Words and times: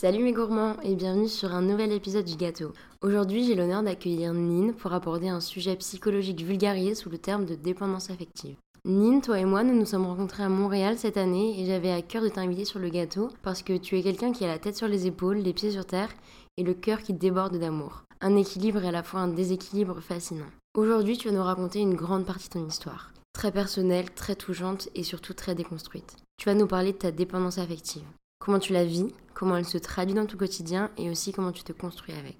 Salut 0.00 0.22
mes 0.22 0.32
gourmands 0.32 0.76
et 0.84 0.94
bienvenue 0.94 1.26
sur 1.26 1.52
un 1.52 1.60
nouvel 1.60 1.90
épisode 1.90 2.24
du 2.24 2.36
gâteau. 2.36 2.72
Aujourd'hui 3.02 3.44
j'ai 3.44 3.56
l'honneur 3.56 3.82
d'accueillir 3.82 4.32
Nine 4.32 4.72
pour 4.72 4.92
aborder 4.92 5.26
un 5.26 5.40
sujet 5.40 5.74
psychologique 5.74 6.40
vulgarisé 6.40 6.94
sous 6.94 7.10
le 7.10 7.18
terme 7.18 7.46
de 7.46 7.56
dépendance 7.56 8.08
affective. 8.08 8.54
Nine, 8.84 9.20
toi 9.20 9.40
et 9.40 9.44
moi, 9.44 9.64
nous 9.64 9.76
nous 9.76 9.86
sommes 9.86 10.06
rencontrés 10.06 10.44
à 10.44 10.48
Montréal 10.48 10.96
cette 10.98 11.16
année 11.16 11.60
et 11.60 11.66
j'avais 11.66 11.90
à 11.90 12.00
cœur 12.00 12.22
de 12.22 12.28
t'inviter 12.28 12.64
sur 12.64 12.78
le 12.78 12.90
gâteau 12.90 13.30
parce 13.42 13.64
que 13.64 13.76
tu 13.76 13.98
es 13.98 14.04
quelqu'un 14.04 14.30
qui 14.30 14.44
a 14.44 14.46
la 14.46 14.60
tête 14.60 14.76
sur 14.76 14.86
les 14.86 15.08
épaules, 15.08 15.38
les 15.38 15.52
pieds 15.52 15.72
sur 15.72 15.84
terre 15.84 16.10
et 16.56 16.62
le 16.62 16.74
cœur 16.74 17.02
qui 17.02 17.12
déborde 17.12 17.58
d'amour. 17.58 18.04
Un 18.20 18.36
équilibre 18.36 18.84
et 18.84 18.88
à 18.88 18.92
la 18.92 19.02
fois 19.02 19.18
un 19.18 19.26
déséquilibre 19.26 20.00
fascinant. 20.00 20.46
Aujourd'hui, 20.76 21.18
tu 21.18 21.26
vas 21.26 21.34
nous 21.34 21.42
raconter 21.42 21.80
une 21.80 21.96
grande 21.96 22.24
partie 22.24 22.48
de 22.48 22.54
ton 22.54 22.68
histoire. 22.68 23.10
Très 23.32 23.50
personnelle, 23.50 24.12
très 24.14 24.36
touchante 24.36 24.90
et 24.94 25.02
surtout 25.02 25.34
très 25.34 25.56
déconstruite. 25.56 26.14
Tu 26.36 26.48
vas 26.48 26.54
nous 26.54 26.68
parler 26.68 26.92
de 26.92 26.98
ta 26.98 27.10
dépendance 27.10 27.58
affective. 27.58 28.04
Comment 28.38 28.60
tu 28.60 28.72
la 28.72 28.84
vis, 28.84 29.06
comment 29.34 29.56
elle 29.56 29.64
se 29.64 29.78
traduit 29.78 30.14
dans 30.14 30.24
ton 30.24 30.36
quotidien 30.36 30.90
et 30.96 31.10
aussi 31.10 31.32
comment 31.32 31.52
tu 31.52 31.64
te 31.64 31.72
construis 31.72 32.14
avec. 32.14 32.38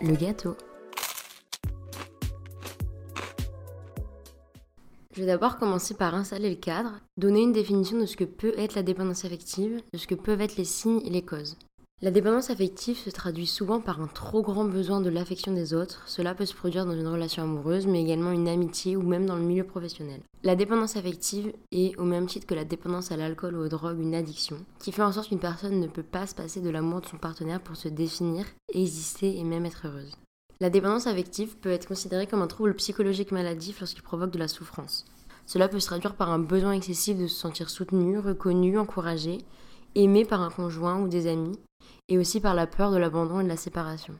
Le 0.00 0.14
gâteau. 0.16 0.56
Je 5.14 5.20
vais 5.20 5.26
d'abord 5.26 5.58
commencer 5.58 5.94
par 5.94 6.14
installer 6.14 6.50
le 6.50 6.56
cadre, 6.56 6.98
donner 7.16 7.42
une 7.42 7.52
définition 7.52 7.98
de 7.98 8.06
ce 8.06 8.16
que 8.16 8.24
peut 8.24 8.54
être 8.56 8.74
la 8.74 8.82
dépendance 8.82 9.24
affective, 9.24 9.80
de 9.92 9.98
ce 9.98 10.06
que 10.06 10.14
peuvent 10.14 10.40
être 10.40 10.56
les 10.56 10.64
signes 10.64 11.02
et 11.04 11.10
les 11.10 11.24
causes. 11.24 11.56
La 12.04 12.10
dépendance 12.10 12.50
affective 12.50 12.98
se 12.98 13.10
traduit 13.10 13.46
souvent 13.46 13.78
par 13.78 14.00
un 14.00 14.08
trop 14.08 14.42
grand 14.42 14.64
besoin 14.64 15.00
de 15.00 15.08
l'affection 15.08 15.52
des 15.52 15.72
autres. 15.72 16.02
Cela 16.06 16.34
peut 16.34 16.46
se 16.46 16.54
produire 16.54 16.84
dans 16.84 16.98
une 16.98 17.06
relation 17.06 17.44
amoureuse, 17.44 17.86
mais 17.86 18.02
également 18.02 18.32
une 18.32 18.48
amitié 18.48 18.96
ou 18.96 19.02
même 19.02 19.24
dans 19.24 19.36
le 19.36 19.44
milieu 19.44 19.62
professionnel. 19.62 20.20
La 20.42 20.56
dépendance 20.56 20.96
affective 20.96 21.52
est, 21.70 21.96
au 22.00 22.04
même 22.04 22.26
titre 22.26 22.48
que 22.48 22.56
la 22.56 22.64
dépendance 22.64 23.12
à 23.12 23.16
l'alcool 23.16 23.54
ou 23.54 23.60
aux 23.60 23.68
drogues, 23.68 24.00
une 24.00 24.16
addiction, 24.16 24.56
qui 24.80 24.90
fait 24.90 25.02
en 25.02 25.12
sorte 25.12 25.28
qu'une 25.28 25.38
personne 25.38 25.78
ne 25.78 25.86
peut 25.86 26.02
pas 26.02 26.26
se 26.26 26.34
passer 26.34 26.60
de 26.60 26.70
l'amour 26.70 27.02
de 27.02 27.06
son 27.06 27.18
partenaire 27.18 27.60
pour 27.60 27.76
se 27.76 27.86
définir, 27.86 28.46
exister 28.74 29.38
et 29.38 29.44
même 29.44 29.64
être 29.64 29.86
heureuse. 29.86 30.16
La 30.58 30.70
dépendance 30.70 31.06
affective 31.06 31.56
peut 31.58 31.70
être 31.70 31.86
considérée 31.86 32.26
comme 32.26 32.42
un 32.42 32.48
trouble 32.48 32.74
psychologique 32.74 33.30
maladif 33.30 33.78
lorsqu'il 33.78 34.02
provoque 34.02 34.32
de 34.32 34.40
la 34.40 34.48
souffrance. 34.48 35.04
Cela 35.46 35.68
peut 35.68 35.78
se 35.78 35.86
traduire 35.86 36.16
par 36.16 36.32
un 36.32 36.40
besoin 36.40 36.72
excessif 36.72 37.16
de 37.16 37.28
se 37.28 37.38
sentir 37.38 37.70
soutenu, 37.70 38.18
reconnu, 38.18 38.76
encouragé, 38.76 39.38
aimé 39.94 40.24
par 40.24 40.40
un 40.40 40.50
conjoint 40.50 41.00
ou 41.00 41.06
des 41.06 41.28
amis, 41.28 41.58
et 42.08 42.18
aussi 42.18 42.40
par 42.40 42.54
la 42.54 42.66
peur 42.66 42.90
de 42.90 42.96
l'abandon 42.96 43.40
et 43.40 43.44
de 43.44 43.48
la 43.48 43.56
séparation. 43.56 44.14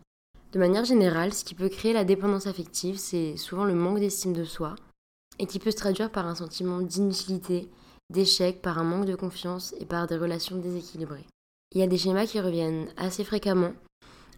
De 0.53 0.59
manière 0.59 0.85
générale, 0.85 1.33
ce 1.33 1.45
qui 1.45 1.55
peut 1.55 1.69
créer 1.69 1.93
la 1.93 2.05
dépendance 2.05 2.47
affective, 2.47 2.99
c'est 2.99 3.37
souvent 3.37 3.65
le 3.65 3.75
manque 3.75 4.01
d'estime 4.01 4.35
de 4.35 4.45
soi, 4.45 4.75
et 5.39 5.47
qui 5.47 5.59
peut 5.59 5.71
se 5.71 5.77
traduire 5.77 6.11
par 6.11 6.27
un 6.27 6.35
sentiment 6.35 6.81
d'inutilité, 6.81 7.71
d'échec, 8.11 8.61
par 8.61 8.79
un 8.79 8.85
manque 8.85 9.07
de 9.07 9.15
confiance 9.15 9.75
et 9.81 9.87
par 9.87 10.07
des 10.07 10.19
relations 10.19 10.57
déséquilibrées. 10.57 11.27
Il 11.75 11.81
y 11.81 11.83
a 11.83 11.87
des 11.87 11.97
schémas 11.97 12.27
qui 12.27 12.39
reviennent 12.39 12.89
assez 12.99 13.25
fréquemment. 13.25 13.73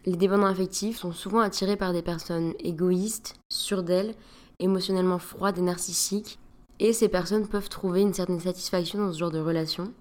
Les 0.05 0.15
dépendants 0.15 0.45
affectifs 0.45 0.99
sont 0.99 1.11
souvent 1.11 1.39
attirés 1.39 1.75
par 1.75 1.91
des 1.91 2.01
personnes 2.01 2.53
égoïstes, 2.59 3.35
sûres 3.51 3.83
d'elles, 3.83 4.15
émotionnellement 4.59 5.19
froides 5.19 5.57
et 5.57 5.61
narcissiques, 5.61 6.39
et 6.79 6.93
ces 6.93 7.09
personnes 7.09 7.47
peuvent 7.47 7.69
trouver 7.69 8.01
une 8.01 8.13
certaine 8.13 8.39
satisfaction 8.39 8.99
dans 8.99 9.11
ce 9.11 9.19
genre 9.19 9.31
de 9.31 9.39
relation, 9.39 9.93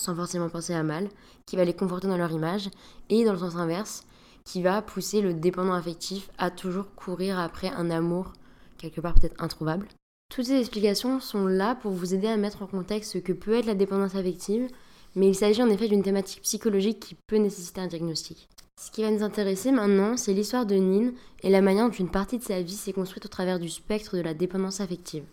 sans 0.00 0.14
forcément 0.14 0.48
penser 0.48 0.74
à 0.74 0.82
mal, 0.82 1.08
qui 1.46 1.56
va 1.56 1.64
les 1.64 1.74
conforter 1.74 2.08
dans 2.08 2.16
leur 2.16 2.32
image, 2.32 2.68
et 3.08 3.24
dans 3.24 3.32
le 3.32 3.38
sens 3.38 3.56
inverse, 3.56 4.04
qui 4.44 4.62
va 4.62 4.82
pousser 4.82 5.20
le 5.20 5.34
dépendant 5.34 5.74
affectif 5.74 6.30
à 6.38 6.50
toujours 6.50 6.94
courir 6.94 7.38
après 7.38 7.68
un 7.68 7.90
amour 7.90 8.32
quelque 8.78 9.00
part 9.00 9.14
peut-être 9.14 9.42
introuvable. 9.42 9.88
Toutes 10.28 10.46
ces 10.46 10.58
explications 10.58 11.20
sont 11.20 11.46
là 11.46 11.74
pour 11.74 11.92
vous 11.92 12.14
aider 12.14 12.26
à 12.26 12.36
mettre 12.36 12.62
en 12.62 12.66
contexte 12.66 13.12
ce 13.12 13.18
que 13.18 13.32
peut 13.32 13.54
être 13.54 13.66
la 13.66 13.74
dépendance 13.74 14.14
affective, 14.14 14.68
mais 15.14 15.28
il 15.28 15.34
s'agit 15.34 15.62
en 15.62 15.70
effet 15.70 15.88
d'une 15.88 16.02
thématique 16.02 16.42
psychologique 16.42 17.00
qui 17.00 17.16
peut 17.26 17.36
nécessiter 17.36 17.80
un 17.80 17.86
diagnostic. 17.86 18.48
Ce 18.78 18.90
qui 18.90 19.02
va 19.02 19.10
nous 19.10 19.22
intéresser 19.22 19.72
maintenant, 19.72 20.16
c'est 20.16 20.34
l'histoire 20.34 20.66
de 20.66 20.74
Nine 20.74 21.14
et 21.42 21.48
la 21.48 21.62
manière 21.62 21.88
dont 21.88 21.94
une 21.94 22.10
partie 22.10 22.38
de 22.38 22.42
sa 22.42 22.60
vie 22.60 22.74
s'est 22.74 22.92
construite 22.92 23.24
au 23.24 23.30
travers 23.30 23.58
du 23.58 23.70
spectre 23.70 24.16
de 24.16 24.22
la 24.22 24.34
dépendance 24.34 24.80
affective. 24.80 25.24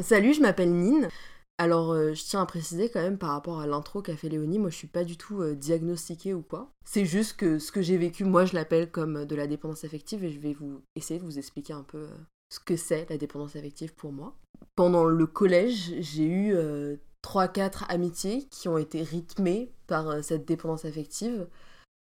Salut, 0.00 0.32
je 0.32 0.40
m'appelle 0.40 0.72
Nine. 0.72 1.08
Alors, 1.58 1.92
euh, 1.92 2.14
je 2.14 2.24
tiens 2.24 2.40
à 2.40 2.46
préciser 2.46 2.88
quand 2.88 3.02
même 3.02 3.18
par 3.18 3.30
rapport 3.30 3.60
à 3.60 3.66
l'intro 3.66 4.00
qu'a 4.00 4.16
fait 4.16 4.30
Léonie, 4.30 4.58
moi 4.58 4.70
je 4.70 4.76
suis 4.76 4.88
pas 4.88 5.04
du 5.04 5.18
tout 5.18 5.42
euh, 5.42 5.54
diagnostiquée 5.54 6.32
ou 6.32 6.40
quoi. 6.40 6.72
C'est 6.86 7.04
juste 7.04 7.36
que 7.36 7.58
ce 7.58 7.70
que 7.70 7.82
j'ai 7.82 7.98
vécu, 7.98 8.24
moi 8.24 8.46
je 8.46 8.54
l'appelle 8.54 8.90
comme 8.90 9.26
de 9.26 9.36
la 9.36 9.46
dépendance 9.46 9.84
affective 9.84 10.24
et 10.24 10.32
je 10.32 10.40
vais 10.40 10.54
vous 10.54 10.80
essayer 10.96 11.20
de 11.20 11.24
vous 11.24 11.38
expliquer 11.38 11.74
un 11.74 11.82
peu 11.82 11.98
euh, 11.98 12.16
ce 12.48 12.58
que 12.58 12.74
c'est 12.74 13.08
la 13.10 13.18
dépendance 13.18 13.54
affective 13.54 13.94
pour 13.94 14.12
moi. 14.12 14.34
Pendant 14.76 15.04
le 15.04 15.26
collège, 15.26 15.92
j'ai 15.98 16.24
eu 16.24 16.54
3-4 17.22 17.84
amitiés 17.90 18.46
qui 18.50 18.68
ont 18.68 18.78
été 18.78 19.02
rythmées 19.02 19.72
par 19.86 20.24
cette 20.24 20.46
dépendance 20.46 20.86
affective. 20.86 21.46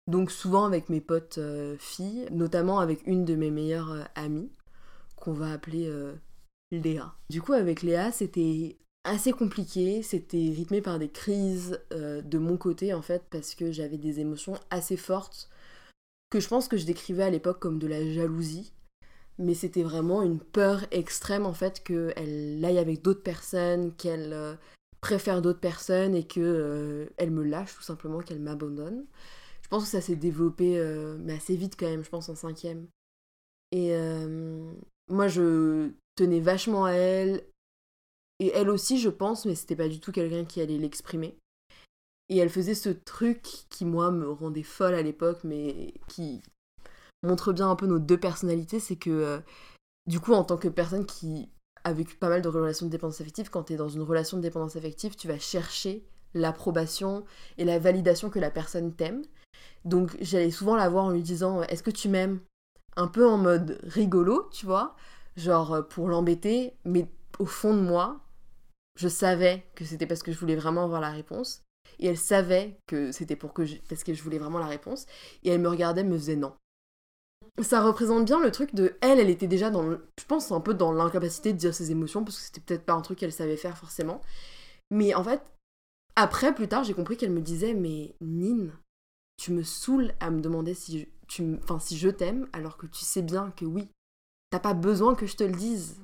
Donc 0.07 0.31
souvent 0.31 0.67
avec 0.67 0.91
mes 0.91 1.01
potes 1.01 1.41
filles, 1.79 2.27
notamment 2.31 2.81
avec 2.81 3.07
une 3.07 3.25
de 3.25 3.35
mes 3.35 3.51
meilleures 3.51 4.07
amies, 4.15 4.51
qu'on 5.17 5.33
va 5.33 5.53
appeler 5.53 5.91
Léa. 6.71 7.15
Du 7.31 7.41
coup, 7.43 7.53
avec 7.53 7.83
Léa, 7.83 8.13
c'était 8.13 8.77
assez 9.05 9.33
compliqué, 9.33 10.03
c'était 10.03 10.53
rythmé 10.55 10.83
par 10.83 10.99
des 10.99 11.09
crises 11.09 11.81
euh, 11.93 12.21
de 12.21 12.39
mon 12.39 12.57
côté 12.57 12.93
en 12.93 13.03
fait, 13.03 13.25
parce 13.31 13.55
que 13.55 13.73
j'avais 13.73 13.97
des 13.97 14.21
émotions 14.21 14.55
assez 14.71 14.97
fortes 14.97 15.49
que 16.31 16.41
je 16.41 16.49
pense 16.49 16.69
que 16.69 16.77
je 16.77 16.85
décrivais 16.85 17.23
à 17.23 17.31
l'époque 17.31 17.59
comme 17.59 17.79
de 17.79 17.87
la 17.87 18.05
jalousie. 18.13 18.73
Mais 19.39 19.55
c'était 19.55 19.85
vraiment 19.85 20.23
une 20.23 20.41
peur 20.41 20.85
extrême 20.91 21.47
en 21.47 21.55
fait 21.55 21.83
qu'elle 21.83 22.63
aille 22.65 22.79
avec 22.79 23.03
d'autres 23.03 23.23
personnes, 23.23 23.95
qu'elle 23.95 24.33
euh, 24.33 24.55
préfère 25.01 25.41
d'autres 25.41 25.61
personnes 25.61 26.15
et 26.15 26.25
qu'elle 26.25 26.43
euh, 26.45 27.07
elle 27.19 27.31
me 27.31 27.45
lâche 27.45 27.75
tout 27.75 27.83
simplement, 27.83 28.19
qu'elle 28.19 28.41
m'abandonne. 28.41 29.07
Je 29.63 29.69
pense 29.69 29.85
que 29.85 29.91
ça 29.91 30.01
s'est 30.01 30.17
développé 30.17 30.83
mais 31.21 31.35
assez 31.35 31.55
vite 31.55 31.77
quand 31.79 31.87
même, 31.87 32.03
je 32.03 32.09
pense 32.09 32.29
en 32.31 32.35
cinquième. 32.35 32.89
Et 33.71 33.93
moi 35.11 35.29
je 35.29 35.91
tenait 36.19 36.41
vachement 36.41 36.85
à 36.85 36.93
elle. 36.93 37.45
Et 38.41 38.53
elle 38.55 38.71
aussi, 38.71 38.99
je 38.99 39.09
pense, 39.09 39.47
mais 39.47 39.55
c'était 39.55 39.77
pas 39.77 39.89
du 39.89 40.01
tout 40.01 40.13
quelqu'un 40.13 40.45
qui 40.45 40.61
allait 40.61 40.79
l'exprimer. 40.79 41.39
Et 42.29 42.39
elle 42.39 42.51
faisait 42.51 42.75
ce 42.75 42.91
truc 42.91 43.43
qui, 43.71 43.85
moi, 43.85 44.11
me 44.11 44.29
rendait 44.29 44.63
folle 44.63 44.95
à 44.95 45.03
l'époque, 45.03 45.41
mais 45.45 45.95
qui 46.09 46.43
montre 47.23 47.53
bien 47.53 47.71
un 47.71 47.77
peu 47.77 47.87
nos 47.87 47.99
deux 47.99 48.19
personnalités, 48.19 48.81
c'est 48.81 48.97
que, 48.97 49.11
euh, 49.11 49.39
du 50.07 50.21
coup, 50.21 50.33
en 50.33 50.45
tant 50.45 50.57
que 50.57 50.69
personne 50.69 51.07
qui 51.07 51.49
a 51.85 51.93
vécu 51.93 52.17
pas 52.17 52.29
mal 52.29 52.43
de 52.43 52.49
relations 52.49 52.87
de 52.87 52.91
dépendance 52.91 53.21
affective, 53.21 53.51
quand 53.51 53.65
tu 53.65 53.73
es 53.73 53.77
dans 53.77 53.89
une 53.89 54.03
relation 54.03 54.37
de 54.37 54.43
dépendance 54.43 54.77
affective, 54.77 55.17
tu 55.17 55.27
vas 55.27 55.39
chercher 55.39 56.05
l'approbation 56.35 57.25
et 57.57 57.65
la 57.65 57.79
validation 57.79 58.31
que 58.31 58.39
la 58.39 58.51
personne 58.51 58.95
t'aime. 58.95 59.23
Donc 59.85 60.17
j'allais 60.21 60.51
souvent 60.51 60.77
la 60.77 60.89
voir 60.89 61.05
en 61.05 61.11
lui 61.11 61.23
disant 61.23 61.63
Est-ce 61.63 61.83
que 61.83 61.91
tu 61.91 62.09
m'aimes? 62.09 62.41
Un 62.97 63.09
peu 63.09 63.27
en 63.27 63.39
mode 63.39 63.79
rigolo, 63.85 64.49
tu 64.53 64.67
vois 64.67 64.97
genre 65.39 65.73
euh, 65.73 65.83
pour 65.83 66.09
l'embêter, 66.09 66.75
mais 66.85 67.09
au 67.39 67.47
fond 67.47 67.75
de 67.75 67.81
moi, 67.81 68.21
je 68.97 69.09
savais 69.09 69.65
que 69.75 69.85
c'était 69.85 70.07
parce 70.07 70.23
que 70.23 70.33
je 70.33 70.39
voulais 70.39 70.57
vraiment 70.57 70.85
avoir 70.85 71.01
la 71.01 71.11
réponse. 71.11 71.63
Et 72.01 72.07
elle 72.07 72.19
savait 72.19 72.79
que 72.87 73.13
c'était 73.13 73.37
pour 73.37 73.55
que 73.55 73.63
parce 73.89 74.05
que 74.05 74.15
je 74.15 74.23
voulais 74.23 74.39
vraiment 74.39 74.59
la 74.59 74.67
réponse. 74.67 75.07
Et 75.45 75.51
elle 75.51 75.61
me 75.61 75.69
regardait, 75.69 76.05
me 76.05 76.19
faisait 76.19 76.37
non. 76.37 76.55
Ça 77.61 77.81
représente 77.81 78.25
bien 78.25 78.41
le 78.41 78.53
truc 78.53 78.75
de 78.75 78.97
elle, 79.01 79.19
elle 79.19 79.31
était 79.31 79.47
déjà 79.49 79.71
dans, 79.71 79.91
je 79.91 80.25
pense 80.29 80.53
un 80.53 80.61
peu 80.61 80.75
dans 80.75 80.93
l'incapacité 80.93 81.53
de 81.53 81.59
dire 81.59 81.75
ses 81.75 81.91
émotions 81.91 82.25
parce 82.25 82.37
que 82.37 82.45
c'était 82.45 82.61
peut-être 82.61 82.85
pas 82.85 82.93
un 82.93 83.01
truc 83.01 83.19
qu'elle 83.19 83.33
savait 83.33 83.57
faire 83.57 83.77
forcément. 83.77 84.21
Mais 84.91 85.15
en 85.15 85.25
fait, 85.25 85.43
après, 86.15 86.55
plus 86.55 86.69
tard, 86.69 86.85
j'ai 86.85 86.95
compris 86.95 87.17
qu'elle 87.17 87.33
me 87.33 87.41
disait 87.41 87.75
mais 87.75 88.15
Nine, 88.21 88.73
tu 89.39 89.53
me 89.53 89.63
saoules 89.63 90.13
à 90.21 90.31
me 90.31 90.41
demander 90.41 90.75
si 90.75 91.09
tu, 91.27 91.59
enfin 91.63 91.79
si 91.79 91.97
je 91.97 92.09
t'aime 92.09 92.49
alors 92.53 92.77
que 92.77 92.87
tu 92.87 93.05
sais 93.05 93.23
bien 93.23 93.53
que 93.53 93.65
oui, 93.65 93.89
T'as 94.51 94.61
pas 94.61 94.75
besoin 94.75 95.15
que 95.15 95.27
je 95.27 95.37
te 95.37 95.45
le 95.45 95.53
dise. 95.53 96.01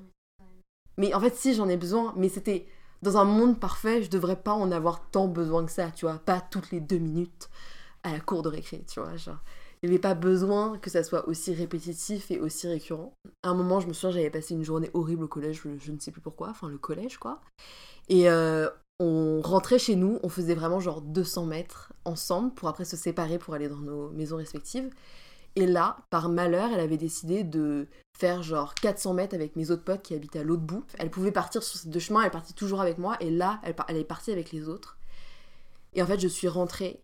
Mais 0.96 1.14
en 1.14 1.20
fait, 1.20 1.34
si, 1.34 1.54
j'en 1.54 1.68
ai 1.68 1.76
besoin. 1.76 2.12
Mais 2.16 2.28
c'était 2.28 2.66
dans 3.02 3.16
un 3.16 3.24
monde 3.24 3.60
parfait, 3.60 4.02
je 4.02 4.10
devrais 4.10 4.40
pas 4.40 4.52
en 4.52 4.72
avoir 4.72 5.10
tant 5.10 5.28
besoin 5.28 5.64
que 5.64 5.72
ça, 5.72 5.90
tu 5.90 6.06
vois. 6.06 6.18
Pas 6.18 6.40
toutes 6.40 6.70
les 6.70 6.80
deux 6.80 6.98
minutes 6.98 7.48
à 8.02 8.12
la 8.12 8.20
cour 8.20 8.42
de 8.42 8.48
récré, 8.48 8.84
tu 8.88 9.00
vois. 9.00 9.16
Genre, 9.16 9.38
il 9.82 9.90
n'y 9.90 9.94
avait 9.94 10.00
pas 10.00 10.14
besoin 10.14 10.78
que 10.78 10.88
ça 10.88 11.04
soit 11.04 11.28
aussi 11.28 11.52
répétitif 11.54 12.30
et 12.30 12.40
aussi 12.40 12.66
récurrent. 12.68 13.12
À 13.42 13.50
un 13.50 13.54
moment, 13.54 13.80
je 13.80 13.86
me 13.86 13.92
souviens, 13.92 14.12
j'avais 14.12 14.30
passé 14.30 14.54
une 14.54 14.64
journée 14.64 14.90
horrible 14.94 15.24
au 15.24 15.28
collège, 15.28 15.62
je, 15.78 15.92
ne 15.92 15.98
sais 15.98 16.10
plus 16.10 16.22
pourquoi, 16.22 16.48
enfin 16.48 16.68
le 16.68 16.78
collège, 16.78 17.18
quoi. 17.18 17.40
Et 18.08 18.30
euh, 18.30 18.68
on 19.00 19.40
rentrait 19.42 19.78
chez 19.78 19.96
nous, 19.96 20.18
on 20.22 20.28
faisait 20.28 20.54
vraiment 20.54 20.80
genre 20.80 21.02
200 21.02 21.46
mètres 21.46 21.92
ensemble 22.04 22.54
pour 22.54 22.68
après 22.68 22.84
se 22.84 22.96
séparer 22.96 23.38
pour 23.38 23.54
aller 23.54 23.68
dans 23.68 23.76
nos 23.76 24.10
maisons 24.10 24.36
respectives. 24.36 24.88
Et 25.56 25.66
là, 25.66 25.98
par 26.10 26.28
malheur, 26.28 26.70
elle 26.72 26.80
avait 26.80 26.96
décidé 26.96 27.44
de 27.44 27.86
faire 28.18 28.42
genre 28.42 28.74
400 28.74 29.14
mètres 29.14 29.34
avec 29.34 29.54
mes 29.54 29.70
autres 29.70 29.84
potes 29.84 30.02
qui 30.02 30.14
habitaient 30.14 30.40
à 30.40 30.44
l'autre 30.44 30.62
bout. 30.62 30.84
Elle 30.98 31.10
pouvait 31.10 31.32
partir 31.32 31.62
sur 31.62 31.78
ces 31.78 31.88
deux 31.88 32.00
chemins, 32.00 32.22
elle 32.22 32.30
partait 32.30 32.54
toujours 32.54 32.80
avec 32.80 32.98
moi, 32.98 33.16
et 33.20 33.30
là, 33.30 33.60
elle, 33.62 33.96
est 33.96 34.04
partie 34.04 34.32
avec 34.32 34.50
les 34.50 34.68
autres. 34.68 34.98
Et 35.92 36.02
en 36.02 36.06
fait, 36.06 36.18
je 36.18 36.28
suis 36.28 36.48
rentrée. 36.48 37.00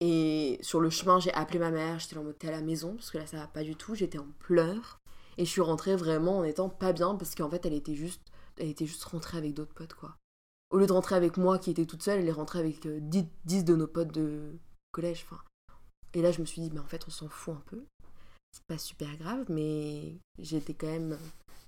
Et 0.00 0.58
sur 0.62 0.80
le 0.80 0.90
chemin, 0.90 1.20
j'ai 1.20 1.32
appelé 1.34 1.58
ma 1.58 1.70
mère, 1.70 1.98
j'étais 1.98 2.16
en 2.16 2.24
mode 2.24 2.36
à 2.42 2.50
la 2.50 2.62
maison, 2.62 2.94
parce 2.94 3.10
que 3.10 3.18
là, 3.18 3.26
ça 3.26 3.36
va 3.36 3.46
pas 3.46 3.62
du 3.62 3.76
tout, 3.76 3.94
j'étais 3.94 4.18
en 4.18 4.28
pleurs. 4.38 4.98
Et 5.36 5.44
je 5.44 5.50
suis 5.50 5.60
rentrée 5.60 5.96
vraiment 5.96 6.38
en 6.38 6.44
étant 6.44 6.68
pas 6.68 6.92
bien, 6.92 7.14
parce 7.14 7.34
qu'en 7.34 7.50
fait, 7.50 7.66
elle 7.66 7.74
était 7.74 7.94
juste 7.94 8.22
elle 8.56 8.68
était 8.68 8.86
juste 8.86 9.04
rentrée 9.04 9.38
avec 9.38 9.54
d'autres 9.54 9.74
potes, 9.74 9.94
quoi. 9.94 10.16
Au 10.70 10.78
lieu 10.78 10.86
de 10.86 10.92
rentrer 10.92 11.14
avec 11.14 11.36
moi 11.36 11.58
qui 11.58 11.70
était 11.70 11.86
toute 11.86 12.02
seule, 12.02 12.20
elle 12.20 12.28
est 12.28 12.32
rentrée 12.32 12.58
avec 12.58 12.86
10, 12.86 13.26
10 13.44 13.64
de 13.64 13.76
nos 13.76 13.86
potes 13.86 14.12
de 14.12 14.52
collège. 14.92 15.24
Enfin. 15.28 15.42
Et 16.14 16.22
là, 16.22 16.30
je 16.30 16.40
me 16.40 16.46
suis 16.46 16.60
dit, 16.60 16.70
mais 16.72 16.80
en 16.80 16.86
fait, 16.86 17.04
on 17.06 17.10
s'en 17.10 17.28
fout 17.28 17.54
un 17.54 17.62
peu. 17.66 17.82
C'est 18.52 18.64
pas 18.66 18.78
super 18.78 19.16
grave, 19.16 19.44
mais 19.48 20.16
j'étais 20.38 20.74
quand 20.74 20.86
même 20.86 21.18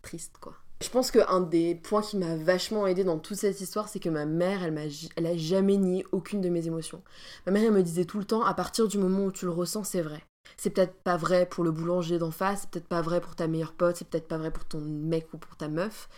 triste, 0.03 0.39
quoi. 0.41 0.55
Je 0.83 0.91
pense 0.91 1.11
qu'un 1.11 1.41
des 1.41 1.75
points 1.75 2.03
qui 2.03 2.19
m'a 2.19 2.37
vachement 2.37 2.87
aidé 2.87 3.03
dans 3.03 3.19
toute 3.19 3.39
cette 3.39 3.61
histoire, 3.61 3.89
c'est 3.89 3.99
que 3.99 4.11
ma 4.11 4.27
mère, 4.27 4.63
elle, 4.63 4.91
elle 5.17 5.27
a 5.27 5.37
jamais 5.37 5.79
nié 5.79 6.05
aucune 6.13 6.43
de 6.43 6.51
mes 6.51 6.67
émotions. 6.67 7.03
Ma 7.47 7.53
mère, 7.53 7.65
elle 7.65 7.73
me 7.73 7.83
disait 7.83 8.05
tout 8.05 8.19
le 8.19 8.27
temps, 8.27 8.43
à 8.43 8.53
partir 8.53 8.87
du 8.87 8.99
moment 8.99 9.25
où 9.25 9.33
tu 9.33 9.47
le 9.47 9.53
ressens, 9.53 9.85
c'est 9.85 10.03
vrai. 10.03 10.23
C'est 10.59 10.71
peut-être 10.71 10.95
pas 11.03 11.17
vrai 11.17 11.47
pour 11.47 11.65
le 11.65 11.71
boulanger 11.71 12.19
d'en 12.19 12.31
face, 12.31 12.61
c'est 12.61 12.71
peut-être 12.71 12.89
pas 12.89 13.03
vrai 13.03 13.21
pour 13.21 13.35
ta 13.35 13.47
meilleure 13.47 13.73
pote, 13.73 13.97
c'est 13.97 14.09
peut-être 14.09 14.29
pas 14.29 14.39
vrai 14.39 14.53
pour 14.53 14.65
ton 14.67 14.81
mec 14.81 15.33
ou 15.33 15.39
pour 15.39 15.57
ta 15.57 15.69
meuf, 15.69 16.09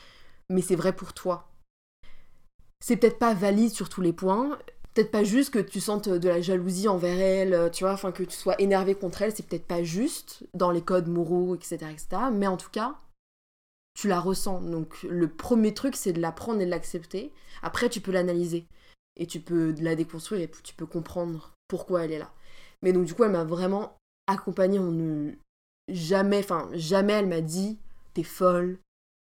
mais 0.50 0.60
c'est 0.60 0.76
vrai 0.76 0.92
pour 0.92 1.12
toi. 1.12 1.48
C'est 2.80 2.96
peut-être 2.96 3.18
pas 3.18 3.34
valide 3.34 3.70
sur 3.70 3.88
tous 3.88 4.00
les 4.00 4.12
points, 4.12 4.58
peut-être 4.94 5.10
pas 5.10 5.24
juste 5.24 5.50
que 5.50 5.58
tu 5.58 5.80
sentes 5.80 6.08
de 6.08 6.28
la 6.28 6.40
jalousie 6.40 6.88
envers 6.88 7.18
elle, 7.18 7.70
tu 7.72 7.84
vois, 7.84 7.92
enfin 7.92 8.12
que 8.12 8.22
tu 8.22 8.36
sois 8.36 8.60
énervé 8.60 8.94
contre 8.94 9.22
elle, 9.22 9.34
c'est 9.34 9.46
peut-être 9.46 9.66
pas 9.66 9.82
juste 9.82 10.44
dans 10.54 10.70
les 10.70 10.82
codes 10.82 11.08
moraux, 11.08 11.54
etc., 11.54 11.76
etc. 11.90 12.22
Mais 12.32 12.46
en 12.46 12.56
tout 12.56 12.70
cas, 12.70 12.96
tu 13.94 14.08
la 14.08 14.20
ressens. 14.20 14.60
Donc 14.60 15.02
le 15.02 15.28
premier 15.28 15.74
truc, 15.74 15.96
c'est 15.96 16.12
de 16.12 16.20
la 16.20 16.32
prendre 16.32 16.60
et 16.60 16.66
de 16.66 16.70
l'accepter. 16.70 17.32
Après, 17.62 17.88
tu 17.88 18.00
peux 18.00 18.12
l'analyser. 18.12 18.66
Et 19.16 19.26
tu 19.26 19.40
peux 19.40 19.74
la 19.80 19.96
déconstruire 19.96 20.42
et 20.42 20.50
tu 20.62 20.74
peux 20.74 20.86
comprendre 20.86 21.52
pourquoi 21.66 22.04
elle 22.04 22.12
est 22.12 22.18
là. 22.18 22.32
Mais 22.82 22.92
donc 22.92 23.04
du 23.06 23.14
coup, 23.14 23.24
elle 23.24 23.32
m'a 23.32 23.44
vraiment 23.44 23.96
accompagnée. 24.28 24.78
On 24.78 24.92
ne... 24.92 25.32
Jamais, 25.88 26.38
enfin, 26.38 26.68
jamais 26.74 27.14
elle 27.14 27.26
m'a 27.26 27.40
dit, 27.40 27.78
t'es 28.14 28.22
folle, 28.22 28.78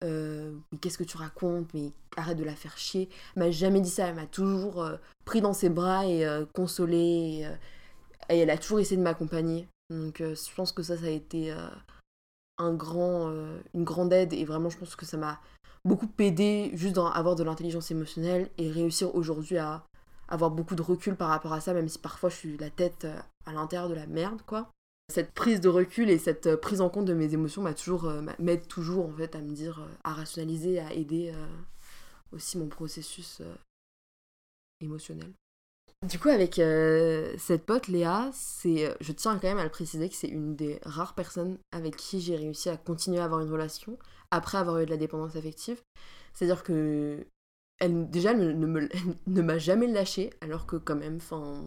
euh, 0.03 0.53
qu'est-ce 0.81 0.98
que 0.98 1.03
tu 1.03 1.18
racontes, 1.18 1.74
mais 1.74 1.92
arrête 2.18 2.38
de 2.38 2.44
la 2.44 2.56
faire 2.56 2.77
chier. 2.77 3.09
Elle 3.36 3.44
m'a 3.44 3.51
jamais 3.51 3.81
dit 3.81 3.89
ça, 3.89 4.07
elle 4.07 4.15
m'a 4.15 4.25
toujours 4.25 4.81
euh, 4.81 4.98
pris 5.25 5.42
dans 5.42 5.53
ses 5.53 5.69
bras 5.69 6.06
et 6.06 6.25
euh, 6.25 6.45
consolé. 6.53 7.48
Et, 8.30 8.39
elle 8.39 8.50
a 8.50 8.57
toujours 8.57 8.80
essayé 8.80 8.98
de 8.98 9.03
m'accompagner. 9.03 9.68
Donc 9.89 10.19
je 10.19 10.56
pense 10.56 10.71
que 10.71 10.83
ça, 10.83 10.95
ça 10.98 11.06
a 11.06 11.09
été 11.09 11.53
un 12.57 12.74
grand, 12.74 13.30
une 13.74 13.83
grande 13.83 14.13
aide 14.13 14.31
et 14.31 14.45
vraiment 14.45 14.69
je 14.69 14.77
pense 14.77 14.95
que 14.95 15.06
ça 15.06 15.18
m'a 15.18 15.42
beaucoup 15.83 16.07
aidé 16.19 16.71
juste 16.74 16.95
dans 16.95 17.07
avoir 17.07 17.36
de 17.36 17.44
l'intelligence 17.44 17.92
émotionnelle 17.92 18.50
et 18.57 18.71
réussir 18.71 19.13
aujourd'hui 19.15 19.57
à 19.57 19.83
avoir 20.30 20.50
beaucoup 20.50 20.75
de 20.75 20.81
recul 20.81 21.18
par 21.18 21.27
rapport 21.27 21.51
à 21.51 21.59
ça 21.59 21.74
même 21.74 21.89
si 21.89 22.00
parfois 22.00 22.30
je 22.30 22.36
suis 22.36 22.57
la 22.57 22.69
tête 22.69 23.06
à 23.45 23.51
l'intérieur 23.51 23.89
de 23.89 23.95
la 23.95 24.07
merde 24.07 24.42
quoi. 24.45 24.71
Cette 25.12 25.31
prise 25.31 25.62
de 25.62 25.69
recul 25.69 26.10
et 26.10 26.18
cette 26.18 26.48
euh, 26.48 26.58
prise 26.58 26.81
en 26.81 26.90
compte 26.90 27.06
de 27.06 27.13
mes 27.13 27.34
émotions 27.34 27.62
m'a 27.62 27.74
toujours 27.74 28.12
m'aide 28.40 28.68
toujours 28.68 29.06
en 29.06 29.13
fait 29.13 29.36
à 29.36 29.42
me 29.42 29.54
dire 29.54 29.88
à 30.04 30.13
rationaliser, 30.13 30.80
à 30.80 30.94
aider 30.94 31.34
aussi 32.31 32.58
mon 32.58 32.68
processus 32.68 33.42
émotionnel. 34.80 35.31
Du 36.08 36.18
coup, 36.18 36.30
avec 36.30 36.58
euh, 36.58 37.36
cette 37.38 37.63
pote 37.63 37.88
Léa, 37.88 38.31
c'est, 38.34 38.88
euh, 38.88 38.96
je 39.02 39.12
tiens 39.12 39.38
quand 39.38 39.48
même 39.48 39.60
à 39.60 39.63
le 39.63 39.69
préciser 39.69 40.10
que 40.10 40.16
c'est 40.16 40.28
une 40.28 40.56
des 40.56 40.80
rares 40.84 41.14
personnes 41.14 41.60
avec 41.72 41.96
qui 41.96 42.19
j'ai 42.22 42.36
réussi 42.36 42.69
à 42.69 42.78
continuer 42.78 43.19
à 43.19 43.25
avoir 43.25 43.42
une 43.42 43.52
relation 43.52 44.00
après 44.31 44.57
avoir 44.57 44.80
eu 44.80 44.86
de 44.86 44.90
la 44.90 44.98
dépendance 44.98 45.36
affective. 45.36 45.80
C'est-à-dire 46.34 46.64
que 46.64 47.28
elle, 47.78 48.10
déjà, 48.10 48.31
elle 48.31 48.60
ne, 49.28 49.42
m'a 49.44 49.57
jamais 49.60 49.86
lâché, 49.86 50.31
alors 50.42 50.66
que 50.66 50.75
quand 50.75 50.96
même, 50.96 51.18
enfin. 51.18 51.64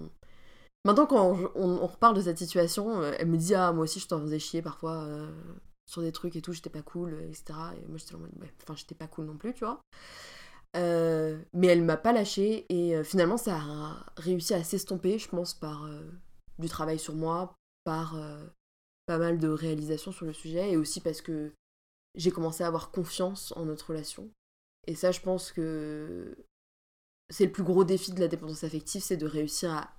Maintenant, 0.85 1.07
quand 1.07 1.37
on, 1.55 1.87
reparle 1.87 2.17
de 2.17 2.21
cette 2.21 2.39
situation, 2.39 3.01
euh, 3.01 3.13
elle 3.19 3.29
me 3.29 3.39
dit 3.39 3.55
Ah, 3.55 3.73
moi 3.73 3.85
aussi, 3.85 4.01
je 4.01 4.07
t'en 4.07 4.21
faisais 4.21 4.39
chier 4.39 4.63
parfois 4.63 5.09
sur 5.87 6.03
des 6.03 6.13
trucs 6.13 6.37
et 6.37 6.43
tout, 6.43 6.53
j'étais 6.53 6.71
pas 6.71 6.83
cool, 6.83 7.15
etc. 7.29 7.45
Et 7.77 7.87
moi, 7.89 7.97
j'étais 7.97 8.15
en 8.15 8.19
mode 8.19 8.31
Enfin, 8.63 8.75
j'étais 8.77 8.95
pas 8.95 9.07
cool 9.07 9.27
non 9.27 9.37
plus, 9.37 9.55
tu 9.55 9.65
vois. 9.65 9.81
Euh, 10.77 11.41
mais 11.53 11.69
elle 11.69 11.83
m'a 11.83 11.97
pas 11.97 12.13
lâché 12.13 12.67
et 12.69 12.97
euh, 12.97 13.05
finalement 13.05 13.37
ça 13.37 13.59
a 13.59 14.07
réussi 14.17 14.55
à 14.55 14.65
s'estomper, 14.65 15.19
je 15.19 15.29
pense, 15.29 15.55
par 15.55 15.85
euh, 15.85 16.03
du 16.59 16.69
travail 16.69 16.99
sur 16.99 17.15
moi, 17.15 17.55
par 17.85 18.17
pas 19.07 19.19
mal 19.19 19.39
de 19.39 19.49
réalisations 19.49 20.11
sur 20.11 20.25
le 20.25 20.33
sujet 20.33 20.73
et 20.73 20.77
aussi 20.77 21.01
parce 21.01 21.21
que 21.21 21.53
j'ai 22.15 22.31
commencé 22.31 22.65
à 22.65 22.67
avoir 22.67 22.91
confiance 22.91 23.53
en 23.57 23.67
notre 23.67 23.91
relation. 23.91 24.31
Et 24.87 24.95
ça, 24.95 25.13
je 25.13 25.21
pense 25.21 25.53
que 25.53 26.37
c'est 27.31 27.47
le 27.47 27.53
plus 27.53 27.63
gros 27.63 27.85
défi 27.85 28.13
de 28.13 28.21
la 28.21 28.29
dépendance 28.29 28.65
affective, 28.65 29.03
c'est 29.03 29.17
de 29.17 29.27
réussir 29.27 29.71
à, 29.73 29.95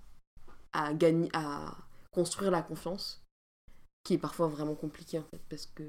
à 0.75 0.93
gagner, 0.93 1.29
à 1.33 1.77
construire 2.11 2.51
la 2.51 2.61
confiance, 2.61 3.23
qui 4.03 4.13
est 4.13 4.17
parfois 4.17 4.47
vraiment 4.47 4.75
compliqué 4.75 5.19
en 5.19 5.23
fait, 5.23 5.41
parce 5.49 5.65
que 5.65 5.83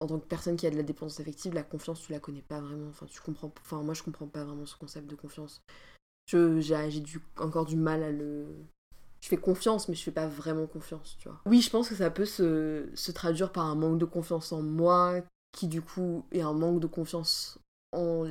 en 0.00 0.06
tant 0.06 0.18
que 0.18 0.26
personne 0.26 0.56
qui 0.56 0.66
a 0.66 0.70
de 0.70 0.76
la 0.76 0.82
dépendance 0.82 1.20
affective, 1.20 1.54
la 1.54 1.62
confiance, 1.62 2.02
tu 2.02 2.12
la 2.12 2.20
connais 2.20 2.42
pas 2.42 2.60
vraiment. 2.60 2.88
Enfin, 2.88 3.06
tu 3.06 3.20
comprends. 3.20 3.52
Enfin, 3.60 3.82
moi, 3.82 3.94
je 3.94 4.02
comprends 4.02 4.26
pas 4.26 4.44
vraiment 4.44 4.66
ce 4.66 4.76
concept 4.76 5.08
de 5.08 5.14
confiance. 5.14 5.62
Je, 6.26 6.60
j'ai, 6.60 7.00
du, 7.00 7.20
encore 7.38 7.64
du 7.64 7.76
mal 7.76 8.02
à 8.02 8.10
le. 8.10 8.46
Je 9.20 9.28
fais 9.28 9.36
confiance, 9.38 9.88
mais 9.88 9.94
je 9.94 10.02
fais 10.02 10.10
pas 10.10 10.26
vraiment 10.26 10.66
confiance, 10.66 11.16
tu 11.18 11.28
vois. 11.28 11.40
Oui, 11.46 11.62
je 11.62 11.70
pense 11.70 11.88
que 11.88 11.94
ça 11.94 12.10
peut 12.10 12.26
se, 12.26 12.90
se 12.94 13.12
traduire 13.12 13.52
par 13.52 13.64
un 13.64 13.74
manque 13.74 13.98
de 13.98 14.04
confiance 14.04 14.52
en 14.52 14.62
moi, 14.62 15.22
qui 15.52 15.68
du 15.68 15.80
coup 15.80 16.26
est 16.30 16.42
un 16.42 16.52
manque 16.52 16.80
de 16.80 16.86
confiance 16.86 17.58
en 17.92 18.26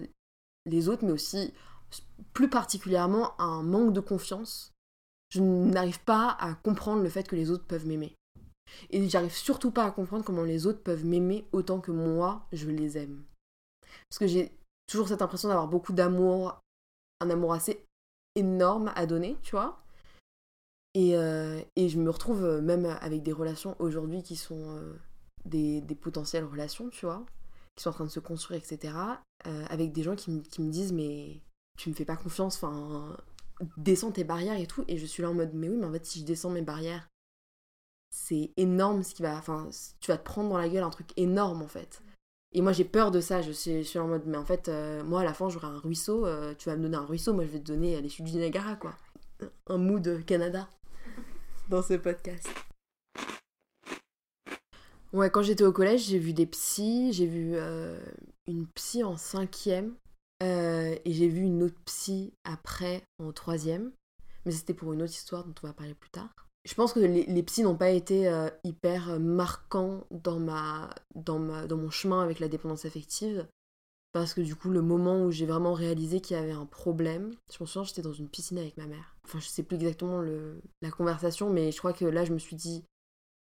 les 0.66 0.90
autres, 0.90 1.04
mais 1.04 1.12
aussi 1.12 1.54
plus 2.34 2.50
particulièrement 2.50 3.40
un 3.42 3.64
manque 3.64 3.94
de 3.94 4.00
confiance. 4.00 4.73
Je 5.34 5.42
n'arrive 5.42 6.00
pas 6.02 6.38
à 6.40 6.54
comprendre 6.54 7.02
le 7.02 7.10
fait 7.10 7.28
que 7.28 7.36
les 7.36 7.50
autres 7.50 7.66
peuvent 7.66 7.88
m'aimer. 7.88 8.16
Et 8.92 9.10
j'arrive 9.10 9.34
surtout 9.34 9.72
pas 9.72 9.86
à 9.86 9.92
comprendre 9.92 10.24
comment 10.24 10.44
les 10.44 10.68
autres 10.68 10.84
peuvent 10.84 11.06
m'aimer 11.06 11.48
autant 11.52 11.80
que 11.80 11.92
moi, 11.92 12.46
je 12.52 12.70
les 12.70 13.00
aime. 13.00 13.24
Parce 14.10 14.20
que 14.20 14.28
j'ai 14.28 14.52
toujours 14.86 15.08
cette 15.08 15.24
impression 15.24 15.50
d'avoir 15.50 15.68
beaucoup 15.68 15.92
d'amour, 15.92 16.60
un 17.20 17.32
amour 17.32 17.54
assez 17.54 17.84
énorme 18.36 18.92
à 18.96 19.08
donner, 19.08 19.36
tu 19.42 19.52
vois. 19.52 19.80
Et, 20.94 21.18
euh, 21.18 21.60
et, 21.76 21.90
je 21.90 21.98
me 21.98 22.12
retrouve 22.12 22.62
même 22.62 22.86
avec 23.02 23.24
des 23.24 23.32
relations 23.32 23.76
aujourd'hui 23.80 24.22
qui 24.22 24.36
sont 24.36 24.78
euh, 24.78 24.94
des, 25.46 25.82
des, 25.82 25.96
potentielles 25.96 26.44
relations, 26.44 26.90
tu 26.90 27.08
vois, 27.08 27.26
qui 27.76 27.82
sont 27.82 27.90
en 27.90 27.94
train 27.94 28.06
de 28.06 28.12
se 28.12 28.20
construire, 28.20 28.60
etc. 28.60 28.94
Euh, 29.48 29.66
avec 29.72 29.92
des 29.92 30.04
gens 30.04 30.16
qui, 30.16 30.44
qui, 30.44 30.62
me 30.62 30.72
disent, 30.72 30.94
mais 30.94 31.42
tu 31.80 31.90
me 31.90 31.96
fais 31.96 32.06
pas 32.06 32.16
confiance, 32.16 32.58
enfin, 32.58 33.18
descends 33.78 34.12
tes 34.12 34.24
barrières 34.24 34.60
et 34.60 34.68
tout. 34.68 34.84
Et 34.88 34.98
je 34.98 35.06
suis 35.06 35.24
là 35.24 35.30
en 35.30 35.34
mode, 35.34 35.52
mais 35.54 35.70
oui, 35.70 35.78
mais 35.78 35.86
en 35.86 35.92
fait, 35.92 36.06
si 36.06 36.20
je 36.20 36.26
descends 36.26 36.50
mes 36.50 36.62
barrières, 36.62 37.10
c'est 38.14 38.52
énorme 38.58 39.02
ce 39.04 39.16
qui 39.16 39.24
va. 39.24 39.36
Enfin, 39.36 39.70
tu 40.00 40.12
vas 40.12 40.18
te 40.18 40.24
prendre 40.24 40.50
dans 40.50 40.58
la 40.58 40.70
gueule 40.70 40.84
un 40.84 40.92
truc 40.92 41.12
énorme 41.18 41.64
en 41.64 41.68
fait. 41.68 42.02
Et 42.56 42.62
moi 42.62 42.72
j'ai 42.72 42.84
peur 42.84 43.10
de 43.10 43.20
ça, 43.20 43.42
je 43.42 43.52
suis, 43.52 43.80
je 43.80 43.88
suis 43.90 43.98
en 43.98 44.08
mode, 44.08 44.28
mais 44.28 44.38
en 44.38 44.46
fait, 44.46 44.70
euh, 44.70 45.04
moi 45.04 45.22
à 45.22 45.24
la 45.24 45.34
fin 45.34 45.50
j'aurai 45.50 45.66
un 45.66 45.80
ruisseau, 45.80 46.28
euh, 46.28 46.54
tu 46.56 46.70
vas 46.70 46.76
me 46.76 46.84
donner 46.84 46.98
un 46.98 47.06
ruisseau, 47.06 47.34
moi 47.34 47.44
je 47.46 47.50
vais 47.50 47.60
te 47.60 47.66
donner 47.66 48.00
les 48.00 48.10
chutes 48.10 48.26
du 48.26 48.34
Niagara 48.34 48.76
quoi. 48.76 48.94
Un 49.66 49.78
mood 49.78 50.24
Canada 50.26 50.70
dans 51.70 51.82
ce 51.82 51.96
podcast. 51.96 52.48
Ouais, 55.14 55.32
quand 55.32 55.42
j'étais 55.42 55.64
au 55.64 55.72
collège, 55.72 56.06
j'ai 56.06 56.20
vu 56.20 56.34
des 56.34 56.46
psys, 56.46 57.14
j'ai 57.14 57.26
vu 57.26 57.54
euh, 57.56 58.00
une 58.46 58.68
psy 58.68 59.04
en 59.04 59.18
cinquième 59.18 59.96
et 60.44 61.14
j'ai 61.14 61.28
vu 61.28 61.42
une 61.42 61.64
autre 61.64 61.80
psy 61.86 62.34
après 62.44 63.04
en 63.20 63.32
troisième, 63.32 63.92
mais 64.46 64.52
c'était 64.52 64.74
pour 64.74 64.94
une 64.94 65.02
autre 65.02 65.14
histoire 65.14 65.46
dont 65.46 65.54
on 65.64 65.68
va 65.68 65.74
parler 65.74 65.94
plus 65.94 66.10
tard 66.10 66.30
je 66.66 66.74
pense 66.76 66.94
que 66.94 67.00
les, 67.00 67.26
les 67.26 67.44
psys 67.44 67.64
n'ont 67.64 67.76
pas 67.76 67.90
été 67.90 68.28
euh, 68.28 68.50
hyper 68.64 69.12
euh, 69.12 69.20
marquants 69.20 70.06
dans, 70.12 70.40
ma, 70.40 70.90
dans, 71.16 71.40
ma, 71.40 71.68
dans 71.68 71.78
mon 71.78 71.90
chemin 71.90 72.22
avec 72.24 72.40
la 72.40 72.48
dépendance 72.48 72.86
affective. 72.86 73.48
Parce 74.14 74.34
que 74.34 74.42
du 74.42 74.56
coup, 74.56 74.70
le 74.70 74.82
moment 74.82 75.24
où 75.24 75.32
j'ai 75.32 75.48
vraiment 75.48 75.74
réalisé 75.74 76.22
qu'il 76.22 76.38
y 76.38 76.40
avait 76.40 76.52
un 76.52 76.68
problème, 76.68 77.36
je 77.52 77.58
me 77.62 77.66
souviens, 77.66 77.84
j'étais 77.84 78.04
dans 78.04 78.14
une 78.14 78.30
piscine 78.30 78.60
avec 78.60 78.78
ma 78.78 78.86
mère. 78.86 79.16
Enfin, 79.26 79.40
je 79.40 79.48
sais 79.48 79.64
plus 79.64 79.76
exactement 79.76 80.22
le, 80.22 80.62
la 80.84 80.92
conversation, 80.92 81.50
mais 81.50 81.72
je 81.72 81.80
crois 81.80 81.94
que 81.94 82.06
là, 82.06 82.24
je 82.24 82.32
me 82.32 82.38
suis 82.38 82.56
dit, 82.56 82.86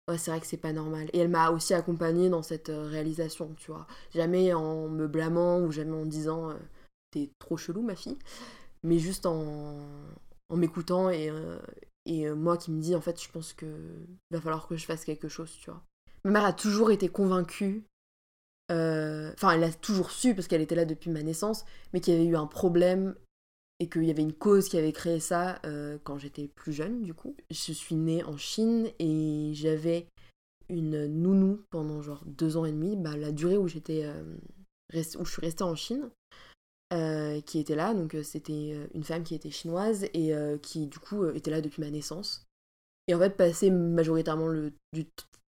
ouais, 0.08 0.16
c'est 0.16 0.30
vrai 0.30 0.40
que 0.40 0.46
c'est 0.46 0.56
pas 0.56 0.72
normal. 0.72 1.10
Et 1.12 1.18
elle 1.18 1.28
m'a 1.28 1.50
aussi 1.50 1.74
accompagnée 1.74 2.30
dans 2.30 2.42
cette 2.42 2.70
euh, 2.70 2.84
réalisation, 2.88 3.54
tu 3.58 3.70
vois. 3.70 3.86
Jamais 4.14 4.54
en 4.54 4.88
me 4.88 5.06
blâmant 5.06 5.60
ou 5.60 5.70
jamais 5.70 5.96
en 5.96 6.06
disant, 6.06 6.54
t'es 7.12 7.30
trop 7.38 7.56
chelou, 7.56 7.82
ma 7.82 7.94
fille, 7.94 8.18
mais 8.82 8.98
juste 8.98 9.26
en, 9.26 9.76
m'écoutant 10.50 11.08
et, 11.10 11.30
et 12.04 12.26
euh, 12.26 12.34
moi 12.34 12.56
qui 12.56 12.70
me 12.70 12.80
dis, 12.80 12.94
en 12.94 13.00
fait, 13.00 13.22
je 13.22 13.30
pense 13.30 13.52
que 13.52 13.66
va 14.30 14.40
falloir 14.40 14.66
que 14.66 14.76
je 14.76 14.86
fasse 14.86 15.04
quelque 15.04 15.28
chose, 15.28 15.52
tu 15.60 15.70
vois. 15.70 15.82
Ma 16.24 16.30
mère 16.30 16.44
a 16.44 16.52
toujours 16.52 16.90
été 16.90 17.08
convaincue, 17.08 17.84
euh, 18.70 19.32
enfin, 19.34 19.52
elle 19.52 19.64
a 19.64 19.72
toujours 19.72 20.10
su, 20.10 20.34
parce 20.34 20.48
qu'elle 20.48 20.60
était 20.60 20.74
là 20.74 20.84
depuis 20.84 21.10
ma 21.10 21.22
naissance, 21.22 21.64
mais 21.92 22.00
qu'il 22.00 22.14
y 22.14 22.16
avait 22.16 22.26
eu 22.26 22.36
un 22.36 22.46
problème 22.46 23.14
et 23.80 23.88
qu'il 23.88 24.04
y 24.04 24.10
avait 24.10 24.22
une 24.22 24.32
cause 24.32 24.68
qui 24.68 24.78
avait 24.78 24.92
créé 24.92 25.18
ça 25.18 25.60
euh, 25.64 25.98
quand 26.04 26.18
j'étais 26.18 26.48
plus 26.48 26.72
jeune, 26.72 27.02
du 27.02 27.14
coup. 27.14 27.36
Je 27.50 27.72
suis 27.72 27.96
née 27.96 28.22
en 28.24 28.36
Chine 28.36 28.88
et 28.98 29.50
j'avais 29.54 30.06
une 30.68 31.06
nounou 31.06 31.64
pendant 31.70 32.02
genre 32.02 32.22
deux 32.24 32.56
ans 32.56 32.64
et 32.64 32.72
demi, 32.72 32.96
bah, 32.96 33.16
la 33.16 33.32
durée 33.32 33.58
où 33.58 33.68
j'étais 33.68 34.08
où 34.94 35.24
je 35.24 35.30
suis 35.30 35.40
restée 35.40 35.64
en 35.64 35.74
Chine. 35.74 36.10
Euh, 36.92 37.40
qui 37.40 37.58
était 37.58 37.74
là. 37.74 37.94
Donc 37.94 38.14
euh, 38.14 38.22
c'était 38.22 38.72
euh, 38.74 38.86
une 38.92 39.04
femme 39.04 39.22
qui 39.22 39.34
était 39.34 39.50
chinoise 39.50 40.04
et 40.12 40.34
qui 40.60 40.86
du 40.86 40.98
coup 40.98 41.26
était 41.28 41.50
là 41.50 41.62
depuis 41.62 41.80
ma 41.80 41.90
naissance. 41.90 42.44
Et 43.08 43.14
en 43.14 43.18
fait 43.18 43.36
passait 43.36 43.70
majoritairement 43.70 44.48
le, 44.48 44.72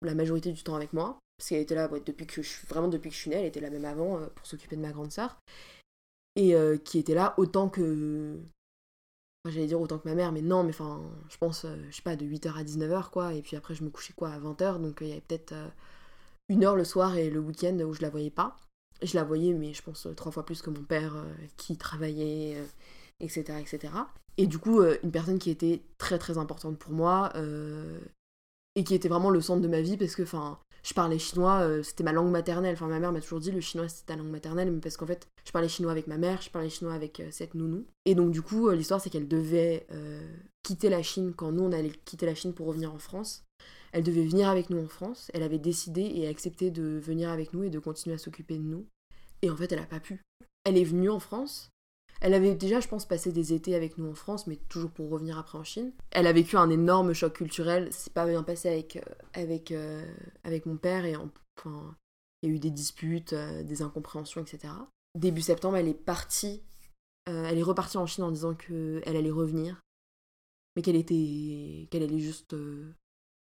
la 0.02 0.16
majorité 0.16 0.54
du 0.54 0.64
temps 0.64 0.76
avec 0.76 0.94
moi. 0.94 1.20
parce 1.38 1.50
qu'elle 1.50 1.62
était 1.62 1.76
là 1.76 1.90
depuis 1.90 2.26
que 2.26 2.42
je 2.42 2.66
vraiment 2.68 2.88
depuis 2.88 3.10
que 3.10 3.16
je 3.16 3.20
suis 3.20 3.30
née, 3.30 3.38
elle 3.38 3.46
était 3.46 3.60
là 3.60 3.70
même 3.70 3.86
avant 3.86 4.20
pour 4.36 4.48
s'occuper 4.48 4.76
de 4.78 4.82
ma 4.82 4.92
grande 4.92 5.12
sœur 5.12 5.38
et 6.36 6.56
qui 6.86 6.98
était 6.98 7.14
là 7.14 7.34
autant 7.38 7.70
que 7.70 8.40
j'allais 9.46 9.68
dire 9.68 9.82
autant 9.82 10.00
que 10.00 10.08
ma 10.08 10.16
mère, 10.16 10.32
mais 10.32 10.42
non, 10.42 10.64
mais 10.64 10.70
enfin, 10.70 11.04
je 11.30 11.38
pense, 11.38 11.66
je 11.66 11.96
sais 11.96 12.02
pas, 12.02 12.16
de 12.16 12.26
8h 12.26 12.58
à 12.58 12.64
19h, 12.64 13.10
quoi, 13.10 13.34
et 13.34 13.42
puis 13.42 13.58
après, 13.58 13.76
je 13.76 13.84
me 13.84 13.90
couchais, 13.90 14.14
quoi, 14.14 14.30
à 14.30 14.40
20h, 14.40 14.82
donc 14.82 15.00
il 15.02 15.08
y 15.08 15.12
avait 15.12 15.22
peut-être 15.22 15.54
une 16.48 16.64
heure 16.64 16.78
le 16.78 16.86
soir 16.86 17.18
et 17.18 17.30
le 17.30 17.40
week-end 17.40 17.78
où 17.82 17.94
je 17.94 18.02
la 18.02 18.10
voyais 18.10 18.32
pas. 18.32 18.56
Je 19.02 19.16
la 19.16 19.24
voyais, 19.24 19.54
mais 19.54 19.74
je 19.74 19.82
pense 19.82 20.08
trois 20.16 20.32
fois 20.32 20.46
plus 20.46 20.62
que 20.62 20.70
mon 20.70 20.84
père 20.84 21.16
qui 21.58 21.78
travaillait, 21.78 22.58
etc., 23.20 23.60
etc. 23.60 23.94
Et 24.38 24.48
du 24.48 24.60
coup, 24.60 24.82
une 24.82 25.12
personne 25.12 25.40
qui 25.40 25.50
était 25.50 25.82
très 25.98 26.18
très 26.18 26.38
importante 26.38 26.78
pour 26.78 26.94
moi, 26.94 27.34
et 28.76 28.84
qui 28.84 28.96
était 28.96 29.10
vraiment 29.10 29.30
le 29.30 29.42
centre 29.42 29.62
de 29.62 29.68
ma 29.68 29.82
vie, 29.82 29.98
parce 29.98 30.16
que, 30.16 30.24
enfin, 30.24 30.60
je 30.84 30.94
parlais 30.94 31.18
chinois, 31.18 31.62
euh, 31.62 31.82
c'était 31.82 32.04
ma 32.04 32.12
langue 32.12 32.30
maternelle. 32.30 32.74
Enfin, 32.74 32.88
ma 32.88 33.00
mère 33.00 33.12
m'a 33.12 33.22
toujours 33.22 33.40
dit 33.40 33.52
le 33.52 33.62
chinois 33.62 33.88
c'était 33.88 34.14
ta 34.14 34.16
langue 34.18 34.32
maternelle, 34.32 34.80
parce 34.82 34.98
qu'en 34.98 35.08
fait, 35.08 35.28
je 35.46 35.52
parlais 35.52 35.70
chinois 35.70 35.92
avec 35.92 36.08
ma 36.08 36.18
mère, 36.18 36.42
je 36.42 36.50
parlais 36.50 36.70
chinois 36.70 36.94
avec 36.94 37.20
euh, 37.20 37.30
cette 37.32 37.56
nounou. 37.56 37.86
Et 38.06 38.16
donc, 38.16 38.32
du 38.32 38.42
coup, 38.42 38.68
euh, 38.68 38.76
l'histoire 38.76 39.00
c'est 39.00 39.10
qu'elle 39.10 39.28
devait 39.28 39.88
quitter 40.64 40.90
la 40.90 41.04
Chine 41.04 41.34
quand 41.36 41.52
nous 41.52 41.64
on 41.64 41.72
allait 41.72 41.92
quitter 42.06 42.26
la 42.26 42.36
Chine 42.36 42.54
pour 42.54 42.68
revenir 42.68 42.94
en 42.94 43.00
France. 43.00 43.44
Elle 43.92 44.04
devait 44.04 44.26
venir 44.26 44.50
avec 44.50 44.70
nous 44.70 44.84
en 44.84 44.88
France. 44.88 45.30
Elle 45.34 45.44
avait 45.44 45.60
décidé 45.60 46.02
et 46.02 46.28
accepté 46.28 46.72
de 46.72 47.00
venir 47.04 47.30
avec 47.30 47.54
nous 47.54 47.64
et 47.64 47.70
de 47.70 47.80
continuer 47.80 48.16
à 48.16 48.20
s'occuper 48.20 48.58
de 48.58 48.64
nous. 48.64 48.86
Et 49.42 49.50
en 49.50 49.56
fait, 49.56 49.72
elle 49.72 49.80
a 49.80 49.86
pas 49.86 50.00
pu. 50.00 50.22
Elle 50.64 50.78
est 50.78 50.84
venue 50.84 51.10
en 51.10 51.20
France, 51.20 51.70
elle 52.24 52.34
avait 52.34 52.56
déjà, 52.56 52.80
je 52.80 52.88
pense, 52.88 53.06
passé 53.06 53.34
des 53.34 53.52
étés 53.52 53.76
avec 53.76 53.98
nous 53.98 54.10
en 54.10 54.16
France, 54.16 54.48
mais 54.48 54.56
toujours 54.70 54.92
pour 54.92 55.10
revenir 55.10 55.38
après 55.38 55.58
en 55.58 55.66
Chine. 55.66 55.92
Elle 56.12 56.26
a 56.26 56.32
vécu 56.32 56.56
un 56.56 56.70
énorme 56.70 57.12
choc 57.12 57.34
culturel. 57.34 57.90
C'est 57.92 58.14
pas 58.14 58.26
bien 58.26 58.44
passé 58.44 58.70
avec, 58.70 58.96
euh, 58.96 59.02
avec, 59.34 59.72
euh, 59.72 60.08
avec 60.46 60.66
mon 60.66 60.78
père 60.78 61.04
et 61.04 61.18
enfin, 61.18 61.96
il 62.42 62.50
y 62.50 62.52
a 62.52 62.56
eu 62.56 62.60
des 62.60 62.72
disputes, 62.72 63.34
euh, 63.34 63.62
des 63.64 63.82
incompréhensions, 63.82 64.40
etc. 64.40 64.74
Début 65.20 65.42
septembre, 65.42 65.76
elle 65.76 65.90
est 65.90 65.94
partie. 65.94 66.64
elle 67.26 67.58
est 67.58 67.64
repartie 67.64 67.98
en 67.98 68.06
Chine 68.06 68.24
en 68.24 68.32
disant 68.32 68.54
qu'elle 68.54 69.04
allait 69.06 69.30
revenir, 69.30 69.82
mais 70.76 70.82
qu'elle 70.82 70.96
était, 70.96 71.88
qu'elle 71.92 72.04
allait 72.04 72.20
juste 72.20 72.56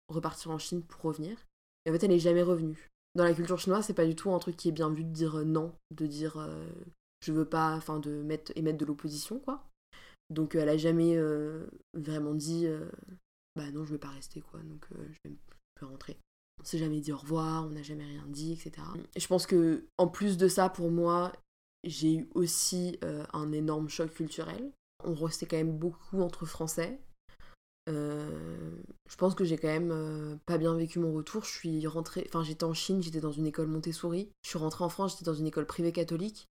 repartir 0.08 0.50
en 0.50 0.58
Chine 0.58 0.82
pour 0.82 1.02
revenir. 1.02 1.36
Et 1.84 1.90
en 1.90 1.92
fait, 1.92 2.04
elle 2.04 2.10
n'est 2.10 2.18
jamais 2.18 2.42
revenue. 2.42 2.88
Dans 3.14 3.24
la 3.24 3.34
culture 3.34 3.58
chinoise, 3.58 3.86
c'est 3.86 3.94
pas 3.94 4.06
du 4.06 4.14
tout 4.14 4.30
un 4.32 4.38
truc 4.38 4.56
qui 4.56 4.68
est 4.68 4.72
bien 4.72 4.90
vu 4.90 5.04
de 5.04 5.12
dire 5.12 5.44
non, 5.44 5.74
de 5.90 6.06
dire 6.06 6.38
je 7.24 7.32
veux 7.32 7.44
pas, 7.44 7.74
enfin, 7.76 7.98
de 7.98 8.22
mettre, 8.22 8.52
émettre 8.56 8.78
de 8.78 8.84
l'opposition, 8.84 9.38
quoi. 9.40 9.64
Donc 10.30 10.54
elle 10.54 10.68
a 10.68 10.76
jamais 10.76 11.16
euh, 11.16 11.66
vraiment 11.94 12.34
dit, 12.34 12.66
euh, 12.66 12.90
bah 13.56 13.70
non, 13.70 13.84
je 13.84 13.92
vais 13.92 13.98
pas 13.98 14.08
rester, 14.08 14.40
quoi, 14.40 14.60
donc 14.60 14.86
euh, 14.92 15.08
je, 15.10 15.30
vais, 15.30 15.36
rentrer. 15.80 16.18
On 16.60 16.64
s'est 16.64 16.78
jamais 16.78 17.00
dit 17.00 17.12
au 17.12 17.16
revoir, 17.16 17.64
on 17.64 17.70
n'a 17.70 17.82
jamais 17.82 18.04
rien 18.04 18.24
dit, 18.26 18.52
etc. 18.52 18.86
Et 19.14 19.20
je 19.20 19.28
pense 19.28 19.46
que, 19.46 19.86
en 19.96 20.08
plus 20.08 20.36
de 20.36 20.48
ça, 20.48 20.68
pour 20.68 20.90
moi, 20.90 21.32
j'ai 21.84 22.16
eu 22.16 22.28
aussi 22.34 22.98
un 23.32 23.52
énorme 23.52 23.88
choc 23.88 24.12
culturel. 24.12 24.72
On 25.04 25.14
restait 25.14 25.46
quand 25.46 25.56
même 25.56 25.78
beaucoup 25.78 26.20
entre 26.20 26.46
Français. 26.46 26.98
Je 27.88 29.16
pense 29.16 29.34
que 29.34 29.44
j'ai 29.44 29.56
quand 29.56 29.68
même 29.68 30.38
pas 30.46 30.58
bien 30.58 30.74
vécu 30.74 30.98
mon 30.98 31.12
retour. 31.12 31.44
Je 31.44 31.50
suis 31.50 31.86
rentrée, 31.86 32.24
enfin 32.28 32.44
j'étais 32.44 32.64
en 32.64 32.74
Chine, 32.74 33.02
j'étais 33.02 33.20
dans 33.20 33.32
une 33.32 33.46
école 33.46 33.66
Montessori. 33.66 34.30
Je 34.42 34.50
suis 34.50 34.58
rentrée 34.58 34.84
en 34.84 34.88
France, 34.88 35.12
j'étais 35.12 35.24
dans 35.24 35.34
une 35.34 35.46
école 35.46 35.66
privée 35.66 35.92
catholique 35.92 36.48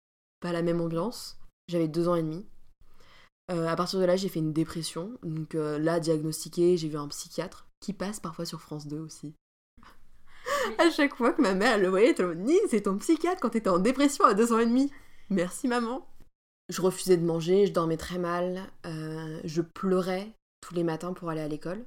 pas 0.44 0.52
la 0.52 0.62
même 0.62 0.82
ambiance. 0.82 1.40
J'avais 1.70 1.88
deux 1.88 2.08
ans 2.08 2.16
et 2.16 2.22
demi. 2.22 2.46
Euh, 3.52 3.68
à 3.68 3.76
partir 3.76 4.00
de 4.00 4.06
là, 4.06 4.16
j'ai 4.16 4.30
fait 4.30 4.40
une 4.40 4.54
dépression. 4.54 5.18
Donc 5.24 5.56
euh, 5.56 5.80
là, 5.80 6.00
diagnostiqué, 6.00 6.78
j'ai 6.78 6.90
vu 6.90 6.98
un 6.98 7.08
psychiatre 7.08 7.68
qui 7.80 7.94
passe 7.94 8.20
parfois 8.20 8.46
sur 8.46 8.62
France 8.62 8.86
2 8.86 9.00
aussi. 9.00 9.34
à 10.78 10.92
chaque 10.92 11.16
fois 11.16 11.32
que 11.32 11.42
ma 11.42 11.56
mère 11.56 11.80
le 11.80 11.88
voyait, 11.88 12.14
elle 12.18 12.28
me 12.28 12.46
dit 12.46 12.60
c'est 12.70 12.82
ton 12.82 12.98
psychiatre 12.98 13.42
quand 13.42 13.52
t'étais 13.52 13.70
en 13.70 13.80
dépression 13.80 14.26
à 14.26 14.34
deux 14.34 14.52
ans 14.54 14.60
et 14.60 14.66
demi. 14.66 14.92
Merci 15.30 15.68
maman. 15.68 16.06
Je 16.70 16.82
refusais 16.82 17.18
de 17.18 17.26
manger, 17.26 17.66
je 17.66 17.74
dormais 17.74 17.98
très 17.98 18.18
mal, 18.18 18.70
euh, 18.86 19.40
je 19.44 19.62
pleurais 19.62 20.32
tous 20.64 20.74
les 20.74 20.84
matins 20.84 21.14
pour 21.14 21.30
aller 21.30 21.42
à 21.42 21.48
l'école. 21.48 21.84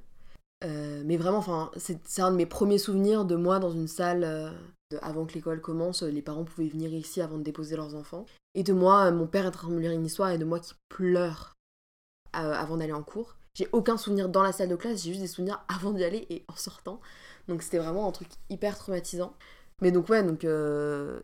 mais 0.63 1.17
vraiment, 1.17 1.71
c'est 1.77 2.21
un 2.21 2.31
de 2.31 2.35
mes 2.35 2.45
premiers 2.45 2.77
souvenirs 2.77 3.25
de 3.25 3.35
moi 3.35 3.59
dans 3.59 3.71
une 3.71 3.87
salle 3.87 4.53
avant 5.01 5.25
que 5.25 5.33
l'école 5.33 5.61
commence, 5.61 6.03
les 6.03 6.21
parents 6.21 6.45
pouvaient 6.45 6.69
venir 6.69 6.93
ici 6.93 7.21
avant 7.21 7.37
de 7.37 7.43
déposer 7.43 7.75
leurs 7.75 7.95
enfants. 7.95 8.25
Et 8.55 8.63
de 8.63 8.73
moi, 8.73 9.11
mon 9.11 9.27
père 9.27 9.45
est 9.45 9.49
en 9.49 9.51
train 9.51 9.69
de 9.69 9.73
me 9.73 9.79
lire 9.79 9.91
une 9.91 10.05
histoire 10.05 10.31
et 10.31 10.37
de 10.37 10.45
moi 10.45 10.59
qui 10.59 10.73
pleure 10.89 11.55
euh, 12.35 12.53
avant 12.53 12.77
d'aller 12.77 12.93
en 12.93 13.03
cours. 13.03 13.35
J'ai 13.55 13.67
aucun 13.71 13.97
souvenir 13.97 14.29
dans 14.29 14.43
la 14.43 14.51
salle 14.51 14.69
de 14.69 14.75
classe, 14.75 15.03
j'ai 15.03 15.11
juste 15.11 15.21
des 15.21 15.27
souvenirs 15.27 15.63
avant 15.75 15.91
d'y 15.91 16.03
aller 16.03 16.25
et 16.29 16.45
en 16.47 16.55
sortant. 16.55 16.99
Donc 17.47 17.63
c'était 17.63 17.79
vraiment 17.79 18.07
un 18.07 18.11
truc 18.11 18.29
hyper 18.49 18.77
traumatisant. 18.77 19.33
Mais 19.81 19.91
donc 19.91 20.09
ouais, 20.09 20.23
donc 20.23 20.43
euh, 20.43 21.19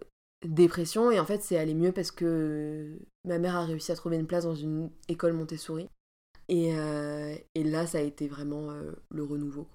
dépression 0.45 1.11
et 1.11 1.19
en 1.19 1.25
fait 1.25 1.41
c'est 1.41 1.57
allé 1.57 1.73
mieux 1.73 1.91
parce 1.91 2.11
que 2.11 2.97
ma 3.25 3.39
mère 3.39 3.55
a 3.55 3.65
réussi 3.65 3.91
à 3.91 3.95
trouver 3.95 4.17
une 4.17 4.27
place 4.27 4.43
dans 4.43 4.55
une 4.55 4.89
école 5.07 5.33
Montessori. 5.33 5.89
Et, 6.49 6.75
euh, 6.77 7.35
et 7.55 7.63
là 7.63 7.87
ça 7.87 7.99
a 7.99 8.01
été 8.01 8.27
vraiment 8.27 8.71
le 9.09 9.23
renouveau. 9.23 9.67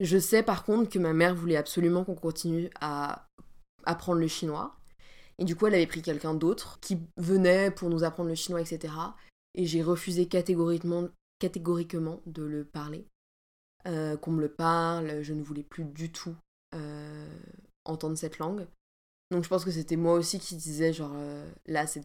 Je 0.00 0.18
sais 0.18 0.42
par 0.42 0.64
contre 0.64 0.90
que 0.90 0.98
ma 0.98 1.12
mère 1.12 1.34
voulait 1.34 1.56
absolument 1.56 2.04
qu'on 2.04 2.16
continue 2.16 2.70
à 2.80 3.28
apprendre 3.84 4.20
le 4.20 4.28
chinois. 4.28 4.76
Et 5.38 5.44
du 5.44 5.56
coup, 5.56 5.66
elle 5.66 5.74
avait 5.74 5.86
pris 5.86 6.02
quelqu'un 6.02 6.34
d'autre 6.34 6.78
qui 6.80 6.98
venait 7.16 7.70
pour 7.70 7.90
nous 7.90 8.04
apprendre 8.04 8.28
le 8.28 8.34
chinois, 8.34 8.60
etc. 8.60 8.94
Et 9.54 9.66
j'ai 9.66 9.82
refusé 9.82 10.26
catégoriquement, 10.26 11.08
catégoriquement 11.38 12.20
de 12.26 12.42
le 12.42 12.64
parler. 12.64 13.06
Euh, 13.86 14.16
qu'on 14.16 14.32
me 14.32 14.40
le 14.40 14.48
parle, 14.48 15.22
je 15.22 15.34
ne 15.34 15.42
voulais 15.42 15.62
plus 15.62 15.84
du 15.84 16.10
tout 16.10 16.34
euh, 16.74 17.28
entendre 17.84 18.16
cette 18.16 18.38
langue. 18.38 18.66
Donc 19.30 19.44
je 19.44 19.48
pense 19.48 19.64
que 19.64 19.70
c'était 19.70 19.96
moi 19.96 20.14
aussi 20.14 20.38
qui 20.38 20.56
disais 20.56 20.92
genre 20.92 21.12
euh, 21.14 21.50
là 21.66 21.86
c'est 21.86 22.02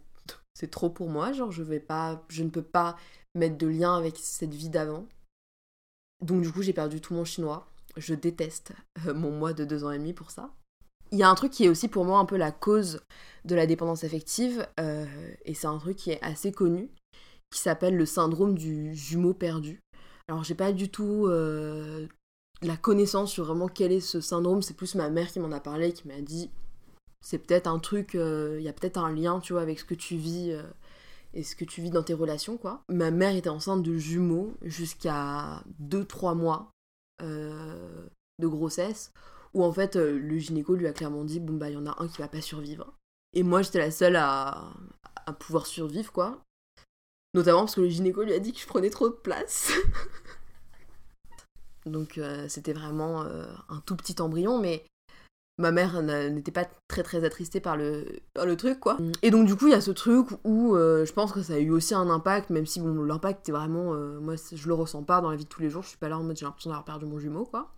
c'est 0.54 0.72
trop 0.72 0.90
pour 0.90 1.10
moi, 1.10 1.32
genre 1.32 1.52
je 1.52 1.64
vais 1.64 1.80
pas 1.80 2.26
je 2.28 2.44
ne 2.44 2.50
peux 2.50 2.64
pas 2.64 2.98
mettre 3.36 3.58
de 3.58 3.68
lien 3.68 3.96
avec 3.96 4.18
cette 4.18 4.54
vie 4.54 4.70
d'avant. 4.70 5.06
Donc 6.22 6.42
du 6.42 6.52
coup, 6.52 6.62
j'ai 6.62 6.74
perdu 6.74 7.02
tout 7.02 7.14
mon 7.14 7.26
chinois 7.26 7.70
je 7.98 8.14
déteste 8.14 8.74
euh, 9.08 9.14
mon 9.14 9.32
mois 9.32 9.54
de 9.54 9.66
deux 9.66 9.84
ans 9.84 9.92
et 9.92 9.98
demi 9.98 10.14
pour 10.14 10.32
ça. 10.32 10.52
Il 11.12 11.18
y 11.18 11.24
a 11.24 11.30
un 11.30 11.36
truc 11.36 11.52
qui 11.52 11.66
est 11.66 11.70
aussi 11.70 11.88
pour 11.88 12.06
moi 12.06 12.20
un 12.20 12.26
peu 12.26 12.38
la 12.38 12.52
cause 12.52 13.02
de 13.46 13.56
la 13.56 13.66
dépendance 13.66 14.04
affective, 14.04 14.68
euh, 14.80 15.06
et 15.46 15.54
c'est 15.54 15.68
un 15.68 15.78
truc 15.80 15.98
qui 15.98 16.12
est 16.12 16.22
assez 16.22 16.52
connu, 16.52 16.90
qui 17.52 17.60
s'appelle 17.60 17.96
le 17.96 18.06
syndrome 18.06 18.56
du 18.56 18.96
jumeau 18.96 19.34
perdu. 19.34 19.80
Alors 20.28 20.44
j'ai 20.44 20.54
pas 20.54 20.72
du 20.72 20.90
tout 20.90 21.26
euh, 21.26 22.08
la 22.62 22.78
connaissance 22.78 23.32
sur 23.32 23.46
vraiment 23.46 23.68
quel 23.68 23.92
est 23.92 24.02
ce 24.02 24.22
syndrome, 24.22 24.62
c'est 24.62 24.76
plus 24.76 24.94
ma 24.94 25.10
mère 25.10 25.32
qui 25.32 25.40
m'en 25.40 25.52
a 25.52 25.60
parlé, 25.60 25.94
qui 25.94 26.08
m'a 26.08 26.22
dit 26.22 26.52
c'est 27.22 27.40
peut-être 27.40 27.68
un 27.68 27.80
truc, 27.80 28.12
il 28.14 28.62
y 28.62 28.70
a 28.70 28.74
peut-être 28.74 28.98
un 28.98 29.12
lien, 29.12 29.40
tu 29.40 29.54
vois, 29.54 29.64
avec 29.64 29.80
ce 29.80 29.86
que 29.86 29.96
tu 29.96 30.16
vis 30.16 30.56
et 31.34 31.44
ce 31.44 31.56
que 31.56 31.66
tu 31.66 31.82
vis 31.82 31.92
dans 31.92 32.04
tes 32.04 32.14
relations, 32.14 32.58
quoi. 32.58 32.84
Ma 32.90 33.12
mère 33.12 33.36
était 33.36 33.50
enceinte 33.50 33.84
de 33.84 33.98
jumeaux 33.98 34.56
jusqu'à 34.62 35.64
2-3 35.82 36.36
mois 36.36 36.72
euh, 37.22 38.08
de 38.40 38.48
grossesse 38.48 39.12
où 39.54 39.64
en 39.64 39.72
fait 39.72 39.96
euh, 39.96 40.18
le 40.18 40.38
gynéco 40.38 40.76
lui 40.76 40.88
a 40.88 40.94
clairement 40.94 41.26
dit 41.26 41.40
bon 41.40 41.54
bah 41.54 41.70
il 41.70 41.74
y 41.74 41.78
en 41.78 41.88
a 41.88 42.02
un 42.02 42.08
qui 42.08 42.22
va 42.22 42.28
pas 42.28 42.42
survivre. 42.42 42.94
Et 43.34 43.44
moi 43.44 43.62
j'étais 43.62 43.80
la 43.80 43.92
seule 43.92 44.16
à, 44.16 44.72
pouvoir 45.40 45.68
survivre 45.68 46.12
quoi. 46.12 46.42
Notamment 47.36 47.62
parce 47.62 47.76
que 47.76 47.82
le 47.82 47.90
gynéco 47.90 48.24
lui 48.24 48.34
a 48.34 48.40
dit 48.40 48.54
que 48.54 48.60
je 48.60 48.66
prenais 48.66 48.90
trop 48.90 49.10
de 49.10 49.14
place. 49.14 49.72
Donc 51.86 52.18
euh, 52.18 52.48
c'était 52.48 52.74
vraiment 52.74 53.22
un 53.22 53.80
tout 53.86 53.96
petit 53.96 54.20
embryon, 54.22 54.60
mais 54.60 54.86
ma 55.60 55.72
mère 55.72 56.02
n'était 56.02 56.52
pas 56.52 56.66
très 56.88 57.04
très 57.04 57.24
attristée 57.24 57.60
par 57.60 57.78
le, 57.78 58.06
le 58.36 58.56
truc 58.56 58.80
quoi. 58.80 58.98
Et 59.22 59.30
donc 59.30 59.46
du 59.46 59.56
coup 59.56 59.68
il 59.68 59.72
y 59.72 59.76
a 59.76 59.82
ce 59.82 59.92
truc 59.92 60.28
où 60.46 60.76
euh, 60.76 61.06
je 61.06 61.14
pense 61.14 61.32
que 61.34 61.44
ça 61.44 61.54
a 61.54 61.60
eu 61.60 61.70
aussi 61.70 61.94
un 61.94 62.10
impact, 62.10 62.50
même 62.50 62.66
si 62.66 62.80
bon 62.80 63.04
l'impact 63.04 63.48
est 63.50 63.52
vraiment, 63.52 63.94
euh, 63.94 64.20
moi 64.20 64.36
je 64.52 64.68
le 64.68 64.74
ressens 64.74 65.04
pas 65.04 65.22
dans 65.22 65.30
la 65.30 65.36
vie 65.36 65.44
de 65.44 65.50
tous 65.50 65.62
les 65.62 65.70
jours, 65.70 65.84
je 65.84 65.90
suis 65.90 65.98
pas 65.98 66.10
là 66.10 66.18
en 66.18 66.24
mode 66.24 66.38
j'ai 66.38 66.46
l'impression 66.46 66.70
d'avoir 66.70 66.86
perdu 66.86 67.06
mon 67.06 67.20
jumeau 67.20 67.46
quoi. 67.46 67.74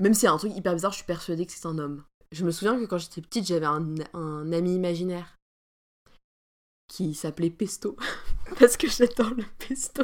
Même 0.00 0.14
si 0.14 0.22
c'est 0.22 0.26
un 0.26 0.36
truc 0.36 0.54
hyper 0.56 0.74
bizarre, 0.74 0.90
je 0.90 0.96
suis 0.96 1.06
persuadée 1.06 1.46
que 1.46 1.52
c'est 1.52 1.66
un 1.66 1.78
homme. 1.78 2.02
Je 2.32 2.44
me 2.44 2.50
souviens 2.50 2.78
que 2.78 2.86
quand 2.86 2.98
j'étais 2.98 3.20
petite 3.20 3.46
j'avais 3.46 3.66
un, 3.66 3.94
un 4.12 4.52
ami 4.52 4.74
imaginaire 4.74 5.36
qui 6.88 7.14
s'appelait 7.14 7.50
Pesto, 7.50 7.96
parce 8.58 8.76
que 8.76 8.88
j'adore 8.88 9.30
le 9.30 9.44
pesto. 9.58 10.02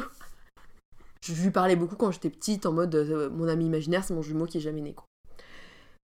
Je 1.21 1.33
lui 1.33 1.51
parlais 1.51 1.75
beaucoup 1.75 1.97
quand 1.97 2.11
j'étais 2.11 2.29
petite 2.29 2.65
en 2.65 2.71
mode 2.71 2.95
euh, 2.95 3.29
mon 3.29 3.49
ami 3.49 3.65
imaginaire 3.65 4.05
c'est 4.05 4.13
mon 4.13 4.21
jumeau 4.21 4.45
qui 4.45 4.59
est 4.59 4.61
jamais 4.61 4.79
né 4.79 4.93
quoi. 4.93 5.03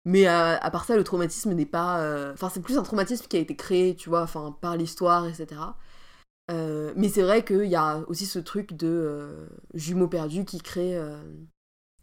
Mais 0.05 0.27
euh, 0.27 0.59
à 0.59 0.71
part 0.71 0.85
ça, 0.85 0.97
le 0.97 1.05
traumatisme 1.05 1.53
n'est 1.53 1.67
pas. 1.67 2.01
Euh, 2.01 2.33
enfin, 2.33 2.49
c'est 2.49 2.61
plus 2.61 2.79
un 2.79 2.83
traumatisme 2.83 3.27
qui 3.27 3.37
a 3.37 3.41
été 3.41 3.55
créé, 3.55 3.95
tu 3.95 4.09
vois, 4.09 4.23
enfin, 4.23 4.57
par 4.61 4.77
l'histoire, 4.77 5.27
etc. 5.27 5.61
Euh, 6.51 6.93
mais 6.97 7.09
c'est 7.09 7.23
vrai 7.23 7.45
qu'il 7.45 7.67
y 7.67 7.77
a 7.77 7.99
aussi 8.09 8.27
ce 8.27 8.41
truc 8.41 8.73
de 8.75 9.49
jumeaux 9.75 10.09
perdus 10.09 10.45
qui 10.45 10.61
crée. 10.61 11.01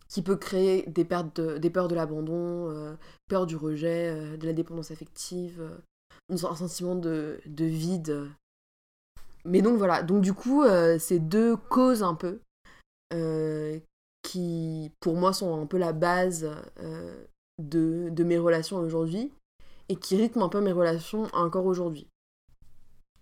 qui 0.07 0.21
peut 0.21 0.37
créer 0.37 0.83
des, 0.87 1.03
peurs 1.05 1.23
de 1.33 1.95
l'abandon, 1.95 2.97
peur 3.27 3.45
du 3.45 3.55
rejet, 3.55 4.37
de 4.37 4.45
la 4.45 4.53
dépendance 4.53 4.91
affective, 4.91 5.61
un 6.29 6.37
sentiment 6.37 6.95
de 6.95 7.41
vide. 7.65 8.29
Mais 9.45 9.61
donc 9.61 9.77
voilà, 9.77 10.03
donc 10.03 10.21
du 10.21 10.33
coup, 10.33 10.63
ces 10.99 11.19
deux 11.19 11.57
causes 11.57 12.01
un 12.01 12.15
peu 12.15 12.39
qui, 14.21 14.91
pour 15.01 15.15
moi, 15.15 15.33
sont 15.33 15.61
un 15.61 15.65
peu 15.65 15.77
la 15.77 15.91
base 15.91 16.49
de, 17.59 18.23
mes 18.23 18.37
relations 18.37 18.77
aujourd'hui 18.77 19.31
et 19.89 19.95
qui 19.95 20.15
rythme 20.15 20.41
un 20.41 20.49
peu 20.49 20.61
mes 20.61 20.71
relations 20.71 21.27
encore 21.33 21.65
aujourd'hui. 21.65 22.07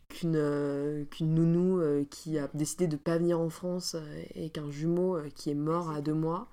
Qu'une 0.10 0.36
euh, 0.36 1.06
nounou 1.20 1.80
euh, 1.80 2.06
qui 2.10 2.38
a 2.40 2.50
décidé 2.54 2.88
de 2.88 2.96
pas 2.96 3.18
venir 3.18 3.40
en 3.40 3.50
France 3.50 3.96
euh, 3.96 4.24
et 4.36 4.50
qu'un 4.50 4.70
jumeau 4.72 5.18
qui 5.36 5.50
est 5.50 5.56
mort 5.56 5.90
à 5.90 6.02
deux 6.02 6.14
mois 6.14 6.48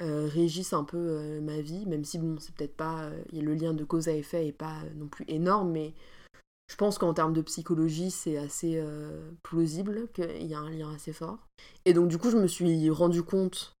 régisse 0.00 0.72
un 0.72 0.82
peu 0.82 1.40
ma 1.40 1.60
vie, 1.60 1.86
même 1.86 2.04
si 2.04 2.18
bon, 2.18 2.36
c'est 2.40 2.52
peut-être 2.54 2.76
pas. 2.76 3.10
le 3.32 3.54
lien 3.54 3.72
de 3.72 3.84
cause 3.84 4.08
à 4.08 4.12
effet 4.12 4.48
est 4.48 4.52
pas 4.52 4.80
non 4.96 5.06
plus 5.06 5.24
énorme, 5.28 5.70
mais 5.70 5.94
je 6.68 6.74
pense 6.74 6.98
qu'en 6.98 7.14
termes 7.14 7.32
de 7.32 7.40
psychologie, 7.40 8.10
c'est 8.10 8.36
assez 8.36 8.82
plausible 9.44 10.08
qu'il 10.12 10.46
y 10.46 10.52
a 10.52 10.58
un 10.58 10.68
lien 10.68 10.92
assez 10.92 11.12
fort. 11.12 11.38
Et 11.84 11.94
donc, 11.94 12.08
du 12.08 12.18
coup, 12.18 12.30
je 12.30 12.36
me 12.36 12.48
suis 12.48 12.90
rendu 12.90 13.22
compte 13.22 13.73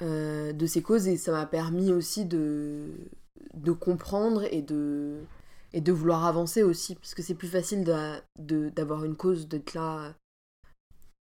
de 0.00 0.66
ces 0.66 0.82
causes 0.82 1.08
et 1.08 1.16
ça 1.16 1.32
m'a 1.32 1.46
permis 1.46 1.92
aussi 1.92 2.26
de, 2.26 2.90
de 3.54 3.72
comprendre 3.72 4.44
et 4.50 4.62
de, 4.62 5.22
et 5.72 5.80
de 5.80 5.92
vouloir 5.92 6.24
avancer 6.24 6.62
aussi. 6.62 6.94
Parce 6.94 7.14
que 7.14 7.22
c'est 7.22 7.34
plus 7.34 7.48
facile 7.48 7.84
d'avoir 8.36 9.04
une 9.04 9.16
cause, 9.16 9.48
d'être 9.48 9.74
là. 9.74 10.14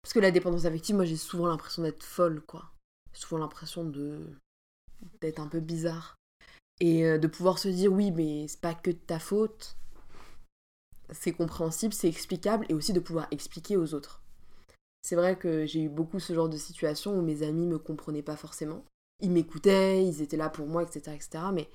Parce 0.01 0.13
que 0.13 0.19
la 0.19 0.31
dépendance 0.31 0.65
affective, 0.65 0.95
moi 0.95 1.05
j'ai 1.05 1.17
souvent 1.17 1.47
l'impression 1.47 1.83
d'être 1.83 2.03
folle, 2.03 2.41
quoi. 2.41 2.71
souvent 3.13 3.39
l'impression 3.39 3.83
de 3.83 4.19
d'être 5.21 5.39
un 5.39 5.47
peu 5.47 5.59
bizarre. 5.59 6.15
Et 6.79 7.05
euh, 7.05 7.17
de 7.17 7.27
pouvoir 7.27 7.59
se 7.59 7.67
dire 7.67 7.91
oui, 7.91 8.11
mais 8.11 8.47
c'est 8.47 8.59
pas 8.59 8.73
que 8.73 8.91
de 8.91 8.97
ta 8.97 9.19
faute. 9.19 9.77
C'est 11.11 11.33
compréhensible, 11.33 11.93
c'est 11.93 12.07
explicable, 12.07 12.65
et 12.69 12.73
aussi 12.73 12.93
de 12.93 12.99
pouvoir 12.99 13.27
expliquer 13.31 13.77
aux 13.77 13.93
autres. 13.93 14.22
C'est 15.03 15.15
vrai 15.15 15.37
que 15.37 15.65
j'ai 15.65 15.83
eu 15.83 15.89
beaucoup 15.89 16.19
ce 16.19 16.33
genre 16.33 16.49
de 16.49 16.57
situation 16.57 17.17
où 17.17 17.21
mes 17.21 17.43
amis 17.43 17.67
me 17.67 17.77
comprenaient 17.77 18.23
pas 18.23 18.37
forcément. 18.37 18.85
Ils 19.19 19.31
m'écoutaient, 19.31 20.05
ils 20.05 20.21
étaient 20.21 20.37
là 20.37 20.49
pour 20.49 20.65
moi, 20.65 20.81
etc. 20.81 21.13
etc. 21.13 21.45
mais 21.53 21.69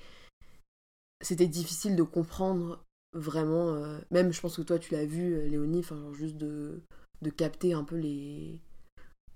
c'était 1.21 1.47
difficile 1.47 1.95
de 1.95 2.03
comprendre 2.03 2.83
vraiment, 3.13 3.73
euh, 3.73 3.99
même 4.11 4.33
je 4.33 4.41
pense 4.41 4.57
que 4.57 4.61
toi 4.63 4.79
tu 4.79 4.93
l'as 4.93 5.05
vu, 5.05 5.33
euh, 5.33 5.47
Léonie, 5.47 5.79
enfin 5.79 6.11
juste 6.13 6.37
de, 6.37 6.81
de 7.21 7.29
capter 7.29 7.73
un 7.73 7.83
peu 7.83 7.97
les... 7.97 8.59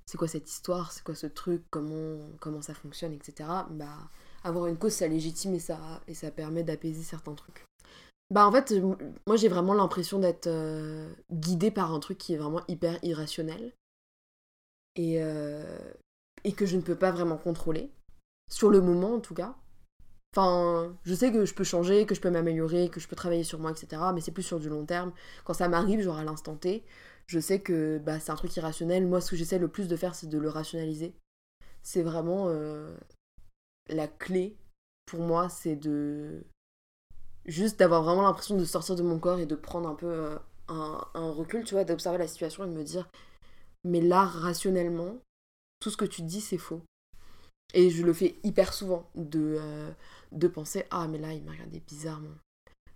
C'est 0.05 0.17
quoi 0.17 0.27
cette 0.27 0.49
histoire, 0.49 0.91
c'est 0.91 1.03
quoi 1.03 1.15
ce 1.15 1.27
truc, 1.27 1.63
comment, 1.69 2.17
comment 2.39 2.61
ça 2.61 2.73
fonctionne, 2.73 3.13
etc. 3.13 3.49
Bah, 3.71 4.09
avoir 4.43 4.67
une 4.67 4.77
cause, 4.77 4.93
ça 4.93 5.07
légitime 5.07 5.53
et 5.55 5.59
ça, 5.59 6.01
et 6.07 6.13
ça 6.13 6.31
permet 6.31 6.63
d'apaiser 6.63 7.03
certains 7.03 7.35
trucs. 7.35 7.65
Bah 8.29 8.47
en 8.47 8.51
fait, 8.51 8.73
moi 9.27 9.35
j'ai 9.35 9.47
vraiment 9.47 9.73
l'impression 9.73 10.19
d'être 10.19 10.47
euh, 10.47 11.13
guidée 11.31 11.71
par 11.71 11.93
un 11.93 11.99
truc 11.99 12.17
qui 12.17 12.33
est 12.33 12.37
vraiment 12.37 12.61
hyper 12.67 12.97
irrationnel 13.03 13.73
et, 14.95 15.21
et 16.43 16.51
que 16.53 16.65
je 16.65 16.75
ne 16.77 16.81
peux 16.81 16.95
pas 16.95 17.11
vraiment 17.11 17.37
contrôler. 17.37 17.91
Sur 18.51 18.69
le 18.69 18.81
moment 18.81 19.15
en 19.15 19.19
tout 19.19 19.33
cas. 19.33 19.55
Enfin, 20.35 20.95
je 21.03 21.13
sais 21.13 21.31
que 21.31 21.45
je 21.45 21.53
peux 21.53 21.63
changer, 21.63 22.05
que 22.05 22.15
je 22.15 22.21
peux 22.21 22.31
m'améliorer, 22.31 22.89
que 22.89 22.99
je 22.99 23.07
peux 23.07 23.15
travailler 23.15 23.43
sur 23.43 23.59
moi, 23.59 23.71
etc. 23.71 24.01
Mais 24.15 24.21
c'est 24.21 24.31
plus 24.31 24.43
sur 24.43 24.59
du 24.59 24.67
long 24.67 24.85
terme. 24.85 25.13
Quand 25.45 25.53
ça 25.53 25.67
m'arrive, 25.69 26.01
genre 26.01 26.17
à 26.17 26.23
l'instant 26.23 26.55
T, 26.55 26.83
je 27.27 27.39
sais 27.39 27.59
que 27.59 27.99
bah, 27.99 28.19
c'est 28.19 28.31
un 28.31 28.35
truc 28.35 28.55
irrationnel. 28.55 29.05
Moi, 29.05 29.21
ce 29.21 29.31
que 29.31 29.35
j'essaie 29.35 29.59
le 29.59 29.67
plus 29.67 29.87
de 29.87 29.95
faire, 29.95 30.15
c'est 30.15 30.27
de 30.27 30.37
le 30.39 30.49
rationaliser. 30.49 31.13
C'est 31.83 32.01
vraiment 32.01 32.45
euh, 32.47 32.95
la 33.89 34.07
clé 34.07 34.57
pour 35.05 35.19
moi, 35.19 35.49
c'est 35.49 35.75
de 35.75 36.43
juste 37.45 37.77
d'avoir 37.77 38.03
vraiment 38.03 38.23
l'impression 38.23 38.57
de 38.57 38.65
sortir 38.65 38.95
de 38.95 39.03
mon 39.03 39.19
corps 39.19 39.39
et 39.39 39.45
de 39.45 39.55
prendre 39.55 39.89
un 39.89 39.95
peu 39.95 40.07
euh, 40.07 40.37
un, 40.69 41.05
un, 41.13 41.31
recul, 41.31 41.63
tu 41.63 41.75
vois, 41.75 41.83
d'observer 41.83 42.17
la 42.17 42.27
situation 42.27 42.63
et 42.63 42.67
de 42.67 42.73
me 42.73 42.83
dire, 42.83 43.09
mais 43.83 44.01
là, 44.01 44.25
rationnellement, 44.25 45.17
tout 45.79 45.89
ce 45.89 45.97
que 45.97 46.05
tu 46.05 46.21
dis, 46.21 46.41
c'est 46.41 46.57
faux. 46.57 46.81
Et 47.73 47.89
je 47.89 48.03
le 48.03 48.13
fais 48.13 48.35
hyper 48.43 48.73
souvent, 48.73 49.09
de, 49.15 49.57
euh, 49.59 49.91
de 50.31 50.47
penser 50.47 50.85
Ah, 50.91 51.07
mais 51.07 51.17
là, 51.17 51.33
il 51.33 51.43
m'a 51.43 51.51
regardé 51.51 51.79
bizarrement. 51.79 52.37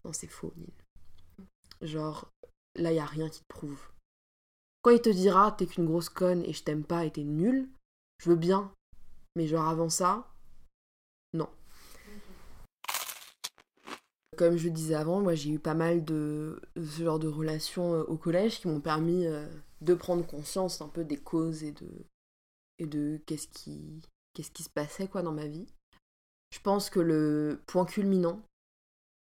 Non, 0.06 0.14
c'est 0.14 0.28
faux, 0.28 0.54
Nil. 0.56 0.70
Genre, 1.82 2.30
là, 2.76 2.92
il 2.92 2.96
n'y 2.96 3.00
a 3.00 3.06
rien 3.06 3.30
qui 3.30 3.42
te 3.42 3.48
prouve. 3.48 3.82
Quand 4.82 4.92
il 4.92 5.02
te 5.02 5.10
dira 5.10 5.52
T'es 5.52 5.66
qu'une 5.66 5.86
grosse 5.86 6.10
conne 6.10 6.44
et 6.44 6.54
je 6.54 6.64
t'aime 6.64 6.84
pas 6.84 7.06
et 7.06 7.12
t'es 7.12 7.24
nul, 7.24 7.68
je 8.24 8.30
veux 8.30 8.36
bien. 8.36 8.72
Mais 9.36 9.48
genre, 9.48 9.68
avant 9.68 9.90
ça, 9.90 10.28
non. 11.34 11.50
Comme 14.38 14.58
je 14.58 14.70
disais 14.70 14.96
avant, 14.96 15.20
moi 15.20 15.36
j'ai 15.36 15.50
eu 15.50 15.60
pas 15.60 15.74
mal 15.74 16.06
de 16.06 16.62
ce 16.76 17.04
genre 17.04 17.20
de 17.20 17.28
relations 17.28 17.94
euh, 17.96 18.04
au 18.04 18.18
collège 18.18 18.60
qui 18.60 18.68
m'ont 18.68 18.80
permis 18.80 19.26
euh, 19.26 19.48
de 19.82 19.94
prendre 19.94 20.26
conscience 20.26 20.82
un 20.82 20.88
peu 20.88 21.04
des 21.04 21.18
causes 21.18 21.64
et 21.64 21.72
de, 21.72 21.88
et 22.80 22.86
de 22.86 23.20
qu'est-ce 23.26 23.48
qui, 23.48 24.02
qu'est-ce 24.34 24.52
qui 24.52 24.64
se 24.64 24.70
passait 24.70 25.08
quoi 25.08 25.22
dans 25.22 25.32
ma 25.32 25.48
vie. 25.48 25.68
Je 26.52 26.60
pense 26.60 26.90
que 26.90 27.00
le 27.00 27.62
point 27.68 27.86
culminant 27.86 28.42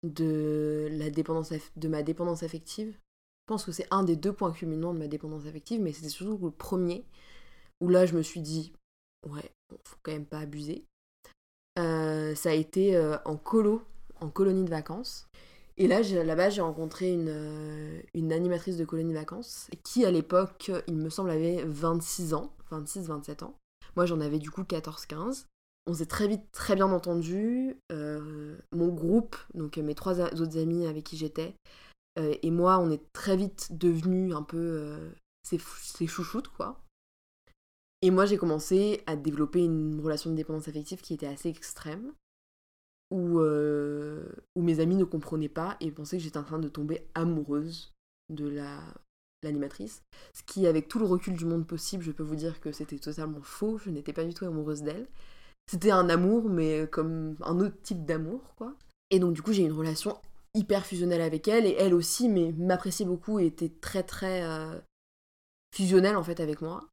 de, 0.03 0.87
la 0.91 1.09
dépendance 1.09 1.51
de 1.75 1.87
ma 1.87 2.03
dépendance 2.03 2.43
affective, 2.43 2.93
je 2.93 3.53
pense 3.53 3.65
que 3.65 3.71
c'est 3.71 3.87
un 3.91 4.03
des 4.03 4.15
deux 4.15 4.33
points 4.33 4.51
culminants 4.51 4.93
de 4.93 4.99
ma 4.99 5.07
dépendance 5.07 5.45
affective, 5.45 5.81
mais 5.81 5.93
c'était 5.93 6.09
surtout 6.09 6.37
le 6.37 6.51
premier, 6.51 7.05
où 7.81 7.89
là 7.89 8.05
je 8.05 8.15
me 8.15 8.21
suis 8.21 8.41
dit, 8.41 8.73
ouais, 9.25 9.51
faut 9.83 9.97
quand 10.03 10.11
même 10.11 10.25
pas 10.25 10.39
abuser. 10.39 10.85
Euh, 11.77 12.33
ça 12.35 12.49
a 12.49 12.53
été 12.53 12.95
euh, 12.95 13.17
en 13.25 13.37
colo, 13.37 13.83
en 14.19 14.29
colonie 14.29 14.65
de 14.65 14.69
vacances. 14.69 15.27
Et 15.77 15.87
là, 15.87 16.01
là-bas, 16.01 16.49
j'ai 16.49 16.61
rencontré 16.61 17.11
une, 17.13 17.29
euh, 17.29 18.01
une, 18.13 18.33
animatrice 18.33 18.77
de 18.77 18.85
colonie 18.85 19.13
vacances 19.13 19.69
qui, 19.83 20.05
à 20.05 20.11
l'époque, 20.11 20.71
il 20.87 20.95
me 20.95 21.09
semble, 21.09 21.29
avait 21.29 21.63
26 21.63 22.33
ans, 22.33 22.51
26-27 22.71 23.43
ans. 23.43 23.55
Moi, 23.95 24.05
j'en 24.05 24.19
avais 24.19 24.39
du 24.39 24.49
coup 24.49 24.63
14-15. 24.63 25.45
On 25.85 25.93
s'est 25.93 26.05
très 26.05 26.27
vite 26.27 26.51
très 26.51 26.75
bien 26.75 26.91
entendu. 26.91 27.77
Euh, 27.91 28.57
mon 28.71 28.87
groupe, 28.89 29.37
donc 29.53 29.77
mes 29.77 29.95
trois 29.95 30.19
autres 30.19 30.57
amis 30.57 30.85
avec 30.85 31.03
qui 31.03 31.15
j'étais, 31.15 31.55
euh, 32.17 32.35
et 32.41 32.51
moi, 32.51 32.79
on 32.79 32.89
est 32.91 33.11
très 33.13 33.37
vite 33.37 33.77
devenus 33.77 34.33
un 34.33 34.43
peu 34.43 34.57
euh, 34.57 35.09
ces, 35.43 36.07
chouchoutes, 36.07 36.47
quoi. 36.47 36.81
Et 38.01 38.11
moi, 38.11 38.25
j'ai 38.25 38.37
commencé 38.37 39.03
à 39.05 39.15
développer 39.15 39.63
une 39.63 39.99
relation 40.01 40.31
de 40.31 40.35
dépendance 40.35 40.67
affective 40.67 41.01
qui 41.01 41.13
était 41.13 41.27
assez 41.27 41.49
extrême, 41.49 42.13
où, 43.11 43.39
où 43.39 44.61
mes 44.61 44.79
amis 44.79 44.95
ne 44.95 45.03
comprenaient 45.03 45.49
pas 45.49 45.77
et 45.79 45.91
pensaient 45.91 46.17
que 46.17 46.23
j'étais 46.23 46.37
en 46.37 46.43
train 46.43 46.59
de 46.59 46.67
tomber 46.67 47.07
amoureuse 47.15 47.93
de 48.29 48.47
la 48.47 48.81
l'animatrice. 49.43 50.03
Ce 50.33 50.43
qui, 50.43 50.67
avec 50.67 50.87
tout 50.87 50.99
le 50.99 51.05
recul 51.05 51.35
du 51.35 51.45
monde 51.45 51.67
possible, 51.67 52.03
je 52.03 52.11
peux 52.11 52.23
vous 52.23 52.35
dire 52.35 52.59
que 52.59 52.71
c'était 52.71 52.97
totalement 52.97 53.41
faux. 53.41 53.77
Je 53.77 53.89
n'étais 53.89 54.13
pas 54.13 54.25
du 54.25 54.33
tout 54.33 54.45
amoureuse 54.45 54.83
d'elle. 54.83 55.07
C'était 55.69 55.91
un 55.91 56.09
amour, 56.09 56.49
mais 56.49 56.87
comme 56.87 57.35
un 57.41 57.59
autre 57.59 57.75
type 57.83 58.05
d'amour, 58.05 58.55
quoi. 58.55 58.73
Et 59.09 59.19
donc, 59.19 59.33
du 59.33 59.41
coup, 59.41 59.53
j'ai 59.53 59.63
une 59.63 59.73
relation 59.73 60.17
hyper 60.53 60.85
fusionnelle 60.85 61.21
avec 61.21 61.47
elle, 61.47 61.65
et 61.65 61.75
elle 61.77 61.93
aussi, 61.93 62.29
mais 62.29 62.53
m'appréciait 62.57 63.05
beaucoup 63.05 63.39
et 63.39 63.45
était 63.45 63.71
très, 63.81 64.03
très 64.03 64.43
euh, 64.43 64.79
fusionnelle, 65.75 66.15
en 66.15 66.23
fait, 66.23 66.39
avec 66.39 66.61
moi. 66.61 66.87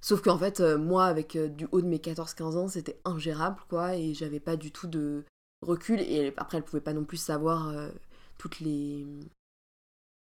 Sauf 0.00 0.20
qu'en 0.20 0.38
fait, 0.38 0.60
euh, 0.60 0.78
moi, 0.78 1.06
avec 1.06 1.36
euh, 1.36 1.48
du 1.48 1.66
haut 1.72 1.80
de 1.80 1.86
mes 1.86 1.98
14-15 1.98 2.56
ans, 2.56 2.68
c'était 2.68 3.00
ingérable, 3.04 3.60
quoi, 3.68 3.96
et 3.96 4.14
j'avais 4.14 4.40
pas 4.40 4.56
du 4.56 4.72
tout 4.72 4.86
de 4.86 5.24
recul, 5.62 6.00
et 6.00 6.34
après, 6.36 6.58
elle 6.58 6.64
pouvait 6.64 6.82
pas 6.82 6.92
non 6.92 7.04
plus 7.04 7.16
savoir 7.16 7.72
toutes 8.38 8.60
les 8.60 9.06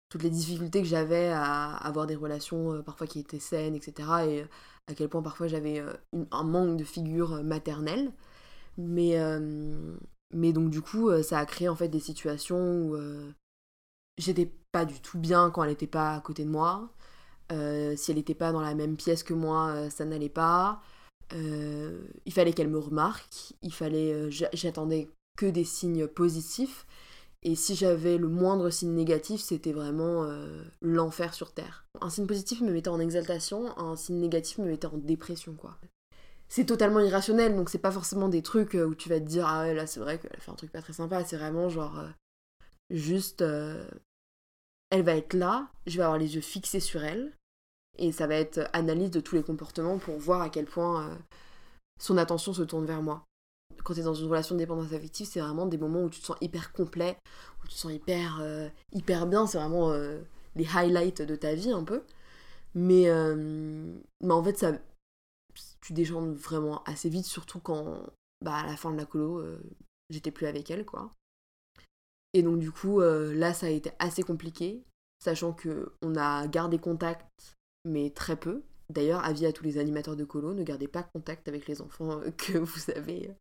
toutes 0.09 0.23
les 0.23 0.29
difficultés 0.29 0.81
que 0.81 0.87
j'avais 0.87 1.29
à 1.29 1.75
avoir 1.75 2.07
des 2.07 2.15
relations 2.15 2.73
euh, 2.73 2.81
parfois 2.81 3.07
qui 3.07 3.19
étaient 3.19 3.39
saines, 3.39 3.75
etc. 3.75 4.09
Et 4.27 4.41
euh, 4.41 4.45
à 4.87 4.93
quel 4.93 5.09
point 5.09 5.21
parfois 5.21 5.47
j'avais 5.47 5.79
euh, 5.79 5.93
un 6.31 6.43
manque 6.43 6.77
de 6.77 6.83
figure 6.83 7.43
maternelle. 7.43 8.11
Mais, 8.77 9.17
donc 10.53 10.69
du 10.69 10.81
coup, 10.81 11.11
ça 11.23 11.39
a 11.39 11.45
créé 11.45 11.67
en 11.67 11.75
fait 11.75 11.87
des 11.87 11.99
situations 11.99 12.57
où 12.57 12.97
j'étais 14.19 14.51
pas 14.71 14.85
du 14.85 15.01
tout 15.01 15.17
bien 15.17 15.49
quand 15.49 15.63
elle 15.63 15.71
était 15.71 15.87
pas 15.87 16.13
à 16.13 16.21
côté 16.21 16.45
de 16.45 16.49
moi. 16.49 16.93
si 17.49 18.11
elle 18.11 18.17
n'était 18.17 18.35
pas 18.35 18.51
dans 18.51 18.61
la 18.61 18.75
même 18.75 18.95
pièce 18.95 19.23
que 19.23 19.33
moi, 19.33 19.89
ça 19.89 20.05
n'allait 20.05 20.29
pas. 20.29 20.81
il 21.31 22.31
fallait 22.31 22.53
qu'elle 22.53 22.69
me 22.69 22.77
remarque. 22.77 23.53
Il 23.63 23.73
fallait, 23.73 24.29
j'attendais 24.29 25.09
que 25.37 25.45
des 25.45 25.63
signes 25.63 26.07
positifs. 26.07 26.85
Et 27.43 27.55
si 27.55 27.75
j'avais 27.75 28.17
le 28.17 28.27
moindre 28.27 28.69
signe 28.69 28.93
négatif, 28.93 29.39
c'était 29.39 29.71
vraiment 29.71 30.23
euh, 30.23 30.63
l'enfer 30.81 31.33
sur 31.33 31.53
Terre. 31.53 31.85
Un 32.01 32.09
signe 32.09 32.27
positif 32.27 32.61
me 32.61 32.71
mettait 32.71 32.89
en 32.89 32.99
exaltation, 32.99 33.77
un 33.79 33.95
signe 33.95 34.19
négatif 34.19 34.57
me 34.57 34.65
mettait 34.65 34.87
en 34.87 34.97
dépression, 34.97 35.53
quoi. 35.53 35.77
C'est 36.49 36.65
totalement 36.65 36.99
irrationnel, 36.99 37.55
donc 37.55 37.69
c'est 37.69 37.77
pas 37.77 37.91
forcément 37.91 38.27
des 38.29 38.41
trucs 38.41 38.75
euh, 38.75 38.85
où 38.85 38.95
tu 38.95 39.07
vas 39.07 39.19
te 39.19 39.25
dire 39.25 39.45
Ah 39.47 39.61
ouais, 39.61 39.73
là 39.73 39.85
c'est 39.85 39.99
vrai 39.99 40.19
qu'elle 40.19 40.39
fait 40.39 40.51
un 40.51 40.55
truc 40.55 40.71
pas 40.71 40.81
très 40.81 40.93
sympa, 40.93 41.23
c'est 41.23 41.37
vraiment 41.37 41.69
genre. 41.69 41.99
Euh, 41.99 42.09
juste. 42.89 43.41
elle 43.41 45.03
va 45.03 45.15
être 45.15 45.33
là, 45.33 45.69
je 45.85 45.97
vais 45.97 46.03
avoir 46.03 46.17
les 46.17 46.35
yeux 46.35 46.41
fixés 46.41 46.79
sur 46.79 47.03
elle, 47.03 47.33
et 47.97 48.11
ça 48.11 48.27
va 48.27 48.35
être 48.35 48.69
analyse 48.73 49.11
de 49.11 49.19
tous 49.19 49.35
les 49.35 49.43
comportements 49.43 49.99
pour 49.99 50.17
voir 50.17 50.41
à 50.41 50.49
quel 50.49 50.65
point 50.65 51.17
son 51.99 52.17
attention 52.17 52.53
se 52.53 52.63
tourne 52.63 52.85
vers 52.85 53.01
moi 53.01 53.27
quand 53.87 53.93
tu 53.93 54.01
es 54.01 54.03
dans 54.03 54.13
une 54.13 54.27
relation 54.27 54.53
de 54.53 54.59
dépendance 54.59 54.91
affective, 54.91 55.25
c'est 55.25 55.39
vraiment 55.39 55.65
des 55.65 55.77
moments 55.77 56.03
où 56.03 56.09
tu 56.09 56.19
te 56.19 56.25
sens 56.25 56.35
hyper 56.41 56.73
complet, 56.73 57.17
où 57.63 57.67
tu 57.67 57.73
te 57.73 57.79
sens 57.79 57.93
hyper, 57.93 58.39
euh, 58.41 58.67
hyper 58.91 59.25
bien. 59.27 59.47
C'est 59.47 59.57
vraiment 59.57 59.91
euh, 59.91 60.19
les 60.55 60.67
highlights 60.75 61.21
de 61.21 61.35
ta 61.37 61.55
vie 61.55 61.71
un 61.71 61.85
peu. 61.85 62.03
Mais, 62.75 63.07
euh, 63.07 63.97
mais 64.21 64.33
en 64.33 64.43
fait, 64.43 64.57
ça, 64.57 64.73
tu 65.79 65.93
déchantes 65.93 66.35
vraiment 66.35 66.83
assez 66.83 67.07
vite, 67.07 67.25
surtout 67.25 67.61
quand, 67.61 67.97
bah, 68.43 68.55
à 68.55 68.65
la 68.65 68.75
fin 68.75 68.91
de 68.91 68.97
la 68.97 69.05
colo, 69.05 69.41
j'étais 70.09 70.31
plus 70.31 70.47
avec 70.47 70.69
elle, 70.69 70.85
quoi. 70.85 71.13
Et 72.33 72.43
donc 72.43 72.59
du 72.59 72.71
coup, 72.73 72.99
là, 72.99 73.53
ça 73.53 73.67
a 73.67 73.69
été 73.69 73.91
assez 73.99 74.21
compliqué, 74.21 74.83
sachant 75.23 75.53
que 75.53 75.93
on 76.01 76.17
a 76.17 76.45
gardé 76.47 76.77
contact, 76.77 77.55
mais 77.85 78.09
très 78.09 78.35
peu. 78.35 78.63
D'ailleurs, 78.89 79.23
avis 79.25 79.45
à 79.45 79.51
tous 79.51 79.63
les 79.63 79.77
animateurs 79.77 80.15
de 80.15 80.23
colo, 80.23 80.53
ne 80.53 80.63
gardez 80.63 80.87
pas 80.87 81.03
contact 81.03 81.47
avec 81.47 81.67
les 81.67 81.81
enfants 81.81 82.21
que 82.37 82.57
vous 82.57 82.91
avez, 82.95 83.31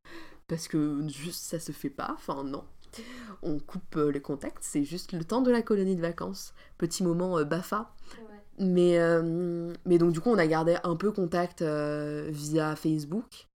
parce 0.48 0.66
que 0.66 1.06
juste 1.08 1.44
ça 1.44 1.60
se 1.60 1.72
fait 1.72 1.90
pas. 1.90 2.12
Enfin 2.14 2.42
non, 2.42 2.64
on 3.42 3.58
coupe 3.58 3.94
les 3.96 4.20
contacts, 4.20 4.62
c'est 4.62 4.84
juste 4.84 5.12
le 5.12 5.24
temps 5.24 5.42
de 5.42 5.50
la 5.50 5.62
colonie 5.62 5.96
de 5.96 6.02
vacances. 6.02 6.52
Petit 6.78 7.04
moment 7.04 7.42
bafa. 7.44 7.92
Mais, 8.58 8.98
mais 9.84 9.98
donc 9.98 10.12
du 10.12 10.20
coup, 10.20 10.30
on 10.30 10.38
a 10.38 10.46
gardé 10.46 10.76
un 10.82 10.96
peu 10.96 11.12
contact 11.12 11.62
via 11.62 12.74
Facebook. 12.74 13.48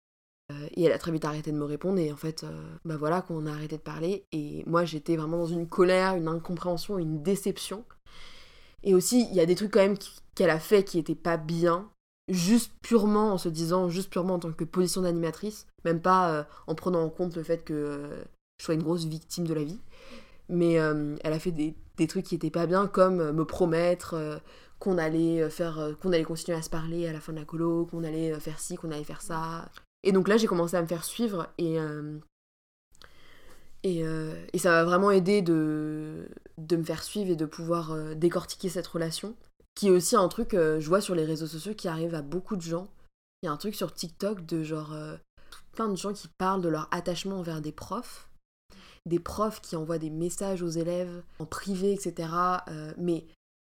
et 0.50 0.84
elle 0.84 0.92
a 0.92 0.98
très 0.98 1.12
vite 1.12 1.24
arrêté 1.24 1.52
de 1.52 1.56
me 1.56 1.64
répondre 1.64 1.98
et 1.98 2.12
en 2.12 2.16
fait, 2.16 2.44
bah 2.84 2.96
voilà, 2.96 3.22
qu'on 3.22 3.46
a 3.46 3.52
arrêté 3.52 3.76
de 3.76 3.82
parler. 3.82 4.26
Et 4.32 4.64
moi, 4.66 4.84
j'étais 4.84 5.16
vraiment 5.16 5.38
dans 5.38 5.46
une 5.46 5.68
colère, 5.68 6.16
une 6.16 6.28
incompréhension, 6.28 6.98
une 6.98 7.22
déception. 7.22 7.84
Et 8.82 8.94
aussi, 8.94 9.26
il 9.30 9.36
y 9.36 9.40
a 9.40 9.46
des 9.46 9.54
trucs 9.54 9.72
quand 9.72 9.80
même 9.80 9.96
qu'elle 10.38 10.50
a 10.50 10.60
fait 10.60 10.84
qui 10.84 10.98
étaient 10.98 11.14
pas 11.14 11.36
bien, 11.36 11.90
juste 12.28 12.72
purement 12.82 13.32
en 13.32 13.38
se 13.38 13.48
disant, 13.48 13.88
juste 13.88 14.10
purement 14.10 14.34
en 14.34 14.38
tant 14.38 14.52
que 14.52 14.64
position 14.64 15.02
d'animatrice, 15.02 15.66
même 15.84 16.00
pas 16.00 16.46
en 16.66 16.74
prenant 16.74 17.02
en 17.02 17.10
compte 17.10 17.36
le 17.36 17.42
fait 17.42 17.64
que 17.64 18.08
je 18.58 18.64
sois 18.64 18.74
une 18.74 18.82
grosse 18.82 19.04
victime 19.04 19.46
de 19.46 19.54
la 19.54 19.64
vie. 19.64 19.80
Mais 20.48 20.74
elle 20.74 21.32
a 21.32 21.38
fait 21.38 21.52
des, 21.52 21.74
trucs 22.06 22.26
qui 22.26 22.34
étaient 22.34 22.50
pas 22.50 22.66
bien, 22.66 22.86
comme 22.86 23.32
me 23.32 23.44
promettre 23.44 24.40
qu'on 24.78 24.98
allait 24.98 25.42
euh, 25.42 25.50
faire, 25.50 25.78
euh, 25.78 25.94
qu'on 25.94 26.12
allait 26.12 26.24
continuer 26.24 26.56
à 26.56 26.62
se 26.62 26.70
parler 26.70 27.06
à 27.08 27.12
la 27.12 27.20
fin 27.20 27.32
de 27.32 27.38
la 27.38 27.44
colo, 27.44 27.86
qu'on 27.86 28.04
allait 28.04 28.32
euh, 28.32 28.40
faire 28.40 28.60
ci, 28.60 28.76
qu'on 28.76 28.90
allait 28.90 29.04
faire 29.04 29.22
ça. 29.22 29.68
Et 30.02 30.12
donc 30.12 30.28
là, 30.28 30.36
j'ai 30.36 30.46
commencé 30.46 30.76
à 30.76 30.82
me 30.82 30.86
faire 30.86 31.04
suivre 31.04 31.48
et 31.58 31.76
et, 33.84 34.02
et, 34.52 34.58
ça 34.58 34.70
m'a 34.70 34.84
vraiment 34.84 35.12
aidé 35.12 35.40
de, 35.40 36.28
de 36.58 36.76
me 36.76 36.82
faire 36.82 37.02
suivre 37.02 37.30
et 37.30 37.36
de 37.36 37.46
pouvoir 37.46 37.96
décortiquer 38.16 38.68
cette 38.68 38.86
relation. 38.86 39.34
Qui 39.78 39.86
est 39.86 39.90
aussi 39.90 40.16
un 40.16 40.26
truc, 40.26 40.54
je 40.54 40.88
vois 40.88 41.00
sur 41.00 41.14
les 41.14 41.24
réseaux 41.24 41.46
sociaux 41.46 41.72
qui 41.72 41.86
arrive 41.86 42.16
à 42.16 42.22
beaucoup 42.22 42.56
de 42.56 42.62
gens. 42.62 42.88
Il 43.42 43.46
y 43.46 43.48
a 43.48 43.52
un 43.52 43.56
truc 43.56 43.76
sur 43.76 43.94
TikTok 43.94 44.44
de 44.44 44.64
genre 44.64 44.92
plein 45.70 45.88
de 45.88 45.94
gens 45.94 46.12
qui 46.12 46.26
parlent 46.26 46.62
de 46.62 46.68
leur 46.68 46.88
attachement 46.90 47.38
envers 47.38 47.60
des 47.60 47.70
profs. 47.70 48.28
Des 49.06 49.20
profs 49.20 49.60
qui 49.60 49.76
envoient 49.76 49.98
des 49.98 50.10
messages 50.10 50.62
aux 50.62 50.68
élèves 50.68 51.22
en 51.38 51.46
privé, 51.46 51.92
etc. 51.92 52.28
mais 52.96 53.24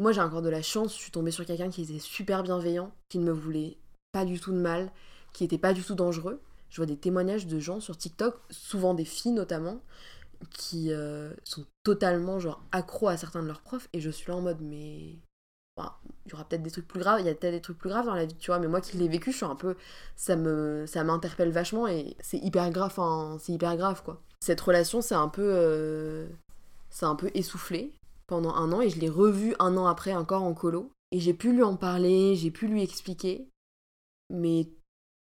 moi, 0.01 0.13
j'ai 0.13 0.21
encore 0.21 0.43
de 0.43 0.49
la 0.49 0.63
chance, 0.63 0.95
je 0.95 1.01
suis 1.01 1.11
tombée 1.11 1.33
sur 1.33 1.45
quelqu'un 1.45 1.71
qui 1.71 1.83
était 1.83 1.99
super 1.99 2.45
bienveillant, 2.45 2.93
qui 3.09 3.19
ne 3.19 3.25
me 3.25 3.33
voulait 3.33 3.79
pas 4.13 4.25
du 4.25 4.39
tout 4.39 4.53
de 4.53 4.59
mal, 4.59 4.93
qui 5.33 5.43
était 5.43 5.59
pas 5.59 5.73
du 5.73 5.83
tout 5.83 5.97
dangereux. 5.97 6.41
Je 6.71 6.77
vois 6.77 6.87
des 6.87 6.97
témoignages 6.97 7.49
de 7.49 7.59
gens 7.59 7.81
sur 7.81 7.97
TikTok, 7.97 8.41
souvent 8.51 8.95
des 8.95 9.05
filles 9.05 9.33
notamment, 9.33 9.81
qui 10.51 10.93
euh, 10.93 11.33
sont 11.43 11.67
totalement 11.83 12.39
genre 12.39 12.63
accros 12.71 13.09
à 13.09 13.17
certains 13.17 13.43
de 13.43 13.49
leurs 13.49 13.63
profs, 13.63 13.89
et 13.93 14.01
je 14.01 14.11
suis 14.11 14.31
là 14.31 14.37
en 14.37 14.41
mode, 14.41 14.61
mais. 14.61 15.17
Il 16.27 16.33
y 16.33 16.35
aura 16.35 16.45
peut-être 16.45 16.63
des 16.63 16.71
trucs 16.71 16.87
plus 16.87 17.01
graves, 17.01 17.21
il 17.21 17.27
y 17.27 17.29
a 17.31 17.35
peut-être 17.35 17.55
des 17.55 17.61
trucs 17.61 17.79
plus 17.79 17.89
graves 17.89 18.07
dans 18.07 18.15
la 18.15 18.27
vie, 18.27 18.37
tu 18.37 18.51
vois, 18.51 18.59
mais 18.59 18.69
moi 18.69 18.81
qui 18.81 18.97
l'ai 18.97 19.09
vécu, 19.09 19.33
je 19.33 19.37
suis 19.37 19.47
un 19.47 19.57
peu. 19.57 19.77
Ça 20.17 20.37
me 20.37 20.85
ça 20.87 21.05
m'interpelle 21.05 21.51
vachement, 21.51 21.87
et 21.89 22.17
c'est 22.21 22.39
hyper 22.39 22.71
grave, 22.71 22.95
c'est 23.41 23.53
hyper 23.53 23.77
grave, 23.77 24.03
quoi. 24.03 24.21
Cette 24.41 24.61
relation, 24.61 25.01
c'est 25.01 25.15
un 25.15 25.29
peu. 25.29 25.43
Euh, 25.45 26.29
c'est 26.91 27.07
un 27.07 27.15
peu 27.15 27.31
essoufflé 27.35 27.93
pendant 28.27 28.55
un 28.55 28.73
an 28.73 28.81
et 28.81 28.91
je 28.91 28.99
l'ai 28.99 29.09
revu 29.09 29.55
un 29.59 29.77
an 29.77 29.87
après 29.87 30.15
encore 30.15 30.43
en 30.43 30.55
colo. 30.55 30.91
Et 31.11 31.21
j'ai 31.21 31.35
pu 31.35 31.53
lui 31.53 31.63
en 31.63 31.77
parler, 31.77 32.35
j'ai 32.37 32.51
pu 32.51 32.67
lui 32.67 32.83
expliquer, 32.83 33.49
mais 34.31 34.69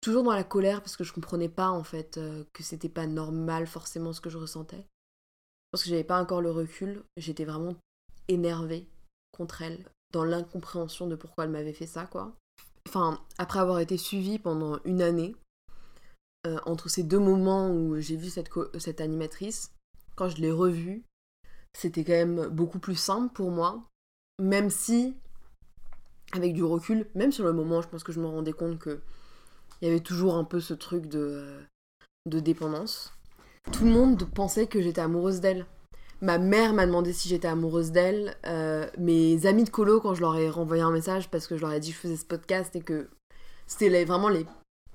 toujours 0.00 0.22
dans 0.22 0.32
la 0.32 0.44
colère 0.44 0.80
parce 0.82 0.96
que 0.96 1.04
je 1.04 1.12
comprenais 1.12 1.48
pas 1.48 1.70
en 1.70 1.82
fait 1.82 2.18
euh, 2.18 2.44
que 2.52 2.62
c'était 2.62 2.88
pas 2.88 3.06
normal 3.06 3.66
forcément 3.66 4.12
ce 4.12 4.20
que 4.20 4.30
je 4.30 4.38
ressentais. 4.38 4.86
Parce 5.70 5.82
que 5.82 5.90
j'avais 5.90 6.04
pas 6.04 6.20
encore 6.20 6.40
le 6.40 6.50
recul, 6.50 7.02
j'étais 7.16 7.44
vraiment 7.44 7.74
énervée 8.28 8.86
contre 9.32 9.62
elle, 9.62 9.84
dans 10.12 10.24
l'incompréhension 10.24 11.06
de 11.06 11.16
pourquoi 11.16 11.44
elle 11.44 11.50
m'avait 11.50 11.72
fait 11.72 11.86
ça 11.86 12.06
quoi. 12.06 12.34
Enfin, 12.88 13.20
après 13.36 13.58
avoir 13.58 13.80
été 13.80 13.98
suivie 13.98 14.38
pendant 14.38 14.78
une 14.84 15.02
année, 15.02 15.36
euh, 16.46 16.58
entre 16.66 16.88
ces 16.88 17.02
deux 17.02 17.18
moments 17.18 17.70
où 17.70 18.00
j'ai 18.00 18.16
vu 18.16 18.30
cette, 18.30 19.00
animatrice, 19.00 19.72
quand 20.16 20.28
je 20.28 20.40
l'ai 20.40 20.50
revue, 20.50 21.02
c'était 21.76 22.04
quand 22.04 22.12
même 22.12 22.46
beaucoup 22.48 22.78
plus 22.78 22.96
simple 22.96 23.32
pour 23.34 23.50
moi, 23.50 23.84
même 24.40 24.70
si, 24.70 25.16
avec 26.32 26.54
du 26.54 26.62
recul, 26.62 27.06
même 27.14 27.32
sur 27.32 27.44
le 27.44 27.52
moment, 27.52 27.82
je 27.82 27.88
pense 27.88 28.04
que 28.04 28.12
je 28.12 28.20
me 28.20 28.26
rendais 28.26 28.52
compte 28.52 28.78
que 28.78 29.00
il 29.80 29.88
y 29.88 29.90
avait 29.90 30.00
toujours 30.00 30.36
un 30.36 30.44
peu 30.44 30.60
ce 30.60 30.74
truc 30.74 31.06
de, 31.06 31.60
de 32.26 32.40
dépendance. 32.40 33.12
Tout 33.72 33.84
le 33.84 33.90
monde 33.90 34.24
pensait 34.34 34.66
que 34.66 34.80
j'étais 34.80 35.00
amoureuse 35.00 35.40
d'elle. 35.40 35.66
Ma 36.20 36.38
mère 36.38 36.72
m'a 36.72 36.86
demandé 36.86 37.12
si 37.12 37.28
j'étais 37.28 37.48
amoureuse 37.48 37.92
d'elle. 37.92 38.36
Euh, 38.46 38.86
mes 38.98 39.46
amis 39.46 39.64
de 39.64 39.70
colo, 39.70 40.00
quand 40.00 40.14
je 40.14 40.20
leur 40.20 40.36
ai 40.36 40.50
renvoyé 40.50 40.82
un 40.82 40.90
message 40.90 41.30
parce 41.30 41.46
que 41.46 41.56
je 41.56 41.62
leur 41.62 41.72
ai 41.72 41.80
dit 41.80 41.90
que 41.90 41.94
je 41.94 42.00
faisais 42.00 42.16
ce 42.16 42.24
podcast 42.24 42.74
et 42.74 42.80
que 42.80 43.08
c'était 43.66 44.04
vraiment 44.04 44.28
les 44.28 44.44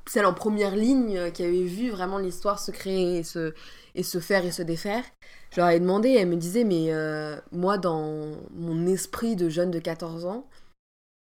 celle 0.09 0.25
en 0.25 0.33
première 0.33 0.75
ligne 0.75 1.17
euh, 1.17 1.29
qui 1.29 1.43
avait 1.43 1.63
vu 1.63 1.89
vraiment 1.89 2.17
l'histoire 2.17 2.59
se 2.59 2.71
créer 2.71 3.19
et 3.19 3.23
se, 3.23 3.53
et 3.95 4.03
se 4.03 4.19
faire 4.19 4.45
et 4.45 4.51
se 4.51 4.61
défaire. 4.61 5.03
Je 5.51 5.61
leur 5.61 5.69
ai 5.69 5.79
demandé, 5.79 6.09
elle 6.09 6.27
me 6.27 6.35
disait, 6.35 6.65
mais 6.65 6.91
euh, 6.91 7.37
moi, 7.53 7.77
dans 7.77 8.35
mon 8.51 8.85
esprit 8.85 9.37
de 9.37 9.47
jeune 9.47 9.71
de 9.71 9.79
14 9.79 10.25
ans, 10.25 10.45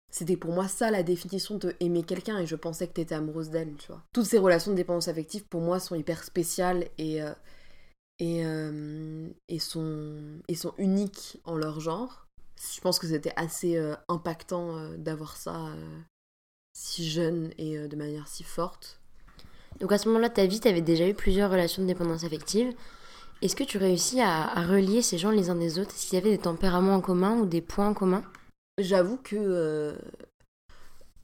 c'était 0.09 0.35
pour 0.35 0.51
moi 0.51 0.67
ça 0.67 0.89
la 0.89 1.03
définition 1.03 1.57
de 1.57 1.75
aimer 1.79 2.01
quelqu'un 2.01 2.39
et 2.39 2.47
je 2.47 2.55
pensais 2.55 2.87
que 2.87 2.93
t'étais 2.93 3.15
amoureuse 3.15 3.51
d'elle, 3.51 3.75
tu 3.75 3.87
vois. 3.87 4.01
Toutes 4.13 4.25
ces 4.25 4.39
relations 4.39 4.71
de 4.71 4.77
dépendance 4.77 5.07
affective, 5.07 5.43
pour 5.45 5.61
moi, 5.61 5.79
sont 5.79 5.95
hyper 5.95 6.23
spéciales 6.23 6.85
et, 6.97 7.21
et, 8.19 8.43
et, 9.47 9.59
sont, 9.59 10.41
et 10.47 10.55
sont 10.55 10.73
uniques 10.77 11.39
en 11.43 11.55
leur 11.55 11.79
genre. 11.79 12.27
Je 12.75 12.79
pense 12.81 12.99
que 12.99 13.07
c'était 13.07 13.33
assez 13.35 13.81
impactant 14.07 14.95
d'avoir 14.97 15.35
ça 15.37 15.73
si 16.73 17.09
jeune 17.09 17.51
et 17.57 17.77
euh, 17.77 17.87
de 17.87 17.95
manière 17.95 18.27
si 18.27 18.43
forte. 18.43 18.99
Donc 19.79 19.91
à 19.91 19.97
ce 19.97 20.07
moment-là 20.07 20.29
de 20.29 20.33
ta 20.33 20.45
vie, 20.45 20.59
tu 20.59 20.67
avais 20.67 20.81
déjà 20.81 21.07
eu 21.07 21.13
plusieurs 21.13 21.49
relations 21.49 21.81
de 21.81 21.87
dépendance 21.87 22.23
affective. 22.23 22.73
Est-ce 23.41 23.55
que 23.55 23.63
tu 23.63 23.77
réussis 23.77 24.21
à, 24.21 24.47
relier 24.67 25.01
ces 25.01 25.17
gens 25.17 25.31
les 25.31 25.49
uns 25.49 25.55
des 25.55 25.79
autres? 25.79 25.91
Est-ce 25.95 26.07
qu'il 26.07 26.19
y 26.19 26.21
avait 26.21 26.31
des 26.31 26.43
tempéraments 26.43 26.95
en 26.95 27.01
commun 27.01 27.37
ou 27.37 27.45
des 27.45 27.61
points 27.61 27.87
en 27.87 27.93
commun? 27.93 28.23
J'avoue 28.77 29.17
que 29.17 29.35
euh, 29.35 29.95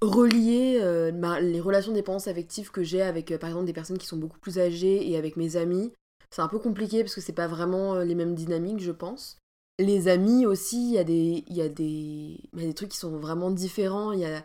relier 0.01 0.79
euh, 0.81 1.11
les 1.39 1.59
relations 1.59 1.91
de 1.91 1.97
dépendance 1.97 2.27
affective 2.27 2.71
que 2.71 2.83
j'ai 2.83 3.01
avec 3.01 3.37
par 3.37 3.49
exemple 3.49 3.65
des 3.65 3.73
personnes 3.73 3.99
qui 3.99 4.07
sont 4.07 4.17
beaucoup 4.17 4.39
plus 4.39 4.57
âgées 4.57 5.07
et 5.07 5.17
avec 5.17 5.37
mes 5.37 5.57
amis, 5.57 5.93
c'est 6.29 6.41
un 6.41 6.47
peu 6.47 6.59
compliqué 6.59 7.03
parce 7.03 7.15
que 7.15 7.21
c'est 7.21 7.33
pas 7.33 7.47
vraiment 7.47 7.99
les 7.99 8.15
mêmes 8.15 8.35
dynamiques, 8.35 8.79
je 8.79 8.91
pense. 8.91 9.37
Les 9.79 10.07
amis 10.07 10.45
aussi, 10.45 10.89
il 10.89 10.93
y, 10.93 10.97
a 10.97 11.03
des, 11.03 11.43
y, 11.47 11.53
y 11.53 11.61
a 11.61 11.69
des 11.69 12.73
trucs 12.73 12.89
qui 12.89 12.97
sont 12.97 13.17
vraiment 13.17 13.51
différents. 13.51 14.11
Il 14.11 14.19
y 14.19 14.25
a, 14.25 14.43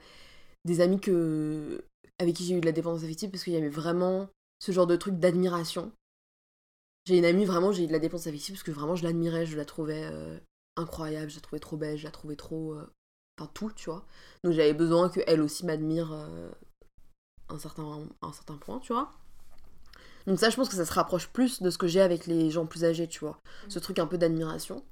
des 0.64 0.80
amis 0.80 1.00
que, 1.00 1.84
avec 2.18 2.36
qui 2.36 2.44
j'ai 2.44 2.54
eu 2.54 2.60
de 2.60 2.66
la 2.66 2.72
dépendance 2.72 3.02
affective 3.02 3.30
parce 3.30 3.44
qu'il 3.44 3.52
y 3.52 3.56
avait 3.56 3.68
vraiment 3.68 4.28
ce 4.60 4.72
genre 4.72 4.86
de 4.86 4.96
truc 4.96 5.18
d'admiration. 5.18 5.92
J'ai 7.04 7.18
une 7.18 7.24
amie, 7.24 7.44
vraiment, 7.44 7.72
j'ai 7.72 7.84
eu 7.84 7.86
de 7.88 7.92
la 7.92 7.98
dépendance 7.98 8.26
affective 8.26 8.54
parce 8.54 8.62
que 8.62 8.70
vraiment 8.70 8.94
je 8.94 9.02
l'admirais, 9.02 9.46
je 9.46 9.56
la 9.56 9.64
trouvais 9.64 10.04
euh, 10.04 10.38
incroyable, 10.76 11.30
je 11.30 11.36
la 11.36 11.40
trouvais 11.40 11.60
trop 11.60 11.76
belle, 11.76 11.98
je 11.98 12.04
la 12.04 12.12
trouvais 12.12 12.36
trop. 12.36 12.74
Euh, 12.74 12.86
enfin, 13.38 13.50
tout, 13.54 13.72
tu 13.72 13.90
vois. 13.90 14.06
Donc 14.44 14.52
j'avais 14.52 14.74
besoin 14.74 15.08
qu'elle 15.08 15.40
aussi 15.40 15.66
m'admire 15.66 16.12
euh, 16.12 16.50
un, 17.48 17.58
certain, 17.58 18.06
un 18.20 18.32
certain 18.32 18.56
point, 18.56 18.78
tu 18.78 18.92
vois. 18.92 19.10
Donc 20.26 20.38
ça, 20.38 20.50
je 20.50 20.56
pense 20.56 20.68
que 20.68 20.76
ça 20.76 20.84
se 20.84 20.92
rapproche 20.92 21.28
plus 21.28 21.62
de 21.62 21.70
ce 21.70 21.78
que 21.78 21.86
j'ai 21.86 22.00
avec 22.00 22.26
les 22.26 22.50
gens 22.50 22.66
plus 22.66 22.84
âgés, 22.84 23.08
tu 23.08 23.20
vois. 23.20 23.38
Ce 23.68 23.78
truc 23.78 23.98
un 23.98 24.06
peu 24.06 24.18
d'admiration. 24.18 24.84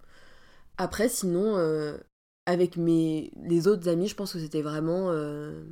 Après, 0.76 1.08
sinon, 1.08 1.56
avec 2.50 2.76
mes 2.76 3.30
les 3.36 3.68
autres 3.68 3.88
amis, 3.88 4.08
je 4.08 4.16
pense 4.16 4.32
que 4.32 4.40
c'était 4.40 4.62
vraiment 4.62 5.10
euh, 5.10 5.64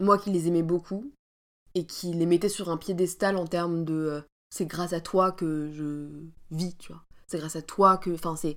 moi 0.00 0.18
qui 0.18 0.30
les 0.30 0.48
aimais 0.48 0.62
beaucoup 0.62 1.12
et 1.74 1.86
qui 1.86 2.12
les 2.12 2.26
mettais 2.26 2.48
sur 2.48 2.70
un 2.70 2.76
piédestal 2.76 3.36
en 3.36 3.46
termes 3.46 3.84
de 3.84 3.94
euh, 3.94 4.20
c'est 4.50 4.66
grâce 4.66 4.92
à 4.92 5.00
toi 5.00 5.32
que 5.32 5.70
je 5.70 6.08
vis, 6.50 6.76
tu 6.76 6.92
vois. 6.92 7.04
C'est 7.28 7.38
grâce 7.38 7.56
à 7.56 7.62
toi 7.62 7.98
que 7.98 8.10
enfin 8.10 8.36
c'est 8.36 8.56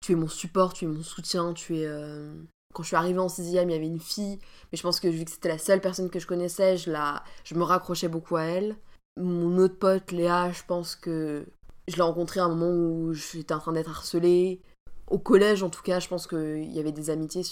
tu 0.00 0.12
es 0.12 0.14
mon 0.14 0.28
support, 0.28 0.72
tu 0.72 0.84
es 0.84 0.88
mon 0.88 1.02
soutien, 1.02 1.54
tu 1.54 1.78
es 1.78 1.86
euh, 1.86 2.32
quand 2.72 2.82
je 2.82 2.88
suis 2.88 2.96
arrivée 2.96 3.18
en 3.18 3.28
sixième, 3.28 3.68
il 3.68 3.72
y 3.72 3.76
avait 3.76 3.86
une 3.86 3.98
fille, 3.98 4.38
mais 4.70 4.78
je 4.78 4.82
pense 4.82 5.00
que 5.00 5.08
vu 5.08 5.24
que 5.24 5.30
c'était 5.30 5.48
la 5.48 5.58
seule 5.58 5.80
personne 5.80 6.08
que 6.08 6.20
je 6.20 6.26
connaissais, 6.26 6.76
je 6.76 6.90
la 6.90 7.24
je 7.44 7.54
me 7.56 7.64
raccrochais 7.64 8.08
beaucoup 8.08 8.36
à 8.36 8.44
elle. 8.44 8.76
Mon 9.16 9.58
autre 9.58 9.78
pote 9.78 10.12
Léa, 10.12 10.52
je 10.52 10.62
pense 10.66 10.96
que 10.96 11.46
je 11.88 11.96
l'ai 11.96 12.02
rencontrée 12.02 12.40
à 12.40 12.44
un 12.44 12.54
moment 12.54 12.70
où 12.70 13.12
j'étais 13.12 13.54
en 13.54 13.58
train 13.58 13.72
d'être 13.72 13.90
harcelée 13.90 14.60
au 15.10 15.18
collège, 15.18 15.62
en 15.62 15.70
tout 15.70 15.82
cas, 15.82 16.00
je 16.00 16.08
pense 16.08 16.26
qu'il 16.26 16.72
y 16.72 16.78
avait 16.78 16.92
des 16.92 17.10
amitiés 17.10 17.42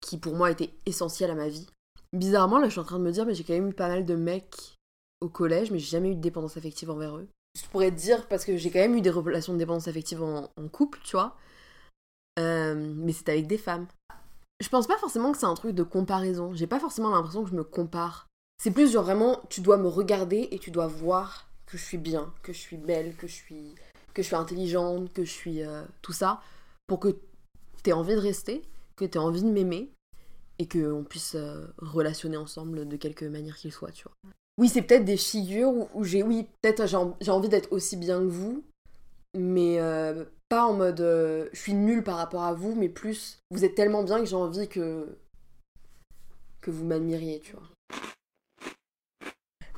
qui, 0.00 0.18
pour 0.18 0.34
moi, 0.34 0.50
étaient 0.50 0.74
essentielles 0.86 1.30
à 1.30 1.34
ma 1.34 1.48
vie. 1.48 1.66
Bizarrement, 2.12 2.58
là, 2.58 2.66
je 2.66 2.72
suis 2.72 2.80
en 2.80 2.84
train 2.84 2.98
de 2.98 3.04
me 3.04 3.12
dire, 3.12 3.26
mais 3.26 3.34
j'ai 3.34 3.44
quand 3.44 3.52
même 3.52 3.68
eu 3.68 3.74
pas 3.74 3.88
mal 3.88 4.04
de 4.04 4.14
mecs 4.14 4.76
au 5.20 5.28
collège, 5.28 5.70
mais 5.70 5.78
j'ai 5.78 5.90
jamais 5.90 6.10
eu 6.10 6.14
de 6.16 6.20
dépendance 6.20 6.56
affective 6.56 6.90
envers 6.90 7.16
eux. 7.16 7.28
Je 7.54 7.66
pourrais 7.68 7.90
te 7.90 7.96
dire, 7.96 8.26
parce 8.28 8.44
que 8.44 8.56
j'ai 8.56 8.70
quand 8.70 8.80
même 8.80 8.96
eu 8.96 9.02
des 9.02 9.10
relations 9.10 9.52
de 9.52 9.58
dépendance 9.58 9.88
affective 9.88 10.22
en, 10.22 10.48
couple, 10.72 10.98
tu 11.04 11.12
vois. 11.12 11.36
Euh, 12.38 12.74
mais 12.96 13.12
c'est 13.12 13.28
avec 13.28 13.46
des 13.46 13.58
femmes. 13.58 13.86
Je 14.60 14.68
pense 14.68 14.86
pas 14.86 14.96
forcément 14.96 15.32
que 15.32 15.38
c'est 15.38 15.46
un 15.46 15.54
truc 15.54 15.74
de 15.74 15.82
comparaison. 15.82 16.54
J'ai 16.54 16.66
pas 16.66 16.80
forcément 16.80 17.10
l'impression 17.10 17.44
que 17.44 17.50
je 17.50 17.56
me 17.56 17.64
compare. 17.64 18.28
C'est 18.62 18.70
plus 18.70 18.92
genre 18.92 19.02
vraiment, 19.02 19.40
tu 19.48 19.60
dois 19.60 19.76
me 19.76 19.88
regarder 19.88 20.46
et 20.52 20.58
tu 20.60 20.70
dois 20.70 20.86
voir 20.86 21.48
que 21.66 21.76
je 21.76 21.82
suis 21.82 21.98
bien, 21.98 22.32
que 22.44 22.52
je 22.52 22.58
suis 22.58 22.76
belle, 22.76 23.16
que 23.16 23.26
je 23.26 23.32
suis, 23.32 23.74
que 24.14 24.22
je 24.22 24.28
suis 24.28 24.36
intelligente, 24.36 25.12
que 25.12 25.24
je 25.24 25.32
suis 25.32 25.64
euh, 25.64 25.82
tout 26.00 26.12
ça, 26.12 26.40
pour 26.86 27.00
que 27.00 27.08
tu 27.82 27.90
aies 27.90 27.92
envie 27.92 28.14
de 28.14 28.20
rester, 28.20 28.62
que 28.94 29.04
tu 29.04 29.18
aies 29.18 29.20
envie 29.20 29.42
de 29.42 29.50
m'aimer 29.50 29.90
et 30.60 30.68
qu'on 30.68 31.02
puisse 31.02 31.34
euh, 31.34 31.66
relationner 31.78 32.36
ensemble 32.36 32.86
de 32.86 32.96
quelque 32.96 33.24
manière 33.24 33.56
qu'il 33.56 33.72
soit, 33.72 33.90
tu 33.90 34.04
vois. 34.04 34.32
Oui, 34.58 34.68
c'est 34.68 34.82
peut-être 34.82 35.04
des 35.04 35.16
figures 35.16 35.72
où, 35.92 36.04
j'ai, 36.04 36.22
oui, 36.22 36.46
peut-être 36.60 36.86
j'ai 36.86 37.32
envie 37.32 37.48
d'être 37.48 37.72
aussi 37.72 37.96
bien 37.96 38.20
que 38.20 38.26
vous, 38.26 38.62
mais 39.36 39.80
euh, 39.80 40.24
pas 40.48 40.66
en 40.66 40.74
mode 40.74 41.00
je 41.52 41.58
suis 41.58 41.74
nulle 41.74 42.04
par 42.04 42.16
rapport 42.16 42.44
à 42.44 42.54
vous, 42.54 42.76
mais 42.76 42.88
plus 42.88 43.40
vous 43.50 43.64
êtes 43.64 43.74
tellement 43.74 44.04
bien 44.04 44.20
que 44.20 44.26
j'ai 44.26 44.36
envie 44.36 44.68
que 44.68 45.18
que 46.60 46.70
vous 46.70 46.84
m'admiriez, 46.84 47.40
tu 47.40 47.54
vois. 47.54 47.71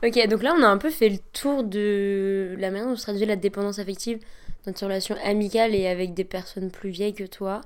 Ok, 0.04 0.28
donc 0.28 0.42
là 0.42 0.54
on 0.58 0.62
a 0.62 0.66
un 0.66 0.76
peu 0.76 0.90
fait 0.90 1.08
le 1.08 1.18
tour 1.32 1.64
de 1.64 2.54
la 2.58 2.70
manière 2.70 2.88
dont 2.88 2.96
se 2.96 3.04
traduit 3.04 3.24
la 3.24 3.36
dépendance 3.36 3.78
affective 3.78 4.18
dans 4.66 4.72
tes 4.74 4.84
relations 4.84 5.16
amicales 5.24 5.74
et 5.74 5.86
avec 5.86 6.12
des 6.12 6.24
personnes 6.24 6.70
plus 6.70 6.90
vieilles 6.90 7.14
que 7.14 7.24
toi. 7.24 7.62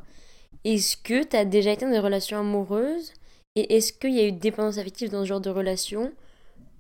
Est-ce 0.65 0.97
que 0.97 1.25
tu 1.25 1.37
as 1.37 1.45
déjà 1.45 1.73
été 1.73 1.85
dans 1.85 1.91
des 1.91 1.99
relations 1.99 2.39
amoureuses? 2.39 3.13
Et 3.57 3.77
est-ce 3.77 3.93
qu'il 3.93 4.15
y 4.15 4.21
a 4.21 4.27
eu 4.27 4.31
dépendance 4.31 4.79
affective 4.79 5.11
dans 5.11 5.23
ce 5.25 5.29
genre 5.29 5.41
de 5.41 5.51
relation? 5.51 6.13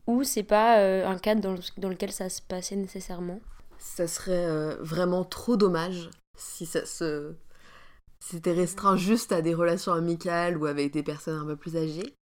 Ou 0.06 0.22
c'est 0.22 0.44
pas 0.44 0.78
euh, 0.78 1.04
un 1.04 1.18
cadre 1.18 1.40
dans, 1.40 1.88
lequel 1.88 2.12
ça 2.12 2.28
se 2.28 2.40
passait 2.40 2.76
nécessairement? 2.76 3.40
Ça 3.80 4.06
serait 4.06 4.46
euh, 4.46 4.76
vraiment 4.78 5.24
trop 5.24 5.56
dommage 5.56 6.08
si 6.36 6.66
ça 6.66 6.86
se 6.86 7.34
c'était 8.20 8.52
restreint 8.52 8.96
juste 8.96 9.32
à 9.32 9.42
des 9.42 9.54
relations 9.54 9.92
amicales 9.92 10.56
ou 10.56 10.66
avec 10.66 10.92
des 10.92 11.02
personnes 11.02 11.40
un 11.40 11.46
peu 11.46 11.56
plus 11.56 11.76
âgées. 11.76 12.14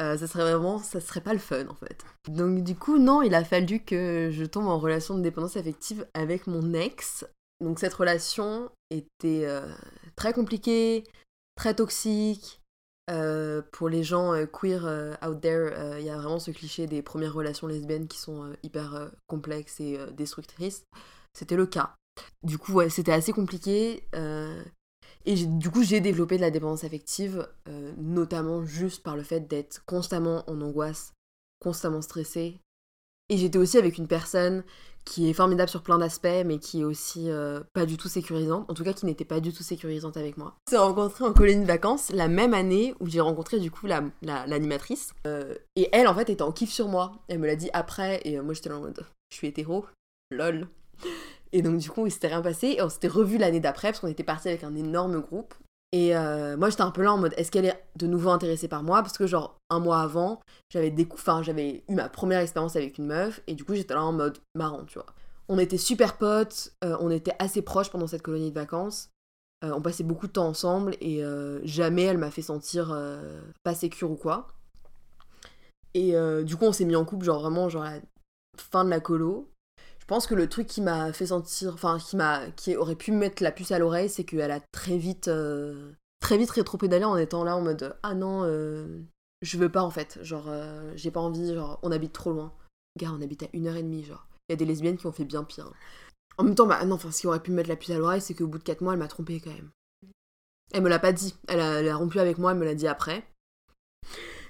Euh, 0.00 0.16
ça 0.16 0.28
serait 0.28 0.44
vraiment, 0.44 0.78
ça 0.78 1.00
serait 1.00 1.20
pas 1.20 1.32
le 1.32 1.40
fun 1.40 1.66
en 1.68 1.74
fait. 1.74 2.04
Donc 2.28 2.62
du 2.62 2.76
coup, 2.76 2.98
non, 2.98 3.22
il 3.22 3.34
a 3.34 3.44
fallu 3.44 3.80
que 3.80 4.30
je 4.32 4.44
tombe 4.44 4.68
en 4.68 4.78
relation 4.78 5.16
de 5.16 5.22
dépendance 5.22 5.56
affective 5.56 6.06
avec 6.14 6.46
mon 6.46 6.72
ex. 6.72 7.26
Donc 7.60 7.80
cette 7.80 7.94
relation 7.94 8.70
était 8.90 9.44
euh, 9.46 9.66
très 10.14 10.32
compliquée, 10.32 11.04
très 11.56 11.74
toxique. 11.74 12.60
Euh, 13.10 13.62
pour 13.72 13.88
les 13.88 14.04
gens 14.04 14.34
queer 14.46 14.84
out 15.26 15.40
there, 15.40 15.98
il 15.98 16.04
y 16.04 16.10
a 16.10 16.16
vraiment 16.16 16.38
ce 16.38 16.50
cliché 16.50 16.86
des 16.86 17.02
premières 17.02 17.32
relations 17.32 17.66
lesbiennes 17.66 18.06
qui 18.06 18.18
sont 18.18 18.52
hyper 18.62 19.10
complexes 19.26 19.80
et 19.80 19.98
destructrices. 20.12 20.84
C'était 21.32 21.56
le 21.56 21.66
cas. 21.66 21.94
Du 22.42 22.58
coup, 22.58 22.74
ouais, 22.74 22.90
c'était 22.90 23.12
assez 23.12 23.32
compliqué. 23.32 24.04
Et 25.24 25.34
du 25.34 25.70
coup, 25.70 25.82
j'ai 25.82 26.00
développé 26.00 26.36
de 26.36 26.40
la 26.40 26.50
dépendance 26.50 26.84
affective, 26.84 27.48
euh, 27.68 27.92
notamment 27.98 28.64
juste 28.64 29.02
par 29.02 29.16
le 29.16 29.22
fait 29.22 29.40
d'être 29.40 29.84
constamment 29.84 30.44
en 30.48 30.60
angoisse, 30.60 31.12
constamment 31.60 32.02
stressée. 32.02 32.60
Et 33.28 33.36
j'étais 33.36 33.58
aussi 33.58 33.76
avec 33.76 33.98
une 33.98 34.08
personne 34.08 34.64
qui 35.04 35.28
est 35.28 35.32
formidable 35.34 35.70
sur 35.70 35.82
plein 35.82 35.98
d'aspects, 35.98 36.44
mais 36.44 36.58
qui 36.58 36.80
est 36.80 36.84
aussi 36.84 37.30
euh, 37.30 37.60
pas 37.72 37.86
du 37.86 37.96
tout 37.96 38.08
sécurisante, 38.08 38.70
en 38.70 38.74
tout 38.74 38.84
cas 38.84 38.92
qui 38.92 39.06
n'était 39.06 39.24
pas 39.24 39.40
du 39.40 39.52
tout 39.52 39.62
sécurisante 39.62 40.16
avec 40.16 40.36
moi. 40.36 40.54
On 40.66 40.70
s'est 40.70 40.76
rencontrés 40.76 41.24
en 41.24 41.32
colonie 41.32 41.62
de 41.62 41.66
vacances 41.66 42.10
la 42.10 42.28
même 42.28 42.52
année 42.52 42.94
où 43.00 43.06
j'ai 43.06 43.20
rencontré 43.20 43.58
du 43.58 43.70
coup 43.70 43.86
l'animatrice. 43.86 45.12
La, 45.24 45.30
euh, 45.30 45.54
et 45.76 45.88
elle, 45.92 46.08
en 46.08 46.14
fait, 46.14 46.30
était 46.30 46.42
en 46.42 46.52
kiff 46.52 46.70
sur 46.70 46.88
moi. 46.88 47.12
Elle 47.28 47.38
me 47.38 47.46
l'a 47.46 47.56
dit 47.56 47.70
après, 47.72 48.20
et 48.24 48.40
moi 48.40 48.54
j'étais 48.54 48.68
là 48.68 48.76
en 48.76 48.80
mode, 48.80 49.04
je 49.30 49.36
suis 49.36 49.46
hétéro, 49.46 49.86
lol. 50.30 50.68
Et 51.52 51.62
donc, 51.62 51.78
du 51.78 51.90
coup, 51.90 52.06
il 52.06 52.10
s'était 52.10 52.28
rien 52.28 52.42
passé. 52.42 52.76
Et 52.78 52.82
on 52.82 52.88
s'était 52.88 53.08
revu 53.08 53.38
l'année 53.38 53.60
d'après 53.60 53.88
parce 53.88 54.00
qu'on 54.00 54.08
était 54.08 54.24
parti 54.24 54.48
avec 54.48 54.64
un 54.64 54.74
énorme 54.74 55.20
groupe. 55.20 55.54
Et 55.92 56.14
euh, 56.14 56.56
moi, 56.56 56.68
j'étais 56.68 56.82
un 56.82 56.90
peu 56.90 57.02
là 57.02 57.14
en 57.14 57.18
mode 57.18 57.32
est-ce 57.36 57.50
qu'elle 57.50 57.64
est 57.64 57.82
de 57.96 58.06
nouveau 58.06 58.30
intéressée 58.30 58.68
par 58.68 58.82
moi? 58.82 59.02
Parce 59.02 59.16
que, 59.16 59.26
genre, 59.26 59.56
un 59.70 59.78
mois 59.78 60.00
avant, 60.00 60.40
j'avais 60.70 60.94
j'avais 61.42 61.84
eu 61.88 61.94
ma 61.94 62.08
première 62.08 62.40
expérience 62.40 62.76
avec 62.76 62.98
une 62.98 63.06
meuf. 63.06 63.40
Et 63.46 63.54
du 63.54 63.64
coup, 63.64 63.74
j'étais 63.74 63.94
là 63.94 64.04
en 64.04 64.12
mode 64.12 64.38
marrant, 64.54 64.84
tu 64.84 64.94
vois. 64.94 65.06
On 65.48 65.58
était 65.58 65.78
super 65.78 66.18
potes, 66.18 66.74
euh, 66.84 66.96
on 67.00 67.10
était 67.10 67.32
assez 67.38 67.62
proches 67.62 67.90
pendant 67.90 68.06
cette 68.06 68.20
colonie 68.20 68.50
de 68.50 68.54
vacances. 68.54 69.08
Euh, 69.64 69.72
on 69.74 69.80
passait 69.80 70.04
beaucoup 70.04 70.26
de 70.26 70.32
temps 70.32 70.46
ensemble 70.46 70.94
et 71.00 71.22
jamais 71.64 72.02
elle 72.02 72.18
m'a 72.18 72.30
fait 72.30 72.42
sentir 72.42 72.94
pas 73.64 73.74
sécure 73.74 74.10
ou 74.10 74.16
quoi. 74.16 74.48
Et 75.94 76.14
du 76.44 76.56
coup, 76.56 76.66
on 76.66 76.72
s'est 76.72 76.84
mis 76.84 76.96
en 76.96 77.06
couple, 77.06 77.24
genre 77.24 77.40
vraiment, 77.40 77.70
genre 77.70 77.84
à 77.84 77.92
la 77.92 78.00
fin 78.58 78.84
de 78.84 78.90
la 78.90 79.00
colo. 79.00 79.48
Pense 80.08 80.26
que 80.26 80.34
le 80.34 80.48
truc 80.48 80.66
qui 80.66 80.80
m'a 80.80 81.12
fait 81.12 81.26
sentir, 81.26 81.74
enfin 81.74 81.98
qui 81.98 82.16
m'a, 82.16 82.50
qui 82.52 82.74
aurait 82.74 82.96
pu 82.96 83.12
me 83.12 83.18
mettre 83.18 83.42
la 83.42 83.52
puce 83.52 83.72
à 83.72 83.78
l'oreille, 83.78 84.08
c'est 84.08 84.24
qu'elle 84.24 84.50
a 84.50 84.60
très 84.72 84.96
vite, 84.96 85.28
euh, 85.28 85.92
très 86.18 86.38
vite 86.38 86.50
rétro-pédalé 86.50 87.04
en 87.04 87.18
étant 87.18 87.44
là 87.44 87.54
en 87.54 87.60
mode 87.60 87.94
ah 88.02 88.14
non, 88.14 88.42
euh, 88.42 89.02
je 89.42 89.58
veux 89.58 89.68
pas 89.68 89.82
en 89.82 89.90
fait, 89.90 90.18
genre 90.22 90.46
euh, 90.48 90.90
j'ai 90.96 91.10
pas 91.10 91.20
envie, 91.20 91.52
genre 91.52 91.78
on 91.82 91.92
habite 91.92 92.14
trop 92.14 92.32
loin. 92.32 92.54
Gars, 92.98 93.12
on 93.12 93.20
habite 93.20 93.42
à 93.42 93.48
une 93.52 93.66
heure 93.66 93.76
et 93.76 93.82
demie, 93.82 94.02
genre. 94.02 94.26
Il 94.48 94.52
y 94.52 94.54
a 94.54 94.56
des 94.56 94.64
lesbiennes 94.64 94.96
qui 94.96 95.06
ont 95.06 95.12
fait 95.12 95.26
bien 95.26 95.44
pire. 95.44 95.70
En 96.38 96.44
même 96.44 96.54
temps, 96.54 96.66
bah 96.66 96.82
non, 96.86 96.94
enfin 96.94 97.10
ce 97.10 97.20
qui 97.20 97.26
aurait 97.26 97.40
pu 97.40 97.50
me 97.50 97.56
mettre 97.56 97.68
la 97.68 97.76
puce 97.76 97.90
à 97.90 97.98
l'oreille, 97.98 98.22
c'est 98.22 98.32
qu'au 98.32 98.46
bout 98.46 98.58
de 98.58 98.64
4 98.64 98.80
mois, 98.80 98.94
elle 98.94 98.98
m'a 98.98 99.08
trompé 99.08 99.40
quand 99.40 99.52
même. 99.52 99.68
Elle 100.72 100.82
me 100.82 100.88
l'a 100.88 100.98
pas 100.98 101.12
dit, 101.12 101.34
elle 101.48 101.60
a, 101.60 101.96
rompu 101.96 102.18
avec 102.18 102.38
moi, 102.38 102.52
elle 102.52 102.58
me 102.58 102.64
l'a 102.64 102.74
dit 102.74 102.88
après. 102.88 103.28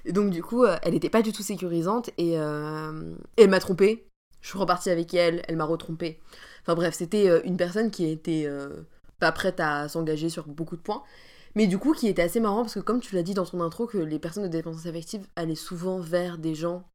Et 0.05 0.12
donc 0.12 0.31
du 0.31 0.40
coup, 0.40 0.64
elle 0.64 0.94
était 0.94 1.11
pas 1.11 1.23
du 1.23 1.33
tout 1.33 1.42
sécurisante 1.42 2.11
et, 2.16 2.35
elle 2.35 3.51
m'a 3.51 3.59
trompé 3.59 4.08
je 4.48 4.52
suis 4.52 4.58
repartie 4.58 4.88
avec 4.88 5.12
elle, 5.12 5.42
elle 5.46 5.56
m'a 5.56 5.66
retrompée. 5.66 6.18
Enfin 6.62 6.74
bref, 6.74 6.94
c'était 6.94 7.28
euh, 7.28 7.42
une 7.44 7.58
personne 7.58 7.90
qui 7.90 8.06
était 8.06 8.44
euh, 8.46 8.80
pas 9.20 9.30
prête 9.30 9.61
à 9.61 9.90
s'engager 9.90 10.30
sur 10.30 10.48
beaucoup 10.48 10.76
de 10.76 10.80
points. 10.80 11.02
Mais 11.54 11.66
du 11.66 11.76
coup, 11.76 11.92
qui 11.92 12.08
était 12.08 12.22
assez 12.22 12.40
marrant 12.40 12.62
parce 12.62 12.72
que, 12.72 12.80
comme 12.80 13.00
tu 13.00 13.14
l'as 13.14 13.22
dit 13.22 13.34
dans 13.34 13.44
ton 13.44 13.61
intro, 13.61 13.87
que 13.87 13.98
les 13.98 14.18
personnes 14.18 14.44
de 14.44 14.48
dépendance 14.48 14.87
affective 14.87 15.26
allaient 15.37 15.54
souvent 15.54 16.00
vers 16.00 16.38
des 16.38 16.54
gens 16.54 16.88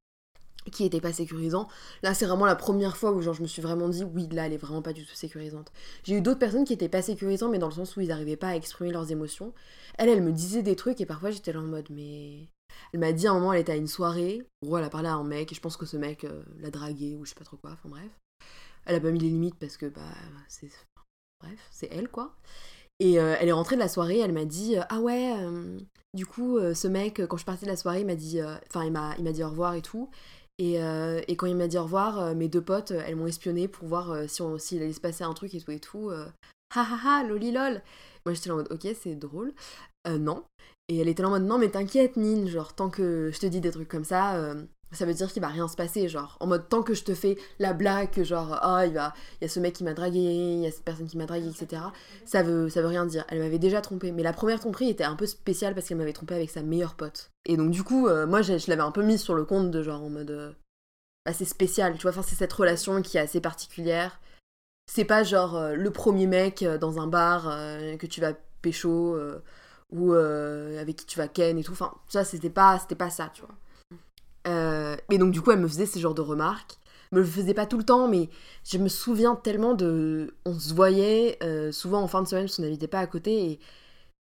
qui 0.72 0.84
étaient 0.84 1.00
pas 1.00 1.14
sécurisants. 1.14 1.68
Là, 2.02 2.16
c'est 2.16 2.26
vraiment 2.26 2.48
la 2.48 2.56
première 2.56 2.98
fois 2.98 3.12
où 3.12 3.22
je 3.22 3.30
me 3.40 3.48
suis 3.48 3.62
vraiment 3.62 3.88
dit, 3.88 4.04
oui, 4.04 4.28
là, 4.32 4.48
elle 4.48 4.54
est 4.54 4.58
vraiment 4.58 4.82
pas 4.82 4.94
du 4.94 5.06
tout 5.06 5.14
sécurisante. 5.14 5.72
J'ai 6.06 6.16
eu 6.16 6.22
d'autres 6.22 6.40
personnes 6.40 6.64
qui 6.64 6.74
étaient 6.74 6.90
pas 6.90 7.04
sécurisantes, 7.04 7.52
mais 7.52 7.60
dans 7.60 7.68
le 7.68 7.74
sens 7.74 7.96
où 7.96 8.02
ils 8.02 8.08
n'arrivaient 8.08 8.36
pas 8.36 8.48
à 8.48 8.56
exprimer 8.56 8.92
leurs 8.92 9.12
émotions. 9.12 9.54
Elle, 10.00 10.10
elle 10.10 10.24
me 10.24 10.32
disait 10.32 10.64
des 10.64 10.76
trucs 10.76 11.02
et 11.02 11.06
parfois 11.06 11.30
j'étais 11.30 11.54
là 11.54 11.60
en 11.60 11.64
mode, 11.64 11.90
mais 11.92 12.48
elle 12.94 13.00
m'a 13.00 13.12
dit 13.12 13.28
à 13.28 13.32
un 13.32 13.36
moment, 13.36 13.54
elle 13.54 13.62
était 13.62 13.72
à 13.72 13.76
une 13.76 13.88
soirée, 13.88 14.48
où 14.64 14.78
elle 14.78 14.84
a 14.84 14.90
parlé 14.90 15.08
à 15.08 15.14
un 15.14 15.24
mec, 15.24 15.52
et 15.52 15.56
je 15.56 15.62
pense 15.62 15.78
que 15.78 15.86
ce 15.86 15.98
mec 15.98 16.24
euh, 16.24 16.44
l'a 16.60 16.70
dragué, 16.70 17.16
ou 17.16 17.26
je 17.26 17.30
sais 17.30 17.36
pas 17.36 17.44
trop 17.44 17.58
quoi, 17.58 17.72
enfin 17.72 17.90
bref. 17.90 18.10
Elle 18.86 18.96
a 18.96 19.00
pas 19.00 19.12
mis 19.12 19.20
les 19.20 19.30
limites 19.30 19.58
parce 19.60 19.78
que, 19.78 19.88
bah, 19.88 20.02
c'est. 20.48 20.70
Bref, 21.42 21.60
c'est 21.72 21.90
elle, 21.92 22.10
quoi. 22.10 22.36
Et 23.00 23.20
euh, 23.20 23.36
elle 23.40 23.50
est 23.50 23.54
rentrée 23.54 23.76
de 23.76 23.82
la 23.82 23.88
soirée, 23.88 24.20
elle 24.20 24.34
m'a 24.34 24.46
dit 24.46 24.78
euh, 24.78 24.84
Ah 24.90 25.00
ouais, 25.00 25.34
du 26.14 26.26
coup, 26.26 26.60
ce 26.74 26.88
mec, 26.88 27.26
quand 27.28 27.38
je 27.38 27.46
partais 27.46 27.66
de 27.66 27.72
la 27.72 27.78
soirée, 27.78 28.02
il 28.02 28.06
m'a 28.06 28.16
dit. 28.16 28.40
Enfin, 28.70 28.86
il 28.86 28.92
m'a 28.92 29.32
dit 29.32 29.44
au 29.44 29.50
revoir 29.50 29.74
et 29.74 29.82
tout. 29.82 30.10
Et, 30.60 30.76
et 30.76 31.36
quand 31.36 31.48
il 31.48 31.56
m'a 31.56 31.68
dit 31.68 31.78
au 31.78 31.84
revoir, 31.84 32.36
mes 32.36 32.48
deux 32.48 32.62
potes, 32.62 32.92
elles 32.92 33.16
m'ont 33.16 33.28
espionné 33.28 33.68
pour 33.68 33.88
voir 33.88 34.30
si 34.30 34.44
s'il 34.60 34.84
allait 34.84 34.94
se 34.94 35.02
passer 35.02 35.24
un 35.24 35.34
truc 35.34 35.56
et 35.56 35.62
tout 35.62 35.72
et 35.72 35.80
tout. 35.80 36.12
ha 36.12 36.32
ha 36.76 37.00
ha, 37.04 37.24
loli 37.24 37.52
lol. 37.52 37.82
Moi 38.26 38.34
j'étais 38.34 38.52
en 38.52 38.58
mode 38.58 38.72
Ok, 38.72 38.88
c'est 39.02 39.16
drôle. 39.16 39.54
Non. 40.08 40.44
Et 40.90 41.00
elle 41.00 41.08
était 41.08 41.24
en 41.24 41.30
mode 41.30 41.44
non 41.44 41.58
mais 41.58 41.70
t'inquiète 41.70 42.18
Nine, 42.18 42.48
genre 42.48 42.74
tant 42.74 42.90
que 42.90 43.32
je 43.34 43.40
te 43.40 43.46
dis 43.46 43.62
des 43.62 43.72
trucs 43.72 43.88
comme 43.88 44.04
ça, 44.04 44.36
euh, 44.36 44.64
ça 44.92 45.06
veut 45.06 45.14
dire 45.14 45.32
qu'il 45.32 45.42
va 45.42 45.48
rien 45.48 45.70
se 45.70 45.78
passer, 45.78 46.10
genre 46.10 46.38
en 46.42 46.48
mode 46.48 46.68
tant 46.68 46.84
que 46.84 46.94
je 46.94 47.06
te 47.06 47.14
fais 47.14 47.38
la 47.58 47.72
blague, 47.72 48.22
genre 48.24 48.60
ah 48.62 48.82
oh, 48.82 48.86
il 48.86 48.94
y 48.94 48.98
a 49.46 49.48
ce 49.48 49.60
mec 49.62 49.76
qui 49.76 49.86
m'a 49.86 49.94
dragué, 49.94 50.20
il 50.20 50.60
y 50.60 50.68
a 50.68 50.72
cette 50.72 50.84
personne 50.84 51.08
qui 51.08 51.18
m'a 51.18 51.26
dragué, 51.26 51.48
etc. 51.48 51.84
Ça 52.26 52.44
veut, 52.44 52.68
ça 52.68 52.86
rien 52.86 53.06
dire. 53.06 53.24
Elle 53.30 53.40
m'avait 53.40 53.60
déjà 53.60 53.80
trompée, 53.80 54.12
mais 54.12 54.24
la 54.24 54.34
première 54.34 54.60
tromperie 54.60 54.90
était 54.90 55.06
un 55.06 55.16
peu 55.16 55.26
spéciale 55.26 55.74
parce 55.74 55.88
qu'elle 55.88 55.98
m'avait 55.98 56.14
trompée 56.14 56.36
avec 56.36 56.50
sa 56.50 56.64
meilleure 56.64 56.96
pote. 56.96 57.32
Et 57.46 57.56
donc 57.56 57.72
du 57.72 57.84
coup, 57.84 58.08
euh, 58.08 58.28
moi 58.28 58.42
je, 58.42 58.54
l'avais 58.68 58.82
un 58.82 58.92
peu 58.92 59.04
mise 59.04 59.22
sur 59.22 59.36
le 59.36 59.46
compte 59.46 59.72
de 59.72 59.84
genre 59.84 60.04
en 60.04 60.10
mode 60.10 60.32
euh, 60.32 60.52
assez 61.26 61.46
spécial, 61.46 61.96
tu 61.98 62.10
vois, 62.10 62.24
c'est 62.24 62.36
cette 62.36 62.54
relation 62.54 63.02
qui 63.02 63.18
est 63.18 63.22
assez 63.22 63.40
particulière. 63.40 64.20
C'est 64.92 65.06
pas 65.06 65.24
genre 65.24 65.70
le 65.74 65.92
premier 65.92 66.28
mec 66.28 66.66
dans 66.82 67.00
un 67.00 67.08
bar 67.08 67.44
que 67.98 68.06
tu 68.06 68.20
vas 68.20 68.34
pécho 68.62 69.18
ou 69.94 70.14
euh, 70.14 70.82
avec 70.82 70.98
qui 70.98 71.06
tu 71.06 71.20
vas 71.20 71.28
ken 71.28 71.58
et 71.58 71.64
tout. 71.64 71.72
Enfin, 71.72 71.94
ça, 72.10 72.24
c'était 72.24 72.50
pas, 72.50 72.80
c'était 72.80 72.96
pas 72.96 73.10
ça, 73.10 73.32
tu 73.34 73.42
vois. 73.42 73.56
Euh, 74.48 74.98
et 75.10 75.18
donc, 75.18 75.32
du 75.32 75.42
coup, 75.42 75.52
elle 75.52 75.60
me 75.60 75.68
faisait 75.68 75.86
ce 75.86 76.00
genre 76.00 76.16
de 76.16 76.22
remarques. 76.22 76.78
Me 77.12 77.20
le 77.20 77.26
faisait 77.26 77.54
pas 77.54 77.68
tout 77.68 77.78
le 77.78 77.84
temps, 77.84 78.08
mais 78.08 78.30
je 78.64 78.80
me 78.80 78.90
souviens 78.90 79.36
tellement 79.36 79.76
de. 79.76 80.34
On 80.46 80.58
se 80.58 80.74
voyait 80.74 81.38
euh, 81.44 81.72
souvent 81.72 82.02
en 82.02 82.08
fin 82.08 82.24
de 82.24 82.28
semaine 82.28 82.46
parce 82.46 82.58
qu'on 82.58 82.64
n'habitait 82.64 82.88
pas 82.88 83.00
à 83.00 83.08
côté. 83.08 83.52
Et 83.52 83.60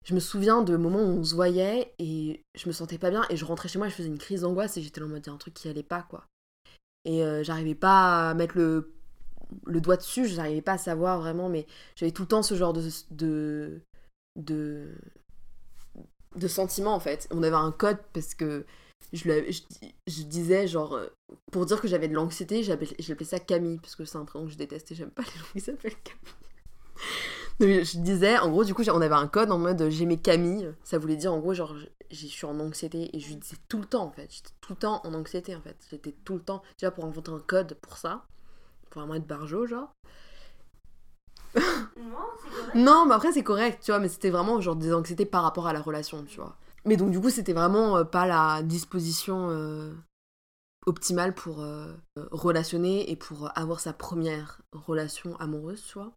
je 0.05 0.13
me 0.13 0.19
souviens 0.19 0.61
de 0.61 0.75
moments 0.75 0.99
où 0.99 1.19
on 1.19 1.23
se 1.23 1.33
voyait 1.33 1.93
et 1.99 2.43
je 2.53 2.67
me 2.67 2.73
sentais 2.73 2.97
pas 2.97 3.09
bien. 3.09 3.23
Et 3.29 3.37
je 3.37 3.45
rentrais 3.45 3.69
chez 3.69 3.77
moi 3.77 3.87
et 3.87 3.89
je 3.89 3.95
faisais 3.95 4.09
une 4.09 4.17
crise 4.17 4.41
d'angoisse 4.41 4.75
et 4.75 4.81
j'étais 4.81 5.01
en 5.01 5.07
mode, 5.07 5.25
il 5.25 5.29
y 5.29 5.31
a 5.31 5.33
un 5.33 5.37
truc 5.37 5.53
qui 5.53 5.69
allait 5.69 5.83
pas, 5.83 6.01
quoi. 6.01 6.25
Et 7.05 7.23
j'arrivais 7.43 7.75
pas 7.75 8.29
à 8.29 8.33
mettre 8.35 8.57
le, 8.57 8.93
le 9.65 9.81
doigt 9.81 9.97
dessus, 9.97 10.27
j'arrivais 10.27 10.61
pas 10.61 10.73
à 10.73 10.77
savoir 10.77 11.19
vraiment, 11.19 11.49
mais 11.49 11.65
j'avais 11.95 12.11
tout 12.11 12.23
le 12.23 12.27
temps 12.27 12.43
ce 12.43 12.53
genre 12.55 12.73
de, 12.73 13.81
de 14.35 14.93
de 16.35 16.47
sentiments 16.47 16.93
en 16.93 16.99
fait. 16.99 17.27
On 17.31 17.43
avait 17.43 17.55
un 17.55 17.71
code 17.71 17.97
parce 18.13 18.33
que 18.33 18.65
je, 19.13 19.19
je, 20.07 20.23
disais 20.23 20.67
genre 20.67 20.93
euh, 20.93 21.07
pour 21.51 21.65
dire 21.65 21.81
que 21.81 21.87
j'avais 21.87 22.07
de 22.07 22.13
l'anxiété, 22.13 22.63
j'appelais 22.63 23.25
ça 23.25 23.39
Camille 23.39 23.79
parce 23.79 23.95
que 23.95 24.05
c'est 24.05 24.17
un 24.17 24.25
prénom 24.25 24.45
que 24.45 24.51
je 24.51 24.57
déteste 24.57 24.91
et 24.91 24.95
j'aime 24.95 25.11
pas 25.11 25.23
les 25.23 25.39
gens 25.39 25.45
qui 25.53 25.59
s'appellent 25.59 25.95
Camille. 26.03 26.33
Donc 27.59 27.69
je 27.85 27.99
disais 27.99 28.37
en 28.37 28.49
gros 28.49 28.63
du 28.63 28.73
coup 28.73 28.83
on 28.87 29.01
avait 29.01 29.15
un 29.15 29.27
code 29.27 29.51
en 29.51 29.57
mode 29.57 29.89
j'aimais 29.89 30.17
Camille, 30.17 30.73
ça 30.83 30.97
voulait 30.97 31.15
dire 31.17 31.33
en 31.33 31.39
gros 31.39 31.53
genre 31.53 31.75
je 32.09 32.27
suis 32.27 32.45
en 32.45 32.59
anxiété 32.59 33.15
et 33.15 33.19
je 33.19 33.27
lui 33.27 33.35
disais 33.35 33.57
tout 33.67 33.77
le 33.77 33.85
temps 33.85 34.03
en 34.03 34.11
fait, 34.11 34.27
j'étais 34.29 34.51
tout 34.61 34.73
le 34.73 34.79
temps 34.79 35.01
en 35.03 35.13
anxiété 35.13 35.55
en 35.55 35.61
fait, 35.61 35.77
j'étais 35.89 36.15
tout 36.23 36.35
le 36.35 36.41
temps 36.41 36.61
déjà 36.77 36.91
pour 36.91 37.05
inventer 37.05 37.31
un 37.31 37.39
code 37.39 37.75
pour 37.81 37.97
ça 37.97 38.25
vraiment 38.95 39.15
être 39.15 39.27
barjo, 39.27 39.65
genre. 39.65 39.93
Non, 42.75 43.05
mais 43.05 43.15
après 43.15 43.31
c'est 43.31 43.43
correct, 43.43 43.81
tu 43.83 43.91
vois, 43.91 43.99
mais 43.99 44.07
c'était 44.07 44.29
vraiment 44.29 44.61
genre 44.61 44.75
des 44.75 44.93
anxiétés 44.93 45.25
par 45.25 45.43
rapport 45.43 45.67
à 45.67 45.73
la 45.73 45.81
relation, 45.81 46.23
tu 46.23 46.37
vois. 46.37 46.55
Mais 46.85 46.97
donc 46.97 47.11
du 47.11 47.19
coup, 47.19 47.29
c'était 47.29 47.53
vraiment 47.53 47.97
euh, 47.97 48.03
pas 48.03 48.25
la 48.25 48.63
disposition 48.63 49.49
euh, 49.49 49.93
optimale 50.85 51.33
pour 51.33 51.61
euh, 51.61 51.93
relationner 52.31 53.11
et 53.11 53.15
pour 53.15 53.51
avoir 53.55 53.79
sa 53.79 53.93
première 53.93 54.61
relation 54.71 55.35
amoureuse, 55.37 55.83
tu 55.85 55.93
vois. 55.95 56.11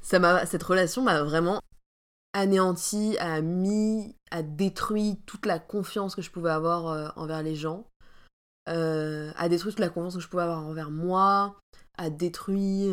Ça 0.00 0.18
m'a, 0.18 0.46
cette 0.46 0.62
relation 0.62 1.02
m'a 1.02 1.22
vraiment 1.22 1.60
anéanti, 2.32 3.16
a 3.18 3.40
mis, 3.40 4.16
a 4.30 4.42
détruit 4.42 5.20
toute 5.26 5.46
la 5.46 5.58
confiance 5.58 6.16
que 6.16 6.22
je 6.22 6.30
pouvais 6.30 6.50
avoir 6.50 7.16
envers 7.16 7.42
les 7.42 7.54
gens, 7.54 7.86
a 8.66 9.48
détruit 9.48 9.72
toute 9.72 9.80
la 9.80 9.90
confiance 9.90 10.14
que 10.16 10.20
je 10.20 10.28
pouvais 10.28 10.42
avoir 10.42 10.64
envers 10.64 10.90
moi, 10.90 11.54
a 11.98 12.08
détruit 12.08 12.90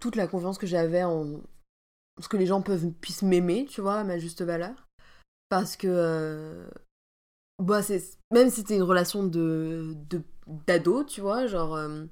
toute 0.00 0.16
la 0.16 0.26
confiance 0.26 0.58
que 0.58 0.66
j'avais 0.66 1.04
en 1.04 1.40
ce 2.20 2.28
que 2.28 2.36
les 2.36 2.46
gens 2.46 2.62
peuvent 2.62 2.90
puissent 3.00 3.22
m'aimer, 3.22 3.66
tu 3.66 3.80
vois, 3.80 3.96
à 3.96 4.04
ma 4.04 4.18
juste 4.18 4.42
valeur. 4.42 4.88
Parce 5.48 5.76
que 5.76 5.88
euh, 5.88 6.68
bah 7.62 7.82
c'est 7.82 8.02
même 8.32 8.50
si 8.50 8.56
c'était 8.56 8.76
une 8.76 8.82
relation 8.82 9.24
de 9.24 9.96
d'ado, 10.66 11.04
tu 11.04 11.20
vois, 11.20 11.46
genre 11.46 11.74
euh, 11.74 12.04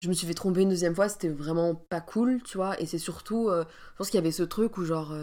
je 0.00 0.08
me 0.08 0.14
suis 0.14 0.26
fait 0.26 0.34
tromper 0.34 0.62
une 0.62 0.70
deuxième 0.70 0.94
fois, 0.94 1.08
c'était 1.08 1.28
vraiment 1.28 1.74
pas 1.74 2.00
cool, 2.00 2.42
tu 2.42 2.56
vois, 2.56 2.80
et 2.80 2.86
c'est 2.86 2.98
surtout 2.98 3.48
euh, 3.48 3.64
je 3.92 3.96
pense 3.98 4.10
qu'il 4.10 4.18
y 4.18 4.22
avait 4.22 4.32
ce 4.32 4.42
truc 4.42 4.78
où 4.78 4.84
genre 4.84 5.14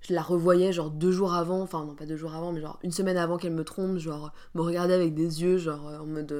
je 0.00 0.14
la 0.14 0.22
revoyais 0.22 0.72
genre 0.72 0.90
deux 0.90 1.12
jours 1.12 1.34
avant, 1.34 1.60
enfin 1.62 1.84
non 1.84 1.96
pas 1.96 2.06
deux 2.06 2.16
jours 2.16 2.34
avant, 2.34 2.52
mais 2.52 2.60
genre 2.60 2.78
une 2.84 2.92
semaine 2.92 3.16
avant 3.16 3.38
qu'elle 3.38 3.54
me 3.54 3.64
trompe, 3.64 3.98
genre 3.98 4.32
me 4.54 4.62
regarder 4.62 4.94
avec 4.94 5.14
des 5.14 5.42
yeux 5.42 5.58
genre 5.58 5.86
en 5.86 6.06
mode 6.06 6.32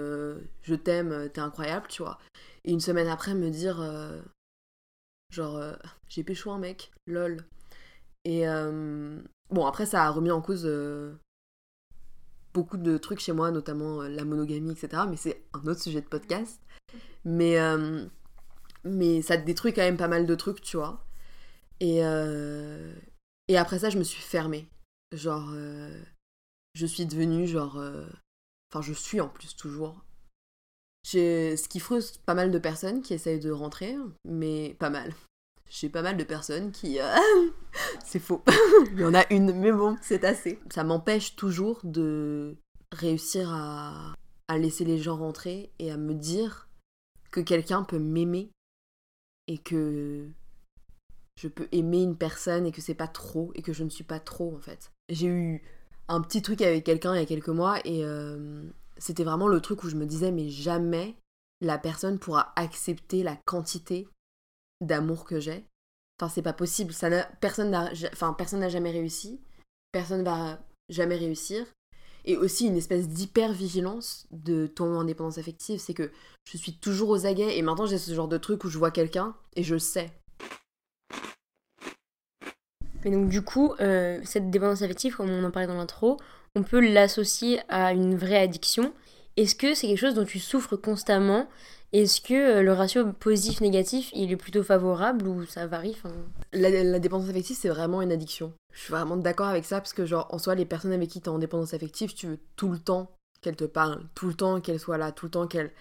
je 0.63 0.75
t'aime, 0.77 1.31
t'es 1.33 1.41
incroyable, 1.41 1.87
tu 1.89 2.03
vois. 2.03 2.19
Et 2.65 2.71
une 2.73 2.81
semaine 2.81 3.09
après 3.09 3.35
me 3.35 3.51
dire 3.51 3.81
genre 5.33 5.57
euh, 5.57 5.75
j'ai 6.09 6.23
pécho 6.23 6.51
un 6.51 6.59
mec, 6.59 6.93
lol. 7.07 7.45
Et 8.25 8.47
euh, 8.47 9.21
bon 9.51 9.67
après 9.67 9.87
ça 9.87 10.05
a 10.05 10.11
remis 10.11 10.31
en 10.31 10.41
cause 10.41 10.65
euh, 10.65 11.15
beaucoup 12.55 12.77
de 12.77 12.99
trucs 12.99 13.21
chez 13.21 13.33
moi, 13.33 13.51
notamment 13.51 14.03
la 14.03 14.25
monogamie, 14.25 14.73
etc. 14.73 15.05
Mais 15.09 15.17
c'est 15.17 15.43
un 15.55 15.67
autre 15.67 15.81
sujet 15.81 16.01
de 16.01 16.07
podcast. 16.07 16.61
Mais, 17.25 17.57
mais 18.85 19.23
ça 19.23 19.37
détruit 19.37 19.73
quand 19.73 19.83
même 19.83 19.97
pas 19.97 20.09
mal 20.09 20.27
de 20.27 20.35
trucs, 20.35 20.61
tu 20.61 20.77
vois. 20.77 21.05
Et, 21.81 21.99
et 23.49 23.57
après 23.57 23.79
ça, 23.79 23.91
je 23.91 23.99
me 23.99 24.03
suis 24.03 24.21
fermée. 24.21 24.69
Genre, 25.13 25.55
je 26.75 26.87
suis 26.87 27.07
devenue, 27.07 27.47
genre. 27.47 27.81
Enfin, 28.71 28.83
je 28.83 28.93
suis 28.93 29.21
en 29.21 29.29
plus 29.29 29.57
toujours. 29.57 30.05
Ce 31.05 31.69
qui 31.69 31.81
frustre 31.81 32.21
pas 32.21 32.35
mal 32.35 32.51
de 32.51 32.59
personnes 32.59 33.03
qui 33.03 33.15
essayent 33.15 33.41
de 33.41 33.51
rentrer, 33.51 33.97
mais 34.25 34.77
pas 34.79 34.91
mal. 34.91 35.13
J'ai 35.69 35.89
pas 35.89 36.03
mal 36.03 36.17
de 36.17 36.25
personnes 36.25 36.71
qui. 36.71 37.01
euh, 37.01 37.17
c'est 38.05 38.19
faux. 38.19 38.43
Il 38.93 39.01
y 39.01 39.05
en 39.05 39.15
a 39.15 39.25
une, 39.33 39.53
mais 39.53 39.73
bon, 39.73 39.97
c'est 40.03 40.25
assez. 40.25 40.59
Ça 40.71 40.85
m'empêche 40.85 41.35
toujours 41.35 41.81
de 41.83 42.57
réussir 42.93 43.51
à, 43.53 44.15
à 44.49 44.59
laisser 44.59 44.85
les 44.85 44.99
gens 44.99 45.17
rentrer 45.17 45.73
et 45.79 45.91
à 45.91 45.97
me 45.97 46.15
dire 46.15 46.69
que 47.31 47.41
quelqu'un 47.41 47.85
peut 47.85 47.99
m'aimer 47.99 48.51
et 49.49 49.59
que 49.59 50.29
je 51.41 51.49
peux 51.49 51.69
aimer 51.73 52.03
une 52.03 52.17
personne 52.17 52.67
et 52.67 52.73
que 52.73 52.83
c'est 52.83 52.95
pas 52.95 53.09
trop 53.09 53.51
et 53.55 53.63
que 53.63 53.73
je 53.73 53.85
ne 53.85 53.89
suis 53.89 54.05
pas 54.05 54.21
trop 54.21 54.55
en 54.55 54.61
fait. 54.61 54.93
J'ai 55.09 55.29
eu 55.29 55.63
un 56.09 56.21
petit 56.21 56.43
truc 56.43 56.61
avec 56.61 56.85
quelqu'un 56.85 57.15
il 57.15 57.19
y 57.19 57.23
a 57.23 57.27
quelques 57.27 57.49
mois 57.49 57.79
et 57.87 58.05
euh, 58.05 58.63
c'était 59.03 59.25
vraiment 59.25 59.49
le 59.49 59.61
truc 59.61 59.83
où 59.83 59.89
je 59.89 59.97
me 59.97 60.07
disais 60.07 60.31
mais 60.31 60.49
jamais 60.49 61.17
la 61.61 61.77
personne 61.77 62.21
pourra 62.21 62.53
accepter 62.55 63.25
la 63.25 63.35
quantité 63.35 64.07
d'amour 64.81 65.25
que 65.25 65.41
j'ai. 65.41 65.65
Enfin 66.21 66.33
c'est 66.33 66.43
pas 66.43 66.53
possible, 66.53 66.93
ça 66.93 67.25
personne 67.41 67.71
n'a 67.71 68.69
jamais 68.69 68.93
réussi, 68.93 69.41
personne 69.91 70.23
va 70.23 70.61
jamais 70.89 71.17
réussir. 71.17 71.67
Et 72.25 72.37
aussi 72.37 72.69
une 72.69 72.77
espèce 72.77 73.09
d'hyper-vigilance 73.09 74.29
de 74.31 74.69
ton 74.69 75.01
indépendance 75.01 75.39
affective, 75.39 75.81
c'est 75.81 75.95
que 75.95 76.13
je 76.45 76.57
suis 76.57 76.79
toujours 76.79 77.09
aux 77.09 77.27
aguets 77.27 77.59
et 77.59 77.63
maintenant 77.63 77.87
j'ai 77.87 77.99
ce 77.99 78.15
genre 78.15 78.29
de 78.29 78.39
truc 78.39 78.63
où 78.63 78.69
je 78.69 78.79
vois 78.79 78.93
quelqu'un 78.93 79.35
et 79.57 79.65
je 79.65 79.79
sais. 79.79 80.13
Mais 83.05 83.11
donc 83.11 83.29
du 83.29 83.43
coup, 83.43 83.75
euh, 83.81 84.21
cette 84.23 84.51
dépendance 84.51 84.83
affective, 84.83 85.17
comme 85.17 85.29
on 85.29 85.43
en 85.43 85.51
parlait 85.51 85.67
dans 85.67 85.75
l'intro, 85.75 86.19
on 86.55 86.63
peut 86.63 86.81
l'associer 86.81 87.61
à 87.69 87.93
une 87.93 88.17
vraie 88.17 88.39
addiction. 88.39 88.93
Est-ce 89.37 89.55
que 89.55 89.75
c'est 89.75 89.87
quelque 89.87 89.99
chose 89.99 90.15
dont 90.15 90.25
tu 90.25 90.39
souffres 90.39 90.77
constamment? 90.77 91.49
Est-ce 91.93 92.21
que 92.21 92.59
euh, 92.59 92.63
le 92.63 92.73
ratio 92.73 93.13
positif-négatif, 93.13 94.11
il 94.15 94.33
est 94.33 94.37
plutôt 94.37 94.63
favorable 94.63 95.27
ou 95.27 95.45
ça 95.45 95.67
varie? 95.67 95.97
La, 96.53 96.99
dépendance 96.99 97.29
affective, 97.29 97.57
c'est 97.59 97.69
vraiment 97.69 98.03
une 98.03 98.13
addiction. 98.13 98.53
Je 98.73 98.81
suis 98.81 98.91
vraiment 98.93 99.17
d'accord 99.17 99.47
avec 99.47 99.65
ça 99.65 99.81
parce 99.81 99.93
que, 99.93 100.07
genre, 100.07 100.27
en 100.31 100.39
soi, 100.39 100.55
les 100.55 100.65
personnes 100.65 100.93
avec 100.93 101.11
qui 101.11 101.21
t'es 101.21 101.29
en 101.29 101.39
dépendance 101.39 101.75
affective, 101.75 102.15
tu 102.15 102.29
veux 102.29 102.39
tout 102.57 102.71
le 102.71 102.79
temps 102.79 103.11
qu'elles 103.41 103.57
te 103.57 103.65
parlent, 103.65 104.03
tout 104.15 104.29
le 104.29 104.35
temps 104.35 104.61
qu'elles 104.61 104.81
soient 104.81 104.99
là, 104.99 105.13
tout 105.13 105.27
le 105.27 105.31
temps 105.31 105.47
qu'elles 105.47 105.73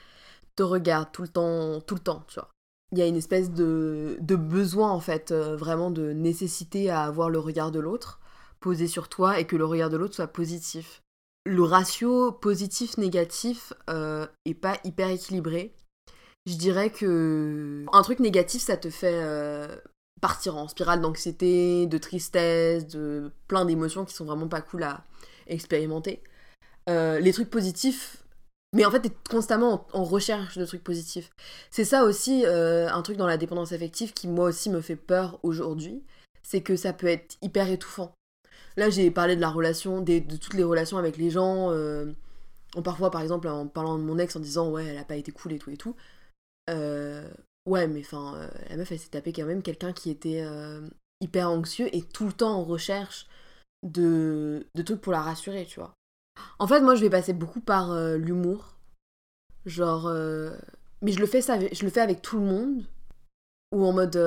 te 0.56 0.64
regardent, 0.64 1.12
tout 1.12 1.22
le 1.22 1.28
temps, 1.28 1.80
tout 1.82 1.96
le 1.96 2.02
temps, 2.02 2.24
tu 2.28 2.36
vois. 2.36 2.50
Il 2.94 2.98
y 2.98 3.02
a 3.02 3.08
une 3.08 3.16
espèce 3.16 3.52
de, 3.52 4.18
de 4.20 4.36
besoin, 4.36 4.92
en 4.92 5.00
fait, 5.00 5.32
euh, 5.32 5.56
vraiment 5.56 5.92
de 5.92 6.12
nécessité 6.12 6.90
à 6.90 7.04
avoir 7.04 7.30
le 7.30 7.40
regard 7.40 7.72
de 7.72 7.80
l'autre 7.80 8.21
posé 8.62 8.88
sur 8.88 9.10
toi 9.10 9.40
et 9.40 9.46
que 9.46 9.58
le 9.58 9.66
regard 9.66 9.90
de 9.90 9.98
l'autre 9.98 10.16
soit 10.16 10.28
positif. 10.28 11.02
Le 11.46 11.64
ratio 11.64 12.32
positif-négatif 12.32 13.74
euh, 13.90 14.26
est 14.46 14.54
pas 14.54 14.78
hyper 14.84 15.10
équilibré. 15.10 15.74
Je 16.46 16.56
dirais 16.56 16.90
que 16.90 17.86
un 17.92 18.02
truc 18.02 18.20
négatif, 18.20 18.62
ça 18.62 18.78
te 18.78 18.90
fait 18.90 19.20
euh, 19.22 19.68
partir 20.22 20.56
en 20.56 20.68
spirale 20.68 21.02
d'anxiété, 21.02 21.88
de 21.88 21.98
tristesse, 21.98 22.88
de 22.88 23.32
plein 23.48 23.66
d'émotions 23.66 24.06
qui 24.06 24.14
sont 24.14 24.26
vraiment 24.26 24.48
pas 24.48 24.62
cool 24.62 24.84
à 24.84 25.04
expérimenter. 25.48 26.24
Euh, 26.90 27.20
les 27.20 27.34
trucs 27.34 27.50
positifs, 27.50 28.24
mais 28.74 28.86
en 28.86 28.92
fait, 28.92 29.02
t'es 29.02 29.12
constamment 29.30 29.88
en, 29.94 30.04
recherche 30.04 30.58
de 30.58 30.66
trucs 30.66 30.84
positifs. 30.84 31.30
C'est 31.70 31.86
ça 31.86 32.04
aussi, 32.06 32.46
euh, 32.46 32.90
un 32.90 33.02
truc 33.02 33.18
dans 33.18 33.28
la 33.28 33.38
dépendance 33.38 33.72
affective 33.72 34.14
qui, 34.14 34.28
moi 34.28 34.46
aussi, 34.50 34.70
me 34.70 34.82
fait 34.82 34.96
peur 34.96 35.40
aujourd'hui, 35.44 36.04
c'est 36.42 36.62
que 36.62 36.76
ça 36.76 36.94
peut 36.94 37.08
être 37.08 37.38
hyper 37.42 37.70
étouffant. 37.70 38.14
Là, 38.78 38.90
j'ai 38.90 39.12
parlé 39.12 39.36
de 39.36 39.42
la 39.42 39.50
relation, 39.50 40.02
des- 40.02 40.22
de 40.22 40.36
toutes 40.38 40.54
les 40.54 40.64
relations 40.64 40.98
avec 40.98 41.18
les 41.18 41.30
gens, 41.30 41.72
euh, 41.72 42.12
parfois, 42.84 43.12
par 43.12 43.22
exemple, 43.22 43.48
en 43.48 43.68
parlant 43.68 43.98
de 43.98 44.04
mon 44.04 44.18
ex, 44.18 44.36
en 44.36 44.40
disant, 44.40 44.70
ouais, 44.72 44.86
elle 44.86 44.98
a 44.98 45.06
pas 45.06 45.16
été 45.18 45.32
cool 45.32 45.54
et 45.54 45.60
tout 45.60 45.72
et 45.72 45.78
tout. 45.78 45.96
Euh, 46.70 47.30
ouais, 47.68 47.88
mais 47.88 48.02
enfin, 48.02 48.36
euh, 48.38 48.50
la 48.70 48.78
meuf, 48.78 48.92
elle 48.92 49.00
s'est 49.00 49.10
tapée 49.10 49.34
quand 49.34 49.46
même 49.46 49.64
quelqu'un 49.64 49.94
qui 49.94 50.10
était 50.10 50.44
euh, 50.46 50.82
hyper 51.22 51.50
anxieux 51.50 51.90
et 51.96 52.02
tout 52.04 52.26
le 52.26 52.34
temps 52.34 52.54
en 52.56 52.64
recherche 52.64 53.28
de, 53.84 54.66
de 54.76 54.82
trucs 54.84 55.02
pour 55.02 55.14
la 55.14 55.22
rassurer, 55.22 55.66
tu 55.66 55.80
vois. 55.80 55.94
En 56.60 56.68
fait, 56.68 56.82
moi, 56.82 56.96
je 56.96 57.02
vais 57.02 57.10
passer 57.10 57.34
beaucoup 57.34 57.62
par 57.62 57.96
l'humour. 58.18 58.76
Genre. 59.66 60.12
Mais 61.02 61.12
je 61.12 61.20
le, 61.20 61.26
fais 61.26 61.42
ça, 61.42 61.60
je 61.60 61.84
le 61.84 61.90
fais 61.92 62.02
avec 62.02 62.22
tout 62.22 62.38
le 62.40 62.46
monde. 62.46 62.86
Ou 63.74 63.86
en 63.86 63.94
mode. 63.94 64.18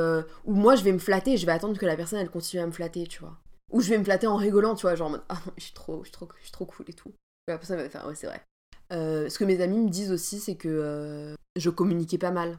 Ou 0.44 0.54
moi, 0.54 0.76
je 0.76 0.84
vais 0.84 0.92
me 0.92 0.98
flatter 0.98 1.32
et 1.34 1.36
je 1.36 1.46
vais 1.46 1.52
attendre 1.52 1.78
que 1.78 1.86
la 1.86 1.96
personne, 1.96 2.20
elle 2.20 2.30
continue 2.30 2.62
à 2.62 2.66
me 2.66 2.72
flatter, 2.72 3.06
tu 3.06 3.20
vois. 3.20 3.38
Ou 3.72 3.80
je 3.80 3.90
vais 3.90 3.98
me 3.98 4.04
flatter 4.04 4.26
en 4.26 4.36
rigolant, 4.36 4.74
tu 4.74 4.82
vois, 4.82 4.94
genre 4.94 5.08
en 5.08 5.12
mode. 5.12 5.24
Ah, 5.28 5.40
je 5.56 5.64
suis 5.64 5.72
trop, 5.72 6.02
je 6.04 6.10
suis 6.10 6.52
trop, 6.52 6.66
cool 6.66 6.86
et 6.88 6.92
tout. 6.92 7.08
Et 7.48 7.52
la 7.52 7.58
personne 7.58 7.78
va 7.78 7.88
faire, 7.88 8.06
ouais, 8.06 8.14
c'est 8.14 8.26
vrai. 8.26 8.42
Euh, 8.92 9.28
ce 9.28 9.38
que 9.38 9.44
mes 9.44 9.60
amis 9.60 9.78
me 9.78 9.90
disent 9.90 10.12
aussi, 10.12 10.38
c'est 10.40 10.56
que 10.56 10.68
euh, 10.68 11.34
je 11.56 11.70
communiquais 11.70 12.18
pas 12.18 12.30
mal. 12.30 12.58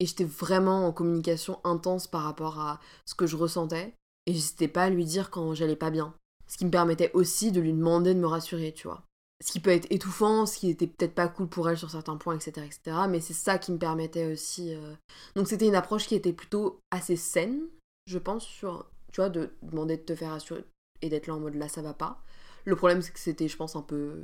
Et 0.00 0.06
j'étais 0.06 0.24
vraiment 0.24 0.86
en 0.86 0.92
communication 0.92 1.60
intense 1.64 2.06
par 2.06 2.22
rapport 2.22 2.60
à 2.60 2.80
ce 3.04 3.14
que 3.14 3.26
je 3.26 3.36
ressentais. 3.36 3.94
Et 4.26 4.32
j'hésitais 4.32 4.68
pas 4.68 4.84
à 4.84 4.90
lui 4.90 5.04
dire 5.04 5.30
quand 5.30 5.54
j'allais 5.54 5.76
pas 5.76 5.90
bien. 5.90 6.14
Ce 6.46 6.56
qui 6.56 6.64
me 6.64 6.70
permettait 6.70 7.10
aussi 7.14 7.52
de 7.52 7.60
lui 7.60 7.72
demander 7.72 8.14
de 8.14 8.20
me 8.20 8.26
rassurer, 8.26 8.72
tu 8.72 8.86
vois. 8.86 9.02
Ce 9.44 9.52
qui 9.52 9.60
peut 9.60 9.70
être 9.70 9.86
étouffant, 9.90 10.46
ce 10.46 10.58
qui 10.58 10.68
était 10.70 10.86
peut-être 10.86 11.14
pas 11.14 11.28
cool 11.28 11.48
pour 11.48 11.68
elle 11.70 11.78
sur 11.78 11.90
certains 11.90 12.16
points, 12.16 12.34
etc. 12.34 12.66
etc. 12.66 12.96
mais 13.08 13.20
c'est 13.20 13.34
ça 13.34 13.58
qui 13.58 13.70
me 13.70 13.78
permettait 13.78 14.32
aussi. 14.32 14.74
euh, 14.74 14.94
Donc 15.36 15.46
c'était 15.46 15.66
une 15.68 15.76
approche 15.76 16.06
qui 16.08 16.16
était 16.16 16.32
plutôt 16.32 16.80
assez 16.90 17.16
saine, 17.16 17.60
je 18.06 18.18
pense, 18.18 18.44
sur, 18.44 18.90
de 19.28 19.50
demander 19.62 19.96
de 19.96 20.02
te 20.02 20.14
faire 20.14 20.30
rassurer 20.30 20.64
et 21.02 21.08
d'être 21.08 21.26
là 21.26 21.34
en 21.34 21.40
mode 21.40 21.56
là 21.56 21.68
ça 21.68 21.82
va 21.82 21.94
pas. 21.94 22.22
Le 22.64 22.76
problème 22.76 23.02
c'est 23.02 23.12
que 23.12 23.18
c'était, 23.18 23.48
je 23.48 23.56
pense, 23.56 23.74
un 23.74 23.82
peu 23.82 24.22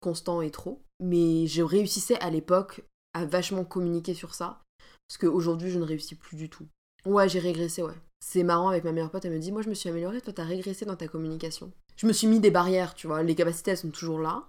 constant 0.00 0.42
et 0.42 0.50
trop. 0.50 0.82
Mais 1.00 1.46
je 1.46 1.62
réussissais 1.62 2.18
à 2.20 2.30
l'époque 2.30 2.82
à 3.14 3.24
vachement 3.24 3.64
communiquer 3.64 4.14
sur 4.14 4.34
ça. 4.34 4.62
Parce 5.08 5.18
qu'aujourd'hui, 5.18 5.70
je 5.70 5.78
ne 5.78 5.84
réussis 5.84 6.14
plus 6.14 6.36
du 6.36 6.48
tout. 6.48 6.66
Ouais, 7.04 7.28
j'ai 7.28 7.38
régressé, 7.38 7.82
ouais. 7.82 7.94
C'est 8.20 8.42
marrant 8.42 8.68
avec 8.68 8.84
ma 8.84 8.92
meilleure 8.92 9.10
pote, 9.10 9.24
elle 9.24 9.32
me 9.32 9.38
dit 9.38 9.52
Moi, 9.52 9.62
je 9.62 9.68
me 9.68 9.74
suis 9.74 9.88
améliorée, 9.88 10.20
toi, 10.20 10.32
t'as 10.32 10.44
régressé 10.44 10.84
dans 10.84 10.96
ta 10.96 11.08
communication. 11.08 11.72
Je 11.96 12.06
me 12.06 12.12
suis 12.12 12.26
mis 12.26 12.40
des 12.40 12.50
barrières, 12.50 12.94
tu 12.94 13.06
vois. 13.06 13.22
Les 13.22 13.34
capacités, 13.34 13.70
elles 13.70 13.78
sont 13.78 13.90
toujours 13.90 14.18
là. 14.18 14.48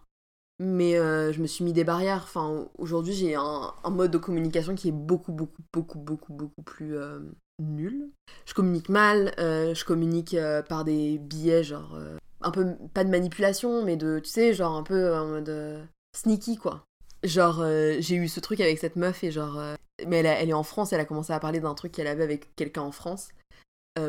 Mais 0.64 0.96
euh, 0.96 1.34
je 1.34 1.42
me 1.42 1.48
suis 1.48 1.64
mis 1.64 1.74
des 1.74 1.84
barrières. 1.84 2.22
Enfin, 2.22 2.68
aujourd'hui, 2.78 3.14
j'ai 3.14 3.34
un, 3.34 3.74
mode 3.90 4.12
de 4.12 4.20
communication 4.20 4.76
qui 4.76 4.90
est 4.90 4.94
beaucoup, 4.94 5.32
beaucoup, 5.32 5.64
beaucoup, 5.74 5.98
beaucoup, 5.98 6.34
beaucoup 6.34 6.62
plus 6.62 6.96
euh, 6.96 7.20
nul. 7.60 8.12
Je 8.46 8.54
communique 8.54 8.88
mal, 8.88 9.34
euh, 9.40 9.74
je 9.74 9.84
communique 9.84 10.38
par 10.70 10.86
des 10.86 11.18
billets, 11.18 11.64
genre. 11.64 11.98
un 12.42 12.52
peu, 12.52 12.76
pas 12.94 13.04
de 13.04 13.10
manipulation, 13.10 13.84
mais 13.84 13.96
de, 13.96 14.20
tu 14.20 14.30
sais, 14.30 14.54
genre 14.54 14.76
un 14.76 14.84
peu 14.84 15.16
en 15.16 15.30
mode 15.30 15.88
sneaky, 16.16 16.58
quoi. 16.58 16.86
Genre, 17.24 17.66
j'ai 17.98 18.16
eu 18.16 18.28
ce 18.28 18.40
truc 18.40 18.62
avec 18.62 18.78
cette 18.78 18.98
meuf 18.98 19.24
et 19.24 19.32
genre. 19.32 19.60
mais 20.06 20.18
elle, 20.18 20.28
elle 20.28 20.50
est 20.50 20.54
en 20.54 20.62
France, 20.62 20.94
elle 20.94 21.00
a 21.00 21.06
commencé 21.06 21.34
à 21.34 21.40
parler 21.40 21.60
d'un 21.60 21.74
truc 21.74 21.92
qu'elle 21.92 22.06
avait 22.06 22.24
avec 22.24 22.56
quelqu'un 22.56 22.84
en 22.84 22.92
France, 22.92 23.30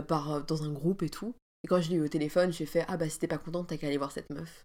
par, 0.07 0.44
dans 0.44 0.64
un 0.64 0.70
groupe 0.70 1.03
et 1.03 1.09
tout. 1.09 1.34
Et 1.65 1.69
quand 1.69 1.81
je 1.81 1.91
l'ai 1.91 1.97
eu 1.97 2.05
au 2.05 2.09
téléphone, 2.09 2.53
j'ai 2.53 2.67
fait 2.67 2.85
Ah 2.89 2.97
bah 2.97 3.09
si 3.09 3.19
t'es 3.19 3.29
pas 3.29 3.39
contente, 3.39 3.69
t'as 3.69 3.77
qu'à 3.77 3.87
aller 3.87 3.97
voir 3.97 4.11
cette 4.11 4.31
meuf. 4.31 4.65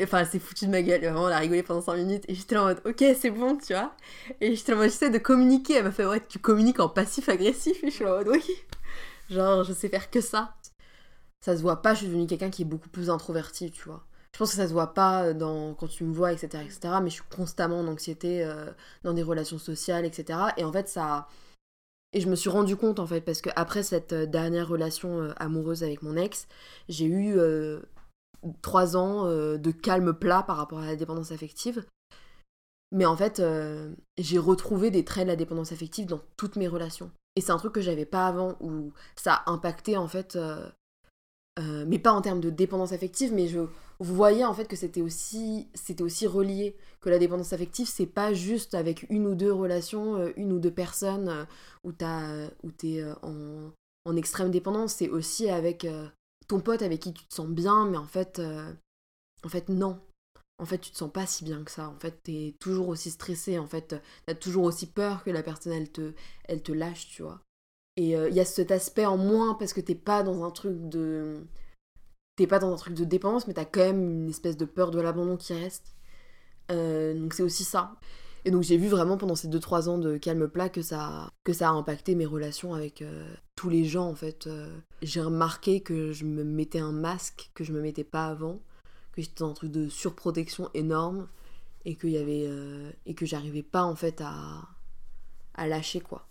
Enfin, 0.00 0.20
elle 0.20 0.26
s'est 0.26 0.66
de 0.66 0.70
ma 0.70 0.82
gueule, 0.82 1.00
vraiment, 1.00 1.28
elle 1.28 1.34
a 1.34 1.38
rigolé 1.38 1.62
pendant 1.62 1.80
5 1.80 1.96
minutes. 1.96 2.24
Et 2.28 2.34
j'étais 2.34 2.56
en 2.56 2.64
mode 2.64 2.80
Ok, 2.84 3.04
c'est 3.16 3.30
bon, 3.30 3.56
tu 3.56 3.72
vois. 3.72 3.94
Et 4.40 4.56
j'étais 4.56 4.72
en 4.72 4.76
mode 4.76 4.90
J'essaie 4.90 5.10
de 5.10 5.18
communiquer. 5.18 5.74
Elle 5.74 5.84
m'a 5.84 5.92
fait 5.92 6.06
Ouais, 6.06 6.20
tu 6.26 6.38
communiques 6.38 6.80
en 6.80 6.88
passif-agressif. 6.88 7.82
Et 7.84 7.90
je 7.90 7.94
suis 7.94 8.04
en 8.06 8.16
mode 8.16 8.28
Oui. 8.28 8.44
Genre, 9.30 9.64
je 9.64 9.72
sais 9.72 9.88
faire 9.88 10.10
que 10.10 10.20
ça. 10.20 10.54
Ça 11.40 11.56
se 11.56 11.62
voit 11.62 11.82
pas, 11.82 11.94
je 11.94 11.98
suis 11.98 12.06
devenue 12.08 12.26
quelqu'un 12.26 12.50
qui 12.50 12.62
est 12.62 12.64
beaucoup 12.64 12.88
plus 12.88 13.10
introverti, 13.10 13.70
tu 13.70 13.84
vois. 13.84 14.04
Je 14.32 14.38
pense 14.38 14.50
que 14.50 14.56
ça 14.56 14.66
se 14.66 14.72
voit 14.72 14.94
pas 14.94 15.32
dans, 15.34 15.74
quand 15.74 15.86
tu 15.86 16.04
me 16.04 16.12
vois, 16.12 16.32
etc., 16.32 16.64
etc. 16.64 16.94
Mais 17.02 17.10
je 17.10 17.14
suis 17.14 17.24
constamment 17.30 17.78
en 17.78 17.86
anxiété 17.86 18.44
euh, 18.44 18.70
dans 19.04 19.12
des 19.12 19.22
relations 19.22 19.58
sociales, 19.58 20.04
etc. 20.04 20.38
Et 20.56 20.64
en 20.64 20.72
fait, 20.72 20.88
ça. 20.88 21.28
Et 22.14 22.20
je 22.20 22.28
me 22.28 22.36
suis 22.36 22.48
rendu 22.48 22.76
compte, 22.76 23.00
en 23.00 23.06
fait, 23.08 23.20
parce 23.20 23.40
que 23.40 23.50
après 23.56 23.82
cette 23.82 24.12
euh, 24.12 24.24
dernière 24.24 24.68
relation 24.68 25.20
euh, 25.20 25.32
amoureuse 25.36 25.82
avec 25.82 26.00
mon 26.00 26.16
ex, 26.16 26.46
j'ai 26.88 27.06
eu 27.06 27.36
euh, 27.36 27.80
trois 28.62 28.96
ans 28.96 29.24
de 29.26 29.70
calme 29.70 30.12
plat 30.12 30.42
par 30.42 30.56
rapport 30.56 30.78
à 30.78 30.86
la 30.86 30.96
dépendance 30.96 31.32
affective. 31.32 31.84
Mais 32.92 33.06
en 33.06 33.16
fait, 33.16 33.42
j'ai 34.18 34.38
retrouvé 34.38 34.90
des 34.90 35.04
traits 35.04 35.24
de 35.24 35.30
la 35.30 35.36
dépendance 35.36 35.72
affective 35.72 36.06
dans 36.06 36.20
toutes 36.36 36.56
mes 36.56 36.68
relations. 36.68 37.10
Et 37.34 37.40
c'est 37.40 37.50
un 37.50 37.56
truc 37.56 37.72
que 37.72 37.80
j'avais 37.80 38.04
pas 38.04 38.28
avant, 38.28 38.56
où 38.60 38.92
ça 39.16 39.34
a 39.34 39.50
impacté, 39.50 39.96
en 39.96 40.06
fait. 40.06 40.38
mais 41.58 41.98
pas 41.98 42.12
en 42.12 42.20
termes 42.20 42.40
de 42.40 42.50
dépendance 42.50 42.92
affective, 42.92 43.32
mais 43.32 43.48
je 43.48 43.60
vous 44.00 44.14
voyez 44.14 44.44
en 44.44 44.54
fait 44.54 44.66
que 44.66 44.76
c'était 44.76 45.00
aussi 45.02 45.68
c'était 45.74 46.02
aussi 46.02 46.26
relié 46.26 46.76
que 47.00 47.10
la 47.10 47.18
dépendance 47.18 47.52
affective 47.52 47.86
c'est 47.88 48.06
pas 48.06 48.32
juste 48.32 48.74
avec 48.74 49.06
une 49.10 49.26
ou 49.26 49.34
deux 49.34 49.52
relations, 49.52 50.16
euh, 50.16 50.32
une 50.36 50.52
ou 50.52 50.58
deux 50.58 50.70
personnes 50.72 51.28
euh, 51.28 51.44
où 51.84 51.92
t'as 51.92 52.48
où 52.62 52.70
t'es 52.72 53.00
euh, 53.00 53.14
en, 53.22 53.70
en 54.04 54.16
extrême 54.16 54.50
dépendance, 54.50 54.94
c'est 54.94 55.08
aussi 55.08 55.48
avec 55.48 55.84
euh, 55.84 56.08
ton 56.48 56.60
pote 56.60 56.82
avec 56.82 57.00
qui 57.00 57.12
tu 57.12 57.24
te 57.26 57.34
sens 57.34 57.48
bien, 57.48 57.86
mais 57.86 57.96
en 57.96 58.06
fait 58.06 58.38
euh, 58.38 58.72
en 59.44 59.48
fait 59.48 59.68
non. 59.68 60.00
En 60.60 60.66
fait, 60.66 60.78
tu 60.78 60.92
te 60.92 60.96
sens 60.96 61.10
pas 61.10 61.26
si 61.26 61.42
bien 61.42 61.64
que 61.64 61.70
ça. 61.72 61.88
En 61.88 61.98
fait, 61.98 62.22
t'es 62.22 62.54
toujours 62.60 62.86
aussi 62.86 63.10
stressé. 63.10 63.58
En 63.58 63.66
fait, 63.66 63.96
t'as 64.24 64.34
toujours 64.36 64.62
aussi 64.62 64.86
peur 64.86 65.24
que 65.24 65.30
la 65.30 65.42
personne 65.42 65.72
elle 65.72 65.90
te 65.90 66.12
elle 66.44 66.62
te 66.62 66.70
lâche, 66.70 67.08
tu 67.08 67.22
vois. 67.22 67.40
Et 67.96 68.10
il 68.10 68.34
y 68.34 68.40
a 68.40 68.44
cet 68.44 68.70
aspect 68.70 69.04
en 69.04 69.16
moins 69.16 69.54
parce 69.54 69.72
que 69.72 69.80
t'es 69.80 69.96
pas 69.96 70.22
dans 70.22 70.44
un 70.44 70.52
truc 70.52 70.88
de. 70.88 71.44
T'es 72.36 72.46
pas 72.46 72.58
dans 72.58 72.72
un 72.72 72.76
truc 72.76 72.94
de 72.94 73.04
dépendance, 73.04 73.46
mais 73.46 73.54
t'as 73.54 73.64
quand 73.64 73.80
même 73.80 74.22
une 74.22 74.28
espèce 74.28 74.56
de 74.56 74.64
peur 74.64 74.90
de 74.90 75.00
l'abandon 75.00 75.36
qui 75.36 75.54
reste. 75.54 75.94
Euh, 76.72 77.14
donc 77.14 77.34
c'est 77.34 77.42
aussi 77.42 77.64
ça. 77.64 77.94
Et 78.44 78.50
donc 78.50 78.62
j'ai 78.62 78.76
vu 78.76 78.88
vraiment 78.88 79.16
pendant 79.16 79.36
ces 79.36 79.48
2-3 79.48 79.88
ans 79.88 79.98
de 79.98 80.18
calme 80.18 80.48
plat 80.48 80.68
que 80.68 80.82
ça, 80.82 81.30
que 81.44 81.52
ça 81.52 81.68
a 81.68 81.72
impacté 81.72 82.14
mes 82.14 82.26
relations 82.26 82.74
avec 82.74 83.02
euh, 83.02 83.32
tous 83.54 83.68
les 83.70 83.84
gens 83.84 84.08
en 84.08 84.14
fait. 84.14 84.46
Euh, 84.46 84.76
j'ai 85.02 85.22
remarqué 85.22 85.80
que 85.80 86.12
je 86.12 86.24
me 86.24 86.44
mettais 86.44 86.80
un 86.80 86.92
masque 86.92 87.50
que 87.54 87.64
je 87.64 87.72
me 87.72 87.80
mettais 87.80 88.04
pas 88.04 88.26
avant, 88.26 88.60
que 89.12 89.22
j'étais 89.22 89.40
dans 89.40 89.50
un 89.50 89.54
truc 89.54 89.70
de 89.70 89.88
surprotection 89.88 90.70
énorme 90.74 91.28
et 91.84 91.94
que, 91.94 92.06
y 92.06 92.16
et 93.06 93.14
que 93.14 93.26
j'arrivais 93.26 93.62
pas 93.62 93.84
en 93.84 93.94
fait 93.94 94.20
à, 94.20 94.62
à 95.54 95.66
lâcher 95.66 96.00
quoi. 96.00 96.26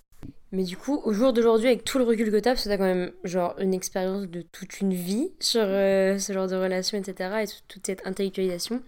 Mais 0.51 0.63
du 0.63 0.77
coup, 0.77 1.01
au 1.03 1.13
jour 1.13 1.33
d'aujourd'hui, 1.33 1.67
avec 1.67 1.83
tout 1.83 1.97
le 1.97 2.03
recul 2.03 2.29
que 2.31 2.37
t'as, 2.37 2.51
parce 2.51 2.63
que 2.63 2.69
t'as 2.69 2.77
quand 2.77 2.83
même 2.83 3.11
genre 3.23 3.55
une 3.59 3.73
expérience 3.73 4.27
de 4.27 4.41
toute 4.41 4.81
une 4.81 4.93
vie 4.93 5.31
sur 5.39 5.63
euh, 5.63 6.19
ce 6.19 6.31
genre 6.31 6.47
de 6.47 6.55
relation, 6.55 6.97
etc., 6.97 7.43
et 7.43 7.47
toute- 7.67 7.85
cette 7.85 8.05
intellectualisation, 8.05 8.81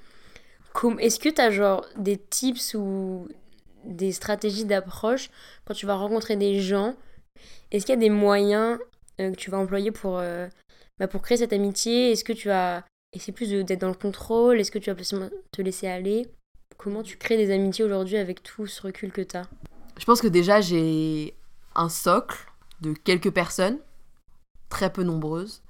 est-ce 0.99 1.19
que 1.19 1.29
t'as 1.29 1.49
genre 1.49 1.86
des 1.97 2.17
tips 2.17 2.75
ou 2.75 3.27
des 3.83 4.11
stratégies 4.11 4.65
d'approche 4.65 5.29
quand 5.65 5.73
tu 5.73 5.86
vas 5.86 5.95
rencontrer 5.95 6.36
des 6.36 6.59
gens? 6.59 6.95
Est-ce 7.71 7.86
qu'il 7.86 7.95
y 7.95 7.97
a 7.97 8.01
des 8.01 8.09
moyens 8.09 8.77
euh, 9.19 9.31
que 9.31 9.36
tu 9.36 9.49
vas 9.49 9.57
employer 9.57 9.91
pour, 9.91 10.19
euh, 10.19 10.47
bah, 10.99 11.07
pour 11.07 11.21
créer 11.21 11.38
cette 11.38 11.53
amitié? 11.53 12.11
Est-ce 12.11 12.23
que 12.23 12.33
tu 12.33 12.49
vas 12.49 12.83
essayer 13.13 13.33
plus 13.33 13.49
d'être 13.49 13.81
dans 13.81 13.88
le 13.88 13.95
contrôle? 13.95 14.59
Est-ce 14.59 14.71
que 14.71 14.79
tu 14.79 14.91
vas 14.91 15.29
te 15.51 15.61
laisser 15.61 15.88
aller? 15.88 16.27
Comment 16.77 17.03
tu 17.03 17.17
crées 17.17 17.38
des 17.38 17.51
amitiés 17.51 17.86
aujourd'hui 17.86 18.17
avec 18.17 18.43
tout 18.43 18.67
ce 18.67 18.81
recul 18.81 19.11
que 19.11 19.21
t'as? 19.21 19.45
Je 19.97 20.05
pense 20.05 20.21
que 20.21 20.27
déjà 20.27 20.61
j'ai 20.61 21.35
un 21.75 21.89
socle 21.89 22.37
de 22.81 22.93
quelques 22.93 23.31
personnes, 23.31 23.79
très 24.69 24.91
peu 24.91 25.03
nombreuses, 25.03 25.61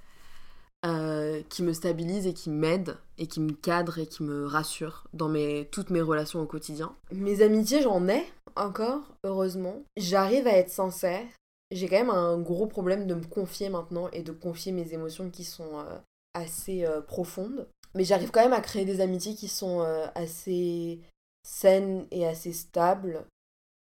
euh, 0.86 1.42
qui 1.50 1.64
me 1.64 1.74
stabilisent 1.74 2.28
et 2.28 2.34
qui 2.34 2.52
m'aident 2.52 2.98
et 3.18 3.26
qui 3.26 3.40
me 3.40 3.54
cadrent 3.54 3.98
et 3.98 4.06
qui 4.06 4.22
me 4.22 4.46
rassurent 4.46 5.08
dans 5.14 5.34
toutes 5.72 5.90
mes 5.90 6.02
relations 6.02 6.42
au 6.42 6.46
quotidien. 6.46 6.96
Mes 7.12 7.42
amitiés, 7.42 7.82
j'en 7.82 8.08
ai 8.08 8.24
encore, 8.56 9.02
heureusement. 9.24 9.82
J'arrive 9.98 10.46
à 10.48 10.52
être 10.52 10.70
sincère. 10.70 11.26
J'ai 11.72 11.88
quand 11.88 11.98
même 11.98 12.12
un 12.12 12.38
gros 12.38 12.68
problème 12.68 13.08
de 13.08 13.16
me 13.16 13.24
confier 13.24 13.70
maintenant 13.70 14.10
et 14.12 14.22
de 14.22 14.32
confier 14.32 14.72
mes 14.72 14.94
émotions 14.94 15.32
qui 15.32 15.44
sont 15.44 15.80
euh, 15.80 15.98
assez 16.36 16.86
euh, 16.86 17.02
profondes. 17.02 17.68
Mais 17.96 18.04
j'arrive 18.04 18.30
quand 18.30 18.44
même 18.44 18.54
à 18.54 18.62
créer 18.62 18.86
des 18.86 19.02
amitiés 19.02 19.34
qui 19.34 19.48
sont 19.48 19.80
assez 20.14 21.00
saines 21.44 22.06
et 22.12 22.28
assez 22.28 22.52
stables. 22.52 23.26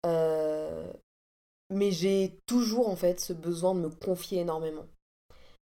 Euh, 0.05 0.91
mais 1.69 1.91
j'ai 1.91 2.37
toujours 2.47 2.89
en 2.89 2.95
fait 2.95 3.19
ce 3.19 3.33
besoin 3.33 3.75
de 3.75 3.79
me 3.79 3.89
confier 3.89 4.39
énormément 4.39 4.87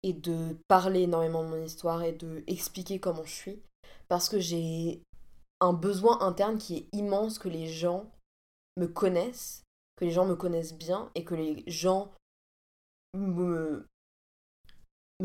et 0.01 0.13
de 0.13 0.57
parler 0.67 1.01
énormément 1.01 1.43
de 1.43 1.49
mon 1.49 1.63
histoire 1.63 2.03
et 2.03 2.13
de 2.13 2.43
expliquer 2.47 2.99
comment 2.99 3.23
je 3.23 3.33
suis 3.33 3.61
parce 4.07 4.29
que 4.29 4.39
j'ai 4.39 5.01
un 5.61 5.73
besoin 5.73 6.19
interne 6.21 6.57
qui 6.57 6.77
est 6.77 6.87
immense 6.93 7.39
que 7.39 7.47
les 7.47 7.67
gens 7.67 8.11
me 8.77 8.87
connaissent, 8.87 9.63
que 9.95 10.05
les 10.05 10.11
gens 10.11 10.25
me 10.25 10.35
connaissent 10.35 10.73
bien 10.73 11.09
et 11.15 11.23
que 11.23 11.35
les 11.35 11.63
gens 11.67 12.11
me, 13.15 13.87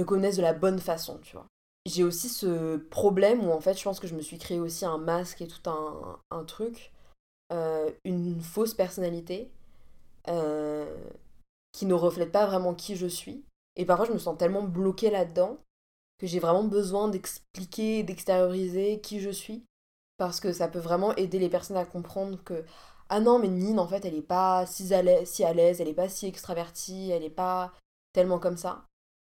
connaissent 0.07 0.37
de 0.37 0.43
la 0.43 0.55
bonne 0.55 0.79
façon, 0.79 1.19
tu 1.19 1.35
vois. 1.35 1.47
J'ai 1.87 2.05
aussi 2.05 2.29
ce 2.29 2.77
problème 2.77 3.47
où 3.47 3.51
en 3.51 3.61
fait 3.61 3.77
je 3.77 3.83
pense 3.83 3.99
que 3.99 4.07
je 4.07 4.15
me 4.15 4.21
suis 4.21 4.39
créé 4.39 4.61
aussi 4.61 4.85
un 4.85 4.99
masque 4.99 5.41
et 5.41 5.49
tout 5.49 5.69
un 5.69 6.45
truc, 6.45 6.93
euh, 7.53 7.91
une 8.05 8.41
fausse 8.41 8.75
personnalité 8.75 9.51
euh, 10.29 10.95
qui 11.73 11.87
ne 11.87 11.95
reflète 11.95 12.33
pas 12.33 12.47
vraiment 12.47 12.75
qui 12.75 12.97
je 12.97 13.07
suis. 13.07 13.45
Et 13.77 13.85
parfois, 13.85 14.07
je 14.07 14.13
me 14.13 14.19
sens 14.19 14.37
tellement 14.37 14.63
bloquée 14.63 15.11
là-dedans 15.11 15.59
que 16.19 16.27
j'ai 16.27 16.41
vraiment 16.41 16.65
besoin 16.65 17.09
d'expliquer, 17.09 18.03
d'extérioriser 18.03 19.01
qui 19.01 19.21
je 19.21 19.31
suis. 19.31 19.65
Parce 20.17 20.41
que 20.41 20.53
ça 20.53 20.67
peut 20.69 20.81
vraiment 20.81 21.15
aider 21.15 21.39
les 21.39 21.49
personnes 21.49 21.77
à 21.77 21.85
comprendre 21.85 22.43
que 22.43 22.65
ah 23.09 23.21
non, 23.21 23.39
mais 23.39 23.49
Nine, 23.49 23.79
en 23.79 23.87
fait, 23.87 24.05
elle 24.05 24.17
est 24.17 24.23
pas 24.23 24.67
si 24.67 24.93
à 24.93 25.03
l'aise, 25.03 25.81
elle 25.81 25.89
est 25.89 25.95
pas 25.95 26.09
si 26.09 26.27
extravertie, 26.27 27.11
elle 27.11 27.25
est 27.25 27.31
pas 27.31 27.73
tellement 28.13 28.39
comme 28.39 28.57
ça. 28.59 28.85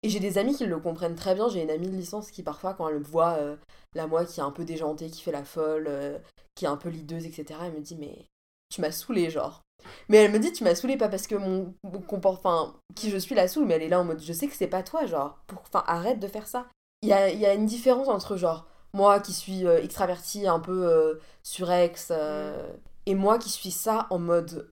Et 0.03 0.09
j'ai 0.09 0.21
des 0.21 0.37
amis 0.39 0.55
qui 0.57 0.67
le 0.67 0.79
comprennent 0.79 1.15
très 1.15 1.35
bien. 1.35 1.49
J'ai 1.49 1.63
une 1.63 1.71
amie 1.71 1.89
de 1.89 1.97
licence 1.97 2.31
qui, 2.31 2.43
parfois, 2.43 2.75
quand 2.75 2.89
elle 2.89 2.99
me 2.99 3.05
voit, 3.05 3.35
euh, 3.35 3.57
la 3.95 4.07
moi 4.07 4.25
qui 4.27 4.41
est 4.41 4.43
un 4.43 4.51
peu 4.51 4.65
déjantée, 4.65 5.09
qui 5.11 5.23
fait 5.23 5.33
la 5.33 5.45
folle, 5.45 6.21
qui 6.55 6.65
est 6.65 6.69
un 6.69 6.77
peu 6.77 6.89
lideuse, 6.89 7.27
etc., 7.27 7.61
elle 7.65 7.73
me 7.73 7.81
dit 7.81 7.97
Mais 7.97 8.27
tu 8.71 8.81
m'as 8.81 8.93
saoulée, 8.93 9.31
genre. 9.31 9.63
Mais 10.09 10.19
elle 10.19 10.31
me 10.31 10.39
dit, 10.39 10.53
tu 10.53 10.63
m'as 10.63 10.75
saoulée 10.75 10.97
pas 10.97 11.09
parce 11.09 11.27
que 11.27 11.35
mon, 11.35 11.75
mon. 11.83 12.03
Enfin, 12.25 12.75
qui 12.95 13.11
je 13.11 13.17
suis 13.17 13.35
la 13.35 13.49
saoule, 13.49 13.67
mais 13.67 13.75
elle 13.75 13.83
est 13.83 13.89
là 13.89 14.01
en 14.01 14.05
mode, 14.05 14.23
je 14.23 14.33
sais 14.33 14.47
que 14.47 14.55
c'est 14.55 14.69
pas 14.69 14.83
toi, 14.83 15.07
genre. 15.07 15.39
Pour... 15.47 15.61
Enfin, 15.63 15.85
arrête 15.87 16.21
de 16.21 16.29
faire 16.29 16.47
ça. 16.47 16.67
Il 17.03 17.09
y 17.09 17.13
a, 17.13 17.31
y 17.31 17.47
a 17.47 17.55
une 17.55 17.67
différence 17.67 18.09
entre, 18.09 18.37
genre, 18.37 18.67
moi 18.95 19.21
qui 19.21 19.33
suis 19.33 19.67
euh, 19.67 19.83
extravertie, 19.83 20.47
un 20.47 20.61
peu 20.61 20.87
euh, 20.87 21.15
surex, 21.43 22.09
euh, 22.11 22.73
et 23.07 23.15
moi 23.15 23.39
qui 23.39 23.51
suis 23.51 23.73
ça 23.73 24.07
en 24.11 24.19
mode 24.19 24.71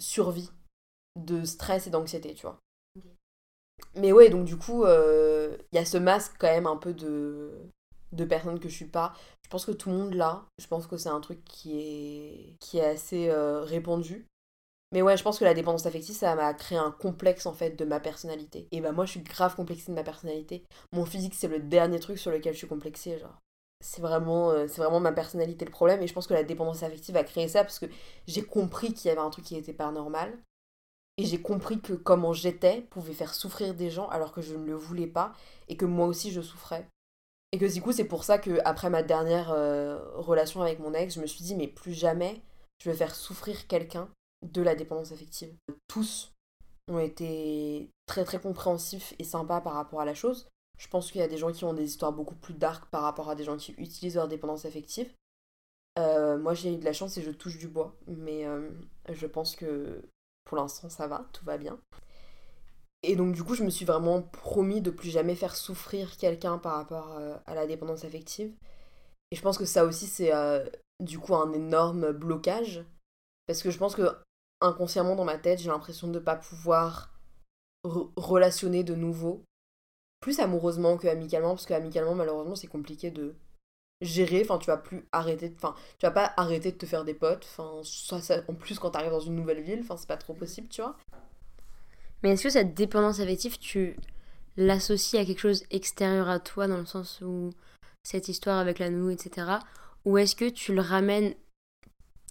survie, 0.00 0.50
de 1.16 1.44
stress 1.44 1.86
et 1.86 1.90
d'anxiété, 1.90 2.34
tu 2.34 2.42
vois. 2.42 2.58
Mais 3.94 4.12
ouais, 4.12 4.28
donc 4.28 4.44
du 4.44 4.56
coup, 4.56 4.84
euh, 4.84 5.56
il 5.72 5.76
y 5.76 5.78
a 5.78 5.84
ce 5.84 5.96
masque 5.98 6.34
quand 6.38 6.48
même 6.48 6.66
un 6.66 6.76
peu 6.76 6.92
de, 6.92 7.52
de 8.12 8.24
personne 8.24 8.60
que 8.60 8.68
je 8.68 8.74
suis 8.74 8.86
pas. 8.86 9.12
Je 9.48 9.50
pense 9.50 9.64
que 9.64 9.72
tout 9.72 9.88
le 9.88 9.96
monde 9.96 10.12
l'a. 10.12 10.44
Je 10.58 10.66
pense 10.66 10.86
que 10.86 10.98
c'est 10.98 11.08
un 11.08 11.22
truc 11.22 11.42
qui 11.42 11.80
est, 11.80 12.56
qui 12.60 12.76
est 12.76 12.84
assez 12.84 13.30
euh, 13.30 13.62
répandu. 13.62 14.26
Mais 14.92 15.00
ouais, 15.00 15.16
je 15.16 15.22
pense 15.22 15.38
que 15.38 15.44
la 15.44 15.54
dépendance 15.54 15.86
affective, 15.86 16.14
ça 16.14 16.34
m'a 16.34 16.52
créé 16.52 16.76
un 16.76 16.90
complexe 16.90 17.46
en 17.46 17.54
fait 17.54 17.70
de 17.70 17.86
ma 17.86 17.98
personnalité. 17.98 18.68
Et 18.72 18.82
bah 18.82 18.92
moi, 18.92 19.06
je 19.06 19.12
suis 19.12 19.22
grave 19.22 19.56
complexée 19.56 19.90
de 19.90 19.96
ma 19.96 20.02
personnalité. 20.02 20.64
Mon 20.92 21.06
physique, 21.06 21.32
c'est 21.34 21.48
le 21.48 21.60
dernier 21.60 21.98
truc 21.98 22.18
sur 22.18 22.30
lequel 22.30 22.52
je 22.52 22.58
suis 22.58 22.68
complexée, 22.68 23.18
genre. 23.18 23.38
C'est 23.80 24.02
vraiment, 24.02 24.50
euh, 24.50 24.66
c'est 24.68 24.82
vraiment 24.82 25.00
ma 25.00 25.12
personnalité 25.12 25.64
le 25.64 25.70
problème. 25.70 26.02
Et 26.02 26.06
je 26.06 26.12
pense 26.12 26.26
que 26.26 26.34
la 26.34 26.44
dépendance 26.44 26.82
affective 26.82 27.16
a 27.16 27.24
créé 27.24 27.48
ça 27.48 27.64
parce 27.64 27.78
que 27.78 27.86
j'ai 28.26 28.42
compris 28.42 28.92
qu'il 28.92 29.08
y 29.08 29.12
avait 29.12 29.22
un 29.22 29.30
truc 29.30 29.46
qui 29.46 29.56
était 29.56 29.72
pas 29.72 29.90
normal. 29.92 30.36
Et 31.16 31.24
j'ai 31.24 31.40
compris 31.40 31.80
que 31.80 31.94
comment 31.94 32.34
j'étais 32.34 32.82
pouvait 32.90 33.14
faire 33.14 33.32
souffrir 33.32 33.74
des 33.74 33.88
gens 33.88 34.08
alors 34.08 34.32
que 34.32 34.42
je 34.42 34.54
ne 34.54 34.66
le 34.66 34.74
voulais 34.74 35.06
pas. 35.06 35.32
Et 35.68 35.78
que 35.78 35.86
moi 35.86 36.06
aussi, 36.06 36.32
je 36.32 36.42
souffrais. 36.42 36.86
Et 37.52 37.58
que 37.58 37.72
du 37.72 37.80
coup, 37.80 37.92
c'est 37.92 38.04
pour 38.04 38.24
ça 38.24 38.38
que 38.38 38.58
après 38.64 38.90
ma 38.90 39.02
dernière 39.02 39.50
euh, 39.50 39.98
relation 40.14 40.62
avec 40.62 40.80
mon 40.80 40.92
ex, 40.92 41.14
je 41.14 41.20
me 41.20 41.26
suis 41.26 41.44
dit, 41.44 41.54
mais 41.54 41.68
plus 41.68 41.94
jamais 41.94 42.42
je 42.78 42.90
vais 42.90 42.96
faire 42.96 43.14
souffrir 43.14 43.66
quelqu'un 43.66 44.08
de 44.46 44.62
la 44.62 44.74
dépendance 44.74 45.12
affective. 45.12 45.52
Tous 45.88 46.32
ont 46.88 47.00
été 47.00 47.90
très 48.06 48.24
très 48.24 48.40
compréhensifs 48.40 49.14
et 49.18 49.24
sympas 49.24 49.60
par 49.60 49.74
rapport 49.74 50.00
à 50.00 50.04
la 50.04 50.14
chose. 50.14 50.48
Je 50.78 50.86
pense 50.88 51.10
qu'il 51.10 51.20
y 51.20 51.24
a 51.24 51.28
des 51.28 51.38
gens 51.38 51.52
qui 51.52 51.64
ont 51.64 51.74
des 51.74 51.84
histoires 51.84 52.12
beaucoup 52.12 52.36
plus 52.36 52.54
dark 52.54 52.88
par 52.90 53.02
rapport 53.02 53.28
à 53.28 53.34
des 53.34 53.42
gens 53.42 53.56
qui 53.56 53.72
utilisent 53.72 54.14
leur 54.14 54.28
dépendance 54.28 54.64
affective. 54.64 55.12
moi, 55.96 56.54
j'ai 56.54 56.72
eu 56.72 56.76
de 56.76 56.84
la 56.84 56.92
chance 56.92 57.16
et 57.18 57.22
je 57.22 57.32
touche 57.32 57.58
du 57.58 57.66
bois, 57.66 57.96
mais 58.06 58.46
je 59.08 59.26
pense 59.26 59.56
que 59.56 60.04
pour 60.44 60.56
l'instant, 60.56 60.88
ça 60.88 61.08
va, 61.08 61.26
tout 61.32 61.44
va 61.44 61.58
bien. 61.58 61.80
Et 63.02 63.14
donc, 63.14 63.32
du 63.32 63.44
coup, 63.44 63.54
je 63.54 63.62
me 63.62 63.70
suis 63.70 63.84
vraiment 63.84 64.22
promis 64.22 64.80
de 64.80 64.90
plus 64.90 65.10
jamais 65.10 65.34
faire 65.36 65.54
souffrir 65.54 66.16
quelqu'un 66.16 66.58
par 66.58 66.74
rapport 66.74 67.18
à 67.46 67.54
la 67.54 67.66
dépendance 67.66 68.04
affective. 68.04 68.52
Et 69.30 69.36
je 69.36 69.42
pense 69.42 69.58
que 69.58 69.64
ça 69.64 69.84
aussi, 69.84 70.06
c'est 70.06 70.32
du 71.00 71.18
coup 71.18 71.36
un 71.36 71.52
énorme 71.52 72.12
blocage. 72.12 72.84
Parce 73.46 73.62
que 73.62 73.70
je 73.70 73.78
pense 73.78 73.94
que 73.94 74.10
inconsciemment 74.60 75.14
dans 75.14 75.24
ma 75.24 75.38
tête, 75.38 75.60
j'ai 75.60 75.70
l'impression 75.70 76.08
de 76.08 76.14
ne 76.14 76.18
pas 76.18 76.36
pouvoir 76.36 77.14
relationner 77.84 78.82
de 78.82 78.94
nouveau. 78.94 79.44
Plus 80.20 80.40
amoureusement 80.40 80.96
que 80.96 81.06
amicalement, 81.06 81.50
parce 81.50 81.66
que 81.66 81.74
amicalement, 81.74 82.16
malheureusement, 82.16 82.56
c'est 82.56 82.66
compliqué 82.66 83.12
de 83.12 83.36
gérer. 84.00 84.42
Enfin, 84.42 84.58
tu 84.58 84.66
vas 84.66 84.76
plus 84.76 85.06
arrêter. 85.12 85.54
Enfin, 85.54 85.76
tu 85.98 86.06
vas 86.06 86.10
pas 86.10 86.34
arrêter 86.36 86.72
de 86.72 86.76
te 86.76 86.86
faire 86.86 87.04
des 87.04 87.14
potes. 87.14 87.44
Enfin, 87.44 87.80
en 88.48 88.54
plus, 88.54 88.80
quand 88.80 88.90
t'arrives 88.90 89.12
dans 89.12 89.20
une 89.20 89.36
nouvelle 89.36 89.62
ville, 89.62 89.80
enfin, 89.82 89.96
c'est 89.96 90.08
pas 90.08 90.16
trop 90.16 90.34
possible, 90.34 90.68
tu 90.68 90.82
vois. 90.82 90.96
Mais 92.22 92.30
est-ce 92.30 92.44
que 92.44 92.50
cette 92.50 92.74
dépendance 92.74 93.20
affective, 93.20 93.58
tu 93.58 93.96
l'associes 94.56 95.20
à 95.20 95.24
quelque 95.24 95.40
chose 95.40 95.64
extérieur 95.70 96.28
à 96.28 96.40
toi, 96.40 96.66
dans 96.66 96.78
le 96.78 96.86
sens 96.86 97.20
où 97.22 97.50
cette 98.02 98.28
histoire 98.28 98.58
avec 98.58 98.78
la 98.78 98.90
nounou, 98.90 99.10
etc. 99.10 99.46
Ou 100.04 100.18
est-ce 100.18 100.34
que 100.34 100.48
tu 100.48 100.74
le 100.74 100.80
ramènes 100.80 101.34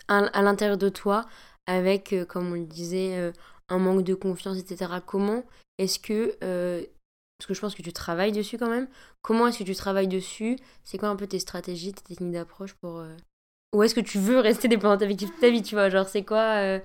à, 0.07 0.41
l'intérieur 0.41 0.77
de 0.77 0.89
toi 0.89 1.25
avec, 1.65 2.13
euh, 2.13 2.25
comme 2.25 2.51
on 2.51 2.55
le 2.55 2.65
disait, 2.65 3.17
euh, 3.17 3.31
un 3.69 3.77
manque 3.77 4.03
de 4.03 4.13
confiance, 4.13 4.57
etc. 4.57 4.91
Comment 5.05 5.43
est-ce 5.77 5.99
que, 5.99 6.35
euh, 6.43 6.83
parce 7.37 7.47
que 7.47 7.53
je 7.53 7.61
pense 7.61 7.75
que 7.75 7.81
tu 7.81 7.93
travailles 7.93 8.31
dessus 8.31 8.57
quand 8.57 8.69
même, 8.69 8.87
comment 9.21 9.47
est-ce 9.47 9.59
que 9.59 9.63
tu 9.63 9.75
travailles 9.75 10.07
dessus? 10.07 10.57
C'est 10.83 10.97
quoi 10.97 11.09
un 11.09 11.15
peu 11.15 11.27
tes 11.27 11.39
stratégies, 11.39 11.93
tes 11.93 12.03
techniques 12.03 12.33
d'approche 12.33 12.73
pour... 12.73 13.03
Ou 13.75 13.83
est-ce 13.83 13.93
que 13.93 14.01
tu 14.01 14.17
veux 14.17 14.39
rester 14.39 14.67
dépendante 14.67 15.01
avec 15.01 15.17
ta 15.39 15.49
vie, 15.49 15.61
tu 15.61 15.75
vois? 15.75 15.89
Genre, 15.89 16.07
c'est 16.07 16.23
quoi, 16.23 16.79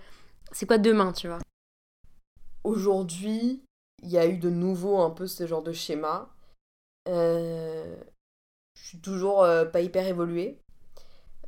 c'est 0.51 0.67
quoi 0.67 0.79
demain, 0.79 1.13
tu 1.13 1.29
vois? 1.29 1.39
Aujourd'hui, 2.65 3.63
il 4.03 4.11
y 4.11 4.19
a 4.19 4.27
eu 4.27 4.39
de 4.39 4.51
nouveau 4.51 4.99
un 5.01 5.11
peu 5.11 5.27
ce 5.27 5.47
genre 5.47 5.63
de 5.63 5.73
schéma. 5.73 6.29
je 7.07 7.97
suis 8.75 9.01
toujours 9.01 9.47
pas 9.73 9.81
hyper 9.81 10.07
évoluée 10.07 10.63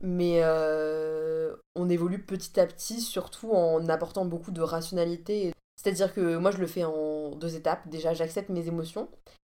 mais 0.05 0.41
euh, 0.43 1.57
on 1.75 1.89
évolue 1.89 2.23
petit 2.23 2.61
à 2.61 2.67
petit, 2.67 3.01
surtout 3.01 3.53
en 3.53 3.89
apportant 3.89 4.25
beaucoup 4.27 4.51
de 4.51 4.61
rationalité. 4.61 5.53
C'est-à-dire 5.77 6.13
que 6.13 6.37
moi, 6.37 6.51
je 6.51 6.59
le 6.59 6.67
fais 6.67 6.85
en 6.85 7.31
deux 7.31 7.57
étapes. 7.57 7.89
Déjà, 7.89 8.15
j'accepte 8.15 8.51
mes 8.51 8.69
émotions. 8.69 9.09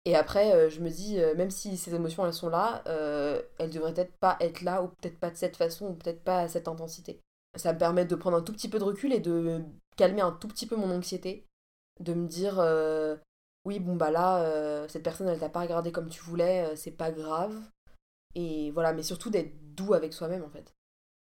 Et 0.06 0.16
après, 0.16 0.54
euh, 0.54 0.70
je 0.70 0.82
me 0.82 0.90
dis, 0.90 1.20
euh, 1.20 1.36
même 1.36 1.52
si 1.52 1.78
ces 1.78 1.94
émotions, 1.94 2.26
elles 2.26 2.34
sont 2.34 2.50
là, 2.50 2.84
elles 3.60 3.70
devraient 3.70 3.94
peut-être 3.94 4.18
pas 4.20 4.38
être 4.40 4.62
là, 4.62 4.82
ou 4.82 4.88
peut-être 4.88 5.20
pas 5.20 5.30
de 5.30 5.38
cette 5.38 5.56
façon, 5.56 5.88
ou 5.88 5.94
peut-être 5.94 6.24
pas 6.24 6.40
à 6.40 6.48
cette 6.48 6.68
intensité. 6.68 7.20
Ça 7.56 7.74
me 7.74 7.80
permet 7.80 8.06
de 8.06 8.16
prendre 8.16 8.38
un 8.38 8.42
tout 8.42 8.54
petit 8.54 8.70
peu 8.70 8.80
de 8.80 8.84
recul 8.84 9.14
et 9.14 9.20
de 9.20 9.62
calmer 9.98 10.22
un 10.22 10.32
tout 10.32 10.48
petit 10.48 10.66
peu 10.66 10.76
mon 10.76 10.92
anxiété. 10.92 11.46
De 12.00 12.14
me 12.14 12.28
dire, 12.28 12.64
oui, 13.66 13.80
bon, 13.80 13.96
bah 13.96 14.12
là, 14.12 14.88
cette 14.88 15.04
personne, 15.04 15.28
elle 15.28 15.40
t'a 15.40 15.50
pas 15.50 15.62
regardé 15.62 15.92
comme 15.92 16.10
tu 16.10 16.22
voulais, 16.22 16.76
c'est 16.76 16.92
pas 16.92 17.12
grave. 17.12 17.56
Et 18.36 18.72
voilà, 18.72 18.94
mais 18.94 19.04
surtout 19.04 19.30
d'être 19.30 19.54
doux 19.76 19.94
avec 19.94 20.14
soi-même 20.14 20.44
en 20.44 20.50
fait. 20.50 20.74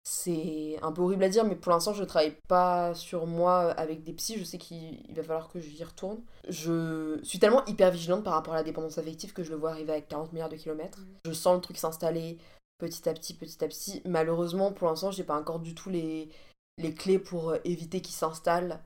C'est 0.08 0.78
un 0.82 0.92
peu 0.92 1.02
horrible 1.02 1.24
à 1.24 1.28
dire, 1.28 1.44
mais 1.44 1.56
pour 1.56 1.72
l'instant, 1.72 1.92
je 1.92 2.02
ne 2.02 2.06
travaille 2.06 2.36
pas 2.46 2.94
sur 2.94 3.26
moi 3.26 3.72
avec 3.72 4.04
des 4.04 4.12
psys. 4.12 4.38
Je 4.38 4.44
sais 4.44 4.56
qu'il 4.56 5.02
va 5.12 5.24
falloir 5.24 5.48
que 5.48 5.58
j'y 5.58 5.82
retourne. 5.82 6.22
Je 6.48 7.18
suis 7.24 7.40
tellement 7.40 7.64
hyper 7.66 7.90
vigilante 7.90 8.22
par 8.22 8.34
rapport 8.34 8.54
à 8.54 8.58
la 8.58 8.62
dépendance 8.62 8.98
affective 8.98 9.32
que 9.32 9.42
je 9.42 9.50
le 9.50 9.56
vois 9.56 9.70
arriver 9.70 9.92
à 9.92 10.00
40 10.00 10.32
milliards 10.32 10.48
de 10.48 10.54
kilomètres. 10.54 11.00
Je 11.24 11.32
sens 11.32 11.56
le 11.56 11.60
truc 11.60 11.76
s'installer 11.76 12.38
petit 12.78 13.08
à 13.08 13.14
petit, 13.14 13.34
petit 13.34 13.64
à 13.64 13.66
petit. 13.66 14.00
Malheureusement, 14.04 14.70
pour 14.70 14.86
l'instant, 14.86 15.10
j'ai 15.10 15.24
pas 15.24 15.36
encore 15.36 15.58
du 15.58 15.74
tout 15.74 15.90
les, 15.90 16.28
les 16.78 16.94
clés 16.94 17.18
pour 17.18 17.50
euh, 17.50 17.58
éviter 17.64 18.00
qu'il 18.00 18.14
s'installe. 18.14 18.80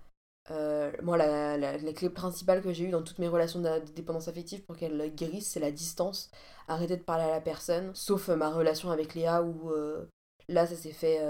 Euh, 0.50 0.90
moi, 1.02 1.16
la, 1.16 1.92
clé 1.92 2.10
principale 2.10 2.62
que 2.62 2.72
j'ai 2.72 2.84
eue 2.84 2.90
dans 2.90 3.02
toutes 3.02 3.18
mes 3.18 3.28
relations 3.28 3.60
de, 3.60 3.78
dépendance 3.94 4.28
affective 4.28 4.62
pour 4.64 4.76
qu'elles 4.76 5.14
guérissent, 5.14 5.48
c'est 5.48 5.60
la 5.60 5.70
distance. 5.70 6.30
Arrêter 6.68 6.96
de 6.96 7.02
parler 7.02 7.24
à 7.24 7.30
la 7.30 7.40
personne, 7.40 7.94
sauf 7.94 8.28
euh, 8.28 8.36
ma 8.36 8.50
relation 8.50 8.90
avec 8.90 9.14
Léa 9.14 9.42
où 9.42 9.70
euh, 9.70 10.06
là, 10.48 10.66
ça 10.66 10.76
s'est 10.76 10.92
fait 10.92 11.20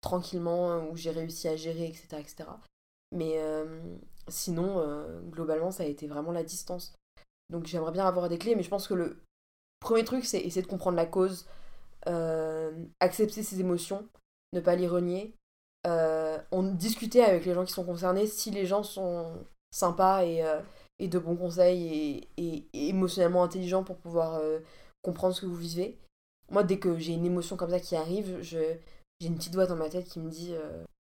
tranquillement, 0.00 0.88
où 0.88 0.96
j'ai 0.96 1.10
réussi 1.10 1.48
à 1.48 1.56
gérer, 1.56 1.86
etc. 1.86 2.08
etc. 2.18 2.44
Mais 3.12 3.38
sinon, 4.28 4.84
globalement, 5.28 5.70
ça 5.70 5.82
a 5.82 5.86
été 5.86 6.06
vraiment 6.06 6.32
la 6.32 6.42
distance. 6.42 6.94
Donc 7.50 7.66
j'aimerais 7.66 7.92
bien 7.92 8.06
avoir 8.06 8.28
des 8.28 8.38
clés, 8.38 8.54
mais 8.54 8.62
je 8.62 8.70
pense 8.70 8.88
que 8.88 8.94
le 8.94 9.22
premier 9.80 10.04
truc, 10.04 10.24
c'est 10.24 10.40
essayer 10.40 10.62
de 10.62 10.66
comprendre 10.66 10.96
la 10.96 11.06
cause, 11.06 11.46
accepter 13.00 13.42
ses 13.42 13.60
émotions, 13.60 14.08
ne 14.52 14.60
pas 14.60 14.74
les 14.74 14.88
renier, 14.88 15.36
euh, 15.86 16.38
on 16.50 16.62
discutait 16.62 17.22
avec 17.22 17.46
les 17.46 17.54
gens 17.54 17.64
qui 17.64 17.72
sont 17.72 17.84
concernés 17.84 18.26
si 18.26 18.50
les 18.50 18.66
gens 18.66 18.82
sont 18.82 19.32
sympas 19.70 20.24
et, 20.24 20.44
euh, 20.44 20.60
et 20.98 21.08
de 21.08 21.18
bons 21.18 21.36
conseils 21.36 22.28
et, 22.36 22.66
émotionnellement 22.72 23.42
intelligents 23.42 23.84
pour 23.84 23.96
pouvoir 23.96 24.34
euh, 24.34 24.60
comprendre 25.02 25.34
ce 25.34 25.42
que 25.42 25.46
vous 25.46 25.56
vivez. 25.56 25.98
Moi, 26.50 26.64
dès 26.64 26.78
que 26.78 26.98
j'ai 26.98 27.12
une 27.12 27.24
émotion 27.24 27.56
comme 27.56 27.70
ça 27.70 27.80
qui 27.80 27.96
arrive, 27.96 28.40
j'ai 28.42 28.80
une 29.20 29.36
petite 29.36 29.54
voix 29.54 29.66
dans 29.66 29.76
ma 29.76 29.88
tête 29.88 30.08
qui 30.08 30.18
me 30.18 30.28
dit 30.28 30.52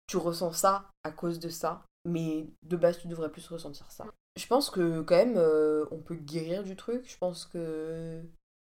Tu 0.07 0.16
ressens 0.16 0.55
ça 0.55 0.91
à 1.05 1.11
cause 1.11 1.39
de 1.39 1.51
ça, 1.51 1.83
mais 2.07 2.47
de 2.62 2.77
base, 2.77 2.99
tu 2.99 3.09
devrais 3.09 3.31
plus 3.31 3.47
ressentir 3.49 3.91
ça. 3.91 4.07
Je 4.37 4.47
pense 4.47 4.70
que 4.70 5.03
quand 5.03 5.16
même, 5.16 5.37
on 5.91 5.99
peut 5.99 6.14
guérir 6.14 6.64
du 6.64 6.77
truc. 6.77 7.05
Je 7.07 7.18
pense 7.18 7.45
que. 7.45 8.22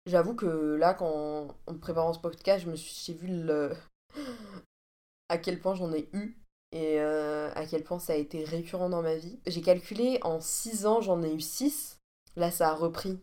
J'avoue 0.06 0.36
que 0.36 0.76
là, 0.76 0.93
quand 0.93 1.47
en 1.66 1.74
préparant 1.76 2.12
ce 2.12 2.20
podcast, 2.20 2.66
je 2.66 2.70
me 2.70 2.76
suis 2.76 3.14
vu 3.14 3.28
le, 3.28 3.72
à 5.30 5.38
quel 5.38 5.60
point 5.60 5.76
j'en 5.76 5.92
ai 5.94 6.10
eu 6.14 6.38
et 6.72 7.00
euh, 7.00 7.50
à 7.56 7.66
quel 7.66 7.84
point 7.84 8.00
ça 8.00 8.14
a 8.14 8.18
été 8.18 8.44
récurrent 8.44 8.90
dans 8.90 9.02
ma 9.02 9.16
vie. 9.16 9.40
J'ai 9.48 9.62
calculé 9.62 10.20
en 10.24 10.42
6 10.42 10.86
ans, 10.86 11.02
j'en 11.02 11.24
ai 11.24 11.34
eu 11.34 11.40
6. 11.40 12.00
Là, 12.36 12.52
ça 12.52 12.70
a 12.70 12.74
repris. 12.74 13.20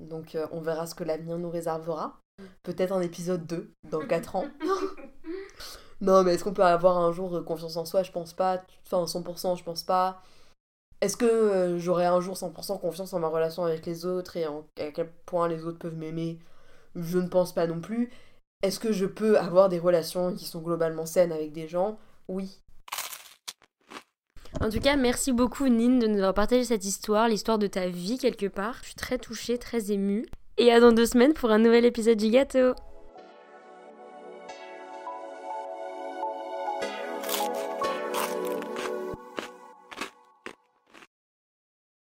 Donc, 0.00 0.34
euh, 0.34 0.48
on 0.50 0.60
verra 0.60 0.86
ce 0.86 0.96
que 0.96 1.04
l'avenir 1.04 1.38
nous 1.38 1.50
réservera. 1.50 2.18
Peut-être 2.64 2.92
un 2.92 3.00
épisode 3.00 3.46
2 3.46 3.70
dans 3.90 4.04
4 4.04 4.36
ans. 4.36 4.46
non, 6.00 6.24
mais 6.24 6.34
est-ce 6.34 6.44
qu'on 6.44 6.52
peut 6.52 6.64
avoir 6.64 6.98
un 6.98 7.12
jour 7.12 7.36
euh, 7.36 7.42
confiance 7.42 7.76
en 7.76 7.84
soi? 7.84 8.02
Je 8.02 8.10
pense 8.10 8.32
pas. 8.32 8.64
Enfin, 8.84 9.04
100%, 9.04 9.56
je 9.56 9.62
pense 9.62 9.84
pas. 9.84 10.20
Est-ce 11.00 11.16
que 11.16 11.78
j'aurai 11.78 12.06
un 12.06 12.20
jour 12.20 12.34
100% 12.34 12.80
confiance 12.80 13.12
en 13.12 13.20
ma 13.20 13.28
relation 13.28 13.64
avec 13.64 13.86
les 13.86 14.04
autres 14.06 14.36
et 14.36 14.48
en, 14.48 14.66
à 14.80 14.90
quel 14.90 15.08
point 15.26 15.46
les 15.46 15.64
autres 15.64 15.78
peuvent 15.78 15.96
m'aimer? 15.96 16.40
Je 16.96 17.18
ne 17.18 17.28
pense 17.28 17.54
pas 17.54 17.68
non 17.68 17.80
plus. 17.80 18.10
Est-ce 18.60 18.80
que 18.80 18.90
je 18.90 19.06
peux 19.06 19.38
avoir 19.38 19.68
des 19.68 19.78
relations 19.78 20.34
qui 20.34 20.44
sont 20.44 20.60
globalement 20.60 21.06
saines 21.06 21.30
avec 21.30 21.52
des 21.52 21.68
gens? 21.68 21.96
Oui. 22.26 22.60
En 24.60 24.68
tout 24.68 24.80
cas, 24.80 24.96
merci 24.96 25.32
beaucoup 25.32 25.68
Nine 25.68 26.00
de 26.00 26.08
nous 26.08 26.18
avoir 26.18 26.34
partagé 26.34 26.64
cette 26.64 26.84
histoire, 26.84 27.28
l'histoire 27.28 27.58
de 27.58 27.68
ta 27.68 27.86
vie 27.86 28.18
quelque 28.18 28.46
part. 28.46 28.78
Je 28.80 28.86
suis 28.86 28.94
très 28.96 29.18
touchée, 29.18 29.58
très 29.58 29.92
émue. 29.92 30.26
Et 30.56 30.72
à 30.72 30.80
dans 30.80 30.90
deux 30.90 31.06
semaines 31.06 31.34
pour 31.34 31.52
un 31.52 31.60
nouvel 31.60 31.84
épisode 31.84 32.18
du 32.18 32.30
gâteau. 32.30 32.74